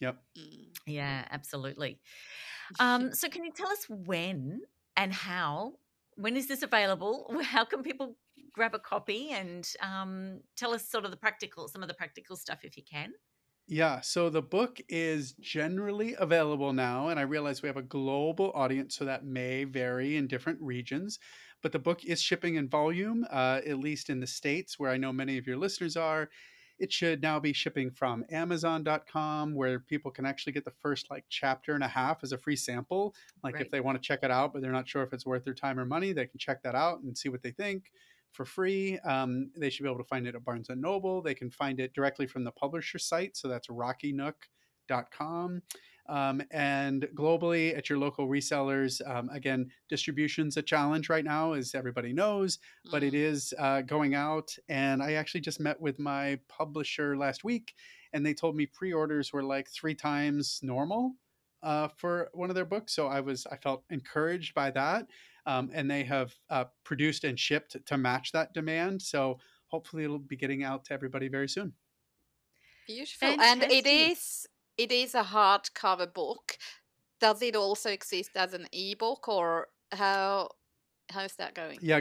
Yep. 0.00 0.16
Mm. 0.38 0.66
Yeah, 0.86 1.24
absolutely. 1.30 2.00
Um, 2.78 3.12
so 3.12 3.28
can 3.28 3.44
you 3.44 3.52
tell 3.52 3.68
us 3.68 3.86
when 3.88 4.60
and 4.96 5.12
how 5.12 5.74
when 6.16 6.36
is 6.36 6.46
this 6.48 6.62
available? 6.62 7.34
How 7.42 7.64
can 7.64 7.82
people 7.82 8.16
grab 8.52 8.74
a 8.74 8.78
copy 8.78 9.30
and 9.30 9.68
um, 9.80 10.40
tell 10.56 10.72
us 10.72 10.88
sort 10.88 11.04
of 11.04 11.10
the 11.10 11.16
practical, 11.16 11.68
some 11.68 11.82
of 11.82 11.88
the 11.88 11.94
practical 11.94 12.36
stuff 12.36 12.60
if 12.62 12.76
you 12.76 12.82
can? 12.90 13.12
Yeah, 13.66 14.02
so 14.02 14.28
the 14.28 14.42
book 14.42 14.78
is 14.90 15.32
generally 15.40 16.14
available 16.18 16.74
now, 16.74 17.08
and 17.08 17.18
I 17.18 17.22
realize 17.22 17.62
we 17.62 17.68
have 17.68 17.78
a 17.78 17.82
global 17.82 18.52
audience, 18.54 18.94
so 18.94 19.06
that 19.06 19.24
may 19.24 19.64
vary 19.64 20.16
in 20.16 20.26
different 20.26 20.60
regions. 20.60 21.18
But 21.62 21.72
the 21.72 21.78
book 21.78 22.04
is 22.04 22.20
shipping 22.20 22.56
in 22.56 22.68
volume, 22.68 23.24
uh, 23.30 23.62
at 23.66 23.78
least 23.78 24.10
in 24.10 24.20
the 24.20 24.26
States, 24.26 24.78
where 24.78 24.90
I 24.90 24.98
know 24.98 25.14
many 25.14 25.38
of 25.38 25.46
your 25.46 25.56
listeners 25.56 25.96
are 25.96 26.28
it 26.78 26.92
should 26.92 27.22
now 27.22 27.38
be 27.38 27.52
shipping 27.52 27.90
from 27.90 28.24
amazon.com 28.30 29.54
where 29.54 29.78
people 29.78 30.10
can 30.10 30.26
actually 30.26 30.52
get 30.52 30.64
the 30.64 30.72
first 30.80 31.10
like 31.10 31.24
chapter 31.28 31.74
and 31.74 31.84
a 31.84 31.88
half 31.88 32.22
as 32.22 32.32
a 32.32 32.38
free 32.38 32.56
sample 32.56 33.14
like 33.42 33.54
right. 33.54 33.64
if 33.64 33.70
they 33.70 33.80
want 33.80 34.00
to 34.00 34.06
check 34.06 34.20
it 34.22 34.30
out 34.30 34.52
but 34.52 34.62
they're 34.62 34.72
not 34.72 34.88
sure 34.88 35.02
if 35.02 35.12
it's 35.12 35.26
worth 35.26 35.44
their 35.44 35.54
time 35.54 35.78
or 35.78 35.84
money 35.84 36.12
they 36.12 36.26
can 36.26 36.38
check 36.38 36.62
that 36.62 36.74
out 36.74 37.00
and 37.00 37.16
see 37.16 37.28
what 37.28 37.42
they 37.42 37.52
think 37.52 37.90
for 38.34 38.44
free. 38.44 38.98
Um, 38.98 39.50
they 39.56 39.70
should 39.70 39.84
be 39.84 39.88
able 39.88 40.02
to 40.02 40.08
find 40.08 40.26
it 40.26 40.34
at 40.34 40.44
barnes 40.44 40.68
and 40.68 40.80
noble. 40.80 41.22
They 41.22 41.34
can 41.34 41.50
find 41.50 41.80
it 41.80 41.94
directly 41.94 42.26
from 42.26 42.44
the 42.44 42.50
publisher 42.50 42.98
site 42.98 43.36
so 43.36 43.48
that's 43.48 43.68
rockynook.com 43.68 45.62
um, 46.08 46.42
and 46.50 47.08
globally 47.14 47.76
at 47.76 47.88
your 47.88 47.98
local 47.98 48.28
resellers. 48.28 49.00
Um, 49.08 49.28
again, 49.30 49.70
distribution's 49.88 50.56
a 50.56 50.62
challenge 50.62 51.08
right 51.08 51.24
now, 51.24 51.52
as 51.52 51.74
everybody 51.74 52.12
knows, 52.12 52.58
but 52.90 52.98
mm-hmm. 52.98 53.08
it 53.08 53.14
is 53.14 53.54
uh, 53.58 53.80
going 53.82 54.14
out. 54.14 54.54
And 54.68 55.02
I 55.02 55.12
actually 55.12 55.40
just 55.40 55.60
met 55.60 55.80
with 55.80 55.98
my 55.98 56.38
publisher 56.48 57.16
last 57.16 57.44
week, 57.44 57.74
and 58.12 58.24
they 58.24 58.34
told 58.34 58.56
me 58.56 58.66
pre-orders 58.66 59.32
were 59.32 59.42
like 59.42 59.68
three 59.68 59.94
times 59.94 60.60
normal 60.62 61.14
uh, 61.62 61.88
for 61.96 62.28
one 62.34 62.50
of 62.50 62.54
their 62.54 62.64
books. 62.64 62.94
So 62.94 63.06
I 63.06 63.20
was 63.20 63.46
I 63.50 63.56
felt 63.56 63.84
encouraged 63.90 64.54
by 64.54 64.70
that, 64.72 65.06
um, 65.46 65.70
and 65.72 65.90
they 65.90 66.04
have 66.04 66.34
uh, 66.50 66.64
produced 66.84 67.24
and 67.24 67.38
shipped 67.38 67.76
to 67.86 67.96
match 67.96 68.32
that 68.32 68.52
demand. 68.52 69.02
So 69.02 69.38
hopefully 69.68 70.04
it'll 70.04 70.18
be 70.18 70.36
getting 70.36 70.62
out 70.62 70.84
to 70.86 70.94
everybody 70.94 71.28
very 71.28 71.48
soon. 71.48 71.72
Beautiful, 72.86 73.28
Fantastic. 73.28 73.62
and 73.62 73.72
it 73.72 73.86
is 73.86 74.46
it 74.76 74.92
is 74.92 75.14
a 75.14 75.22
hardcover 75.22 76.12
book. 76.12 76.56
Does 77.20 77.42
it 77.42 77.56
also 77.56 77.90
exist 77.90 78.30
as 78.36 78.54
an 78.54 78.66
ebook, 78.72 79.28
or 79.28 79.68
how 79.92 80.48
how 81.10 81.22
is 81.22 81.34
that 81.36 81.54
going? 81.54 81.78
Yeah, 81.80 82.00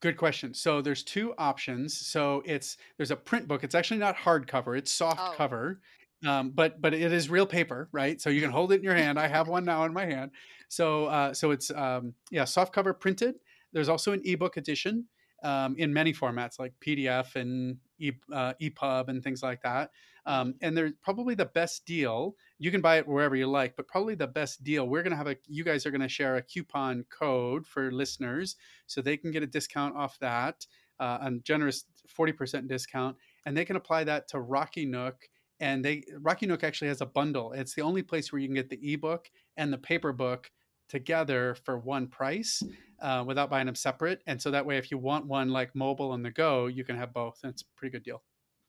good 0.00 0.16
question. 0.16 0.54
So 0.54 0.80
there's 0.80 1.02
two 1.02 1.34
options. 1.38 1.98
So 1.98 2.42
it's 2.44 2.76
there's 2.96 3.10
a 3.10 3.16
print 3.16 3.48
book. 3.48 3.64
It's 3.64 3.74
actually 3.74 3.98
not 3.98 4.16
hardcover. 4.16 4.76
It's 4.78 4.92
soft 4.92 5.20
oh. 5.20 5.34
cover. 5.36 5.80
Um, 6.26 6.50
but 6.50 6.80
but 6.80 6.94
it 6.94 7.12
is 7.12 7.28
real 7.28 7.46
paper, 7.46 7.88
right? 7.92 8.20
So 8.20 8.30
you 8.30 8.40
can 8.40 8.50
hold 8.50 8.72
it 8.72 8.76
in 8.76 8.82
your 8.82 8.94
hand. 8.94 9.18
I 9.18 9.28
have 9.28 9.48
one 9.48 9.64
now 9.64 9.84
in 9.84 9.92
my 9.92 10.06
hand. 10.06 10.30
So 10.68 11.06
uh, 11.06 11.34
so 11.34 11.50
it's 11.50 11.70
um, 11.70 12.14
yeah, 12.30 12.44
soft 12.44 12.72
cover 12.72 12.94
printed. 12.94 13.36
There's 13.72 13.88
also 13.88 14.12
an 14.12 14.22
ebook 14.24 14.56
edition 14.56 15.06
um, 15.42 15.76
in 15.76 15.92
many 15.92 16.12
formats 16.12 16.58
like 16.58 16.72
PDF 16.84 17.36
and 17.36 17.76
e, 17.98 18.12
uh, 18.32 18.54
EPUB 18.60 19.08
and 19.08 19.22
things 19.22 19.42
like 19.42 19.60
that. 19.62 19.90
Um, 20.26 20.54
and 20.60 20.76
they're 20.76 20.92
probably 21.02 21.36
the 21.36 21.46
best 21.46 21.86
deal. 21.86 22.34
You 22.58 22.72
can 22.72 22.80
buy 22.80 22.98
it 22.98 23.06
wherever 23.06 23.36
you 23.36 23.46
like, 23.46 23.76
but 23.76 23.86
probably 23.86 24.16
the 24.16 24.26
best 24.26 24.64
deal. 24.64 24.88
We're 24.88 25.02
going 25.02 25.12
to 25.12 25.16
have 25.16 25.28
a, 25.28 25.36
you 25.46 25.62
guys 25.62 25.86
are 25.86 25.92
going 25.92 26.00
to 26.00 26.08
share 26.08 26.36
a 26.36 26.42
coupon 26.42 27.04
code 27.10 27.66
for 27.66 27.92
listeners 27.92 28.56
so 28.86 29.00
they 29.00 29.16
can 29.16 29.30
get 29.30 29.44
a 29.44 29.46
discount 29.46 29.96
off 29.96 30.18
that, 30.18 30.66
uh, 30.98 31.18
a 31.20 31.30
generous 31.44 31.84
40% 32.18 32.66
discount. 32.66 33.16
And 33.46 33.56
they 33.56 33.64
can 33.64 33.76
apply 33.76 34.04
that 34.04 34.26
to 34.28 34.40
Rocky 34.40 34.84
Nook. 34.84 35.16
And 35.60 35.84
they, 35.84 36.02
Rocky 36.20 36.46
Nook 36.46 36.64
actually 36.64 36.88
has 36.88 37.00
a 37.00 37.06
bundle. 37.06 37.52
It's 37.52 37.74
the 37.74 37.82
only 37.82 38.02
place 38.02 38.32
where 38.32 38.40
you 38.40 38.48
can 38.48 38.56
get 38.56 38.68
the 38.68 38.92
ebook 38.92 39.30
and 39.56 39.72
the 39.72 39.78
paper 39.78 40.12
book 40.12 40.50
together 40.88 41.56
for 41.64 41.78
one 41.78 42.08
price 42.08 42.62
uh, 43.00 43.24
without 43.26 43.48
buying 43.48 43.66
them 43.66 43.74
separate. 43.74 44.22
And 44.26 44.42
so 44.42 44.50
that 44.50 44.66
way, 44.66 44.76
if 44.76 44.90
you 44.90 44.98
want 44.98 45.26
one 45.26 45.50
like 45.50 45.74
mobile 45.74 46.10
on 46.10 46.22
the 46.22 46.30
go, 46.30 46.66
you 46.66 46.84
can 46.84 46.96
have 46.96 47.12
both. 47.12 47.38
And 47.42 47.52
it's 47.52 47.62
a 47.62 47.66
pretty 47.76 47.92
good 47.92 48.02
deal. 48.02 48.22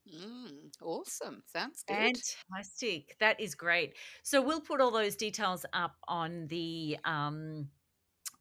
Mm. 0.08 0.47
Awesome. 0.82 1.44
Sounds 1.48 1.84
good. 1.88 2.18
Fantastic. 2.52 3.16
That 3.20 3.40
is 3.40 3.56
great. 3.56 3.96
So 4.24 4.42
we'll 4.42 4.62
put 4.62 4.82
all 4.82 4.92
those 4.92 5.16
details 5.16 5.66
up 5.74 5.96
on 6.08 6.48
the 6.48 6.98
um 7.06 7.70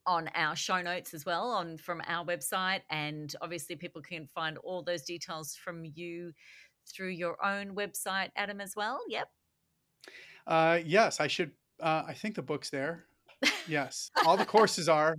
on 0.06 0.28
our 0.36 0.54
show 0.54 0.80
notes 0.80 1.14
as 1.14 1.24
well 1.26 1.50
on 1.50 1.76
from 1.76 2.00
our 2.06 2.24
website 2.24 2.80
and 2.90 3.34
obviously 3.40 3.74
people 3.74 4.00
can 4.00 4.24
find 4.26 4.56
all 4.58 4.80
those 4.82 5.02
details 5.02 5.56
from 5.56 5.84
you 5.84 6.32
through 6.88 7.08
your 7.08 7.44
own 7.44 7.74
website 7.74 8.28
adam 8.36 8.60
as 8.60 8.74
well 8.76 9.00
yep 9.08 9.28
Uh, 10.46 10.78
yes, 10.84 11.18
I 11.18 11.26
should. 11.26 11.50
Uh, 11.80 12.04
I 12.06 12.14
think 12.14 12.36
the 12.36 12.42
book's 12.42 12.70
there. 12.70 13.06
Yes, 13.66 14.10
all 14.24 14.36
the 14.36 14.44
courses 14.46 14.88
are. 14.88 15.16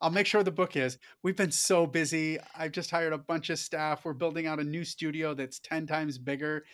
I'll 0.00 0.10
make 0.10 0.26
sure 0.26 0.42
the 0.42 0.50
book 0.50 0.76
is. 0.76 0.98
We've 1.22 1.36
been 1.36 1.50
so 1.50 1.86
busy. 1.86 2.38
I've 2.56 2.72
just 2.72 2.90
hired 2.90 3.12
a 3.12 3.18
bunch 3.18 3.50
of 3.50 3.58
staff. 3.58 4.04
We're 4.04 4.14
building 4.14 4.46
out 4.46 4.60
a 4.60 4.64
new 4.64 4.84
studio 4.84 5.34
that's 5.34 5.58
10 5.60 5.86
times 5.86 6.18
bigger. 6.18 6.64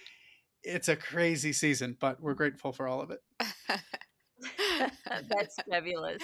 It's 0.62 0.88
a 0.88 0.96
crazy 0.96 1.52
season, 1.52 1.96
but 2.00 2.20
we're 2.20 2.34
grateful 2.34 2.72
for 2.72 2.86
all 2.86 3.00
of 3.00 3.10
it. 3.10 3.20
That's 5.28 5.56
fabulous. 5.70 6.22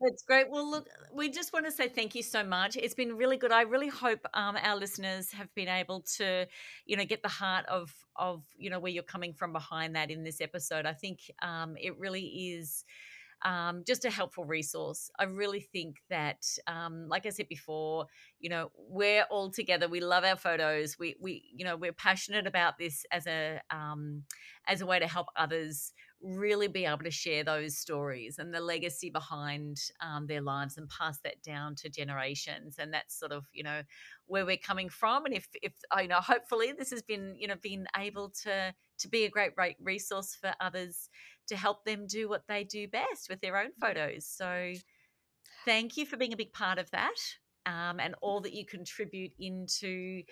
That's 0.00 0.22
great. 0.22 0.50
Well, 0.50 0.68
look, 0.68 0.86
we 1.12 1.30
just 1.30 1.52
want 1.52 1.66
to 1.66 1.72
say 1.72 1.88
thank 1.88 2.14
you 2.14 2.22
so 2.22 2.44
much. 2.44 2.76
It's 2.76 2.94
been 2.94 3.16
really 3.16 3.36
good. 3.36 3.52
I 3.52 3.62
really 3.62 3.88
hope 3.88 4.20
um, 4.34 4.56
our 4.62 4.76
listeners 4.76 5.32
have 5.32 5.52
been 5.54 5.68
able 5.68 6.02
to, 6.16 6.46
you 6.86 6.96
know, 6.96 7.04
get 7.04 7.22
the 7.22 7.28
heart 7.28 7.66
of 7.66 7.92
of 8.16 8.42
you 8.56 8.70
know 8.70 8.80
where 8.80 8.90
you're 8.90 9.02
coming 9.02 9.32
from 9.32 9.52
behind 9.52 9.94
that 9.96 10.10
in 10.10 10.24
this 10.24 10.40
episode. 10.40 10.86
I 10.86 10.92
think 10.92 11.20
um, 11.42 11.76
it 11.80 11.98
really 11.98 12.24
is 12.24 12.84
um, 13.44 13.84
just 13.86 14.04
a 14.04 14.10
helpful 14.10 14.44
resource. 14.44 15.10
I 15.18 15.24
really 15.24 15.60
think 15.60 15.96
that, 16.10 16.44
um, 16.66 17.08
like 17.08 17.26
I 17.26 17.30
said 17.30 17.48
before, 17.48 18.06
you 18.40 18.50
know, 18.50 18.70
we're 18.76 19.24
all 19.30 19.50
together. 19.50 19.88
We 19.88 20.00
love 20.00 20.24
our 20.24 20.36
photos. 20.36 20.98
We, 20.98 21.16
we, 21.20 21.44
you 21.54 21.64
know, 21.64 21.76
we're 21.76 21.92
passionate 21.92 22.46
about 22.46 22.78
this 22.78 23.04
as 23.12 23.26
a, 23.26 23.60
um, 23.70 24.24
as 24.66 24.80
a 24.80 24.86
way 24.86 24.98
to 24.98 25.06
help 25.06 25.28
others 25.36 25.92
really 26.20 26.66
be 26.66 26.84
able 26.84 26.98
to 26.98 27.12
share 27.12 27.44
those 27.44 27.78
stories 27.78 28.38
and 28.38 28.52
the 28.52 28.60
legacy 28.60 29.08
behind 29.08 29.76
um, 30.00 30.26
their 30.26 30.40
lives 30.40 30.76
and 30.76 30.88
pass 30.88 31.20
that 31.22 31.40
down 31.42 31.76
to 31.76 31.88
generations. 31.88 32.76
And 32.78 32.92
that's 32.92 33.16
sort 33.16 33.30
of, 33.30 33.44
you 33.52 33.62
know, 33.62 33.82
where 34.26 34.44
we're 34.44 34.56
coming 34.56 34.88
from. 34.88 35.26
And 35.26 35.34
if, 35.34 35.46
if, 35.62 35.72
you 36.00 36.08
know, 36.08 36.16
hopefully 36.20 36.72
this 36.76 36.90
has 36.90 37.02
been, 37.02 37.36
you 37.38 37.46
know, 37.46 37.54
been 37.62 37.86
able 37.96 38.32
to, 38.42 38.74
to 38.98 39.08
be 39.08 39.24
a 39.24 39.30
great 39.30 39.52
resource 39.80 40.36
for 40.40 40.52
others 40.60 41.08
to 41.48 41.56
help 41.56 41.84
them 41.84 42.06
do 42.06 42.28
what 42.28 42.42
they 42.48 42.64
do 42.64 42.86
best 42.88 43.28
with 43.28 43.40
their 43.40 43.56
own 43.56 43.70
photos. 43.80 44.26
So 44.26 44.72
thank 45.64 45.96
you 45.96 46.06
for 46.06 46.16
being 46.16 46.32
a 46.32 46.36
big 46.36 46.52
part 46.52 46.78
of 46.78 46.90
that 46.90 47.16
um, 47.66 48.00
and 48.00 48.14
all 48.20 48.40
that 48.40 48.54
you 48.54 48.64
contribute 48.66 49.32
into 49.38 50.22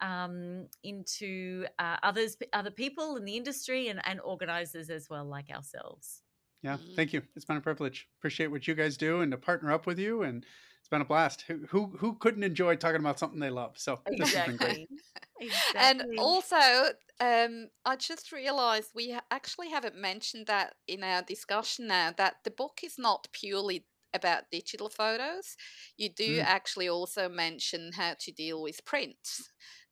um, 0.00 0.68
into 0.82 1.64
uh, 1.78 1.96
others, 2.02 2.36
other 2.52 2.70
people 2.70 3.16
in 3.16 3.24
the 3.24 3.36
industry 3.36 3.88
and, 3.88 4.00
and 4.04 4.20
organizers 4.20 4.90
as 4.90 5.08
well, 5.08 5.24
like 5.24 5.50
ourselves. 5.50 6.22
Yeah, 6.62 6.76
thank 6.96 7.12
you. 7.12 7.22
It's 7.34 7.44
been 7.44 7.56
a 7.56 7.62
privilege. 7.62 8.06
Appreciate 8.18 8.48
what 8.48 8.66
you 8.66 8.74
guys 8.74 8.96
do 8.96 9.20
and 9.20 9.32
to 9.32 9.38
partner 9.38 9.72
up 9.72 9.86
with 9.86 9.98
you 9.98 10.22
and 10.22 10.44
it's 10.86 10.90
been 10.90 11.02
a 11.02 11.04
blast. 11.04 11.42
Who 11.48 11.66
who, 11.68 11.96
who 11.98 12.14
couldn't 12.14 12.44
enjoy 12.44 12.76
talking 12.76 13.00
about 13.00 13.18
something 13.18 13.40
they 13.40 13.50
love? 13.50 13.72
So 13.74 13.98
exactly. 14.06 14.16
this 14.18 14.34
has 14.34 14.46
been 14.46 14.56
great. 14.56 14.88
exactly. 15.40 15.80
And 15.80 16.18
also, 16.20 16.90
um, 17.20 17.70
I 17.84 17.96
just 17.96 18.30
realized 18.30 18.90
we 18.94 19.18
actually 19.32 19.70
haven't 19.70 19.96
mentioned 19.96 20.46
that 20.46 20.74
in 20.86 21.02
our 21.02 21.22
discussion 21.22 21.88
now 21.88 22.12
that 22.18 22.36
the 22.44 22.52
book 22.52 22.80
is 22.84 22.98
not 22.98 23.26
purely 23.32 23.84
about 24.14 24.44
digital 24.52 24.88
photos. 24.88 25.56
You 25.96 26.08
do 26.08 26.38
mm. 26.38 26.44
actually 26.44 26.88
also 26.88 27.28
mention 27.28 27.90
how 27.92 28.14
to 28.20 28.30
deal 28.30 28.62
with 28.62 28.84
print 28.84 29.16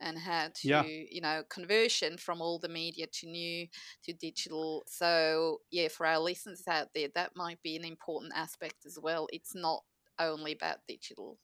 and 0.00 0.16
how 0.16 0.50
to 0.54 0.68
yeah. 0.68 0.84
you 0.84 1.20
know 1.20 1.42
conversion 1.50 2.18
from 2.18 2.40
all 2.40 2.60
the 2.60 2.68
media 2.68 3.08
to 3.14 3.26
new 3.26 3.66
to 4.04 4.12
digital. 4.12 4.84
So 4.86 5.58
yeah, 5.72 5.88
for 5.88 6.06
our 6.06 6.20
listeners 6.20 6.62
out 6.68 6.90
there, 6.94 7.08
that 7.16 7.32
might 7.34 7.60
be 7.64 7.74
an 7.74 7.84
important 7.84 8.32
aspect 8.36 8.86
as 8.86 8.96
well. 9.02 9.26
It's 9.32 9.56
not 9.56 9.82
only 10.18 10.52
about 10.52 10.78
digital. 10.88 11.38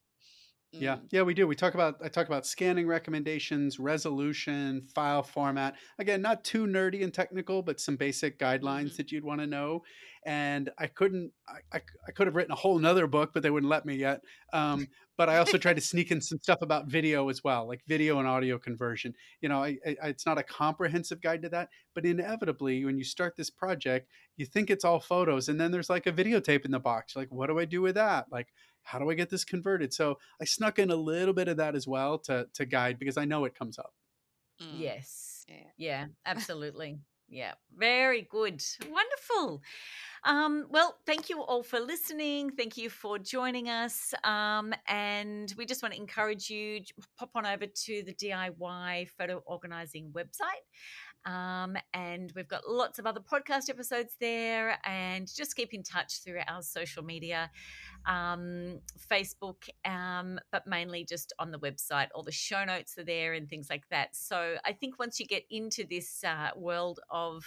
Yeah, 0.73 0.97
mm. 0.97 1.01
yeah, 1.11 1.23
we 1.23 1.35
do. 1.35 1.47
We 1.47 1.57
talk 1.57 1.75
about 1.75 1.97
I 2.03 2.09
talk 2.09 2.27
about 2.27 2.47
scanning 2.47 2.87
recommendations, 2.87 3.79
resolution, 3.79 4.83
file 4.95 5.23
format. 5.23 5.75
Again, 5.99 6.23
not 6.23 6.45
too 6.45 6.67
nerdy 6.67 7.03
and 7.03 7.13
technical, 7.13 7.63
but 7.63 7.81
some 7.81 7.97
basic 7.97 8.39
guidelines 8.39 8.87
mm-hmm. 8.87 8.97
that 8.99 9.13
you'd 9.13 9.25
want 9.25 9.41
to 9.41 9.47
know. 9.47 9.83
And 10.25 10.71
I 10.79 10.87
couldn't, 10.87 11.33
I, 11.49 11.79
I, 11.79 11.81
I, 12.07 12.13
could 12.13 12.27
have 12.27 12.37
written 12.37 12.53
a 12.53 12.57
whole 12.57 12.79
nother 12.79 13.07
book, 13.07 13.31
but 13.33 13.43
they 13.43 13.49
wouldn't 13.49 13.71
let 13.71 13.87
me 13.87 13.95
yet. 13.95 14.21
Um, 14.53 14.87
but 15.17 15.29
I 15.31 15.39
also 15.39 15.57
tried 15.59 15.77
to 15.77 15.83
sneak 15.83 16.11
in 16.11 16.21
some 16.21 16.39
stuff 16.39 16.59
about 16.63 16.89
video 16.89 17.29
as 17.31 17.43
well, 17.43 17.67
like 17.67 17.81
video 17.87 18.19
and 18.19 18.29
audio 18.29 18.59
conversion. 18.59 19.15
You 19.41 19.49
know, 19.49 19.65
I, 19.65 19.79
I, 19.87 20.09
it's 20.09 20.27
not 20.27 20.39
a 20.39 20.43
comprehensive 20.43 21.21
guide 21.21 21.43
to 21.43 21.49
that, 21.51 21.69
but 21.95 22.07
inevitably, 22.07 22.85
when 22.85 22.99
you 22.99 23.05
start 23.05 23.35
this 23.37 23.51
project, 23.51 24.09
you 24.37 24.47
think 24.47 24.71
it's 24.71 24.85
all 24.85 25.01
photos, 25.01 25.49
and 25.49 25.61
then 25.61 25.73
there's 25.73 25.91
like 25.91 26.07
a 26.07 26.13
videotape 26.13 26.65
in 26.65 26.71
the 26.71 26.79
box. 26.79 27.15
You're 27.15 27.23
like, 27.23 27.33
what 27.33 27.49
do 27.49 27.59
I 27.59 27.65
do 27.65 27.83
with 27.83 27.97
that? 27.97 28.27
Like, 28.31 28.49
how 28.83 28.99
do 28.99 29.11
I 29.11 29.15
get 29.15 29.31
this 29.31 29.45
converted? 29.45 29.93
So 29.93 30.19
I 30.41 30.45
snuck 30.45 30.79
in 30.79 30.91
a 30.91 30.97
little 30.97 31.35
bit 31.35 31.49
of 31.49 31.57
that 31.59 31.75
as 31.75 31.87
well 31.87 32.19
to 32.21 32.47
to 32.55 32.67
guide 32.67 32.99
because 32.99 33.17
I 33.17 33.25
know 33.25 33.45
it 33.45 33.55
comes 33.55 33.79
up. 33.79 33.93
Mm. 34.61 34.81
Yes. 34.81 35.45
Yeah. 35.49 35.57
yeah, 35.77 36.07
absolutely. 36.27 36.99
yeah, 37.29 37.55
very 37.77 38.23
good. 38.23 38.63
Wonderful. 38.89 39.63
Um, 40.25 40.67
well, 40.69 40.99
thank 41.07 41.31
you 41.31 41.41
all 41.41 41.63
for 41.63 41.81
listening. 41.81 42.51
Thank 42.51 42.77
you 42.77 42.91
for 42.91 43.19
joining 43.19 43.69
us. 43.69 44.13
Um, 44.25 44.75
and 44.87 45.53
we 45.57 45.65
just 45.65 45.83
want 45.83 45.95
to 45.95 46.01
encourage 46.01 46.51
you 46.51 46.81
pop 47.19 47.31
on 47.35 47.47
over 47.47 47.67
to 47.67 48.03
the 48.05 48.13
DIY 48.13 49.09
photo 49.17 49.43
organizing 49.47 50.13
website. 50.13 50.61
Um, 51.27 51.77
and 51.93 52.33
we've 52.35 52.49
got 52.49 52.63
lots 52.67 52.99
of 52.99 53.07
other 53.07 53.21
podcast 53.21 53.69
episodes 53.71 54.17
there. 54.21 54.79
And 54.85 55.27
just 55.35 55.57
keep 55.57 55.73
in 55.73 55.83
touch 55.83 56.23
through 56.23 56.41
our 56.47 56.63
social 56.63 57.03
media, 57.03 57.51
um, 58.07 58.81
Facebook, 59.11 59.69
um, 59.87 60.39
but 60.53 60.67
mainly 60.67 61.05
just 61.05 61.33
on 61.39 61.51
the 61.51 61.59
website. 61.59 62.09
All 62.15 62.23
the 62.23 62.33
show 62.33 62.65
notes 62.65 62.99
are 62.99 63.05
there 63.05 63.33
and 63.33 63.49
things 63.49 63.69
like 63.71 63.89
that. 63.91 64.15
So 64.15 64.57
I 64.67 64.73
think 64.73 64.99
once 64.99 65.19
you 65.19 65.27
get 65.27 65.45
into 65.51 65.87
this 65.89 66.25
uh, 66.25 66.51
world 66.57 67.01
of 67.11 67.45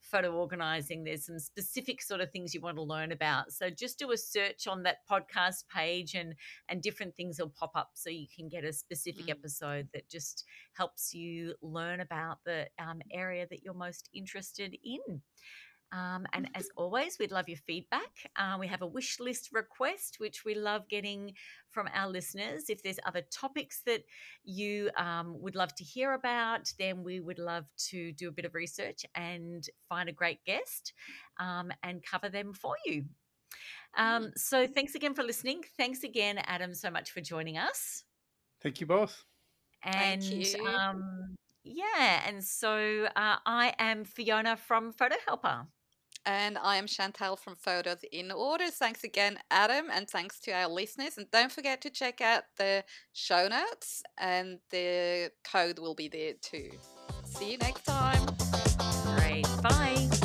photo 0.00 0.32
organizing, 0.32 1.04
there's 1.04 1.26
some 1.26 1.38
specific 1.38 2.02
sort 2.02 2.20
of 2.20 2.30
things 2.30 2.54
you 2.54 2.60
want 2.60 2.76
to 2.76 2.82
learn 2.82 3.12
about. 3.12 3.52
So 3.52 3.70
just 3.70 3.98
do 3.98 4.12
a 4.12 4.16
search 4.16 4.66
on 4.66 4.82
that 4.84 4.98
podcast 5.10 5.64
page 5.74 6.14
and 6.14 6.34
and 6.68 6.82
different 6.82 7.14
things 7.14 7.38
will 7.38 7.50
pop 7.50 7.72
up 7.74 7.90
so 7.94 8.10
you 8.10 8.26
can 8.34 8.48
get 8.48 8.64
a 8.64 8.72
specific 8.72 9.26
mm. 9.26 9.30
episode 9.30 9.88
that 9.92 10.08
just 10.08 10.44
helps 10.74 11.14
you 11.14 11.54
learn 11.62 12.00
about 12.00 12.38
the 12.44 12.66
um, 12.78 13.00
area 13.12 13.46
that 13.48 13.62
you're 13.62 13.74
most 13.74 14.08
interested 14.14 14.76
in. 14.82 15.22
Um, 15.90 16.26
and 16.32 16.48
as 16.54 16.68
always, 16.76 17.18
we'd 17.18 17.32
love 17.32 17.48
your 17.48 17.58
feedback. 17.58 18.30
Uh, 18.36 18.56
we 18.60 18.66
have 18.66 18.82
a 18.82 18.86
wish 18.86 19.20
list 19.20 19.50
request, 19.52 20.16
which 20.18 20.44
we 20.44 20.54
love 20.54 20.88
getting 20.88 21.32
from 21.70 21.88
our 21.94 22.08
listeners. 22.08 22.68
If 22.68 22.82
there's 22.82 22.98
other 23.06 23.22
topics 23.30 23.82
that 23.86 24.02
you 24.44 24.90
um, 24.96 25.40
would 25.40 25.54
love 25.54 25.74
to 25.76 25.84
hear 25.84 26.12
about, 26.12 26.72
then 26.78 27.02
we 27.02 27.20
would 27.20 27.38
love 27.38 27.64
to 27.88 28.12
do 28.12 28.28
a 28.28 28.32
bit 28.32 28.44
of 28.44 28.54
research 28.54 29.06
and 29.14 29.66
find 29.88 30.08
a 30.08 30.12
great 30.12 30.44
guest 30.44 30.92
um, 31.40 31.70
and 31.82 32.02
cover 32.02 32.28
them 32.28 32.52
for 32.52 32.74
you. 32.84 33.04
Um, 33.96 34.32
so 34.36 34.66
thanks 34.66 34.94
again 34.94 35.14
for 35.14 35.22
listening. 35.22 35.62
Thanks 35.76 36.04
again, 36.04 36.38
Adam, 36.38 36.74
so 36.74 36.90
much 36.90 37.10
for 37.12 37.20
joining 37.20 37.56
us. 37.56 38.04
Thank 38.62 38.80
you 38.80 38.86
both. 38.86 39.24
And 39.82 40.22
you. 40.22 40.66
Um, 40.66 41.36
yeah, 41.64 42.22
and 42.26 42.42
so 42.44 43.06
uh, 43.14 43.36
I 43.46 43.74
am 43.78 44.04
Fiona 44.04 44.56
from 44.56 44.92
Photo 44.92 45.16
Helper. 45.26 45.66
And 46.28 46.58
I 46.58 46.76
am 46.76 46.86
Chantal 46.86 47.36
from 47.36 47.56
Photos 47.56 48.04
in 48.12 48.30
Order. 48.30 48.66
Thanks 48.70 49.02
again, 49.02 49.38
Adam, 49.50 49.86
and 49.90 50.06
thanks 50.06 50.38
to 50.40 50.50
our 50.50 50.68
listeners. 50.68 51.16
And 51.16 51.26
don't 51.30 51.50
forget 51.50 51.80
to 51.80 51.90
check 51.90 52.20
out 52.20 52.42
the 52.58 52.84
show 53.14 53.48
notes, 53.48 54.02
and 54.18 54.58
the 54.70 55.30
code 55.50 55.78
will 55.78 55.94
be 55.94 56.08
there 56.08 56.34
too. 56.42 56.68
See 57.24 57.52
you 57.52 57.58
next 57.58 57.86
time. 57.86 58.26
Great. 59.16 59.46
Bye. 59.62 60.17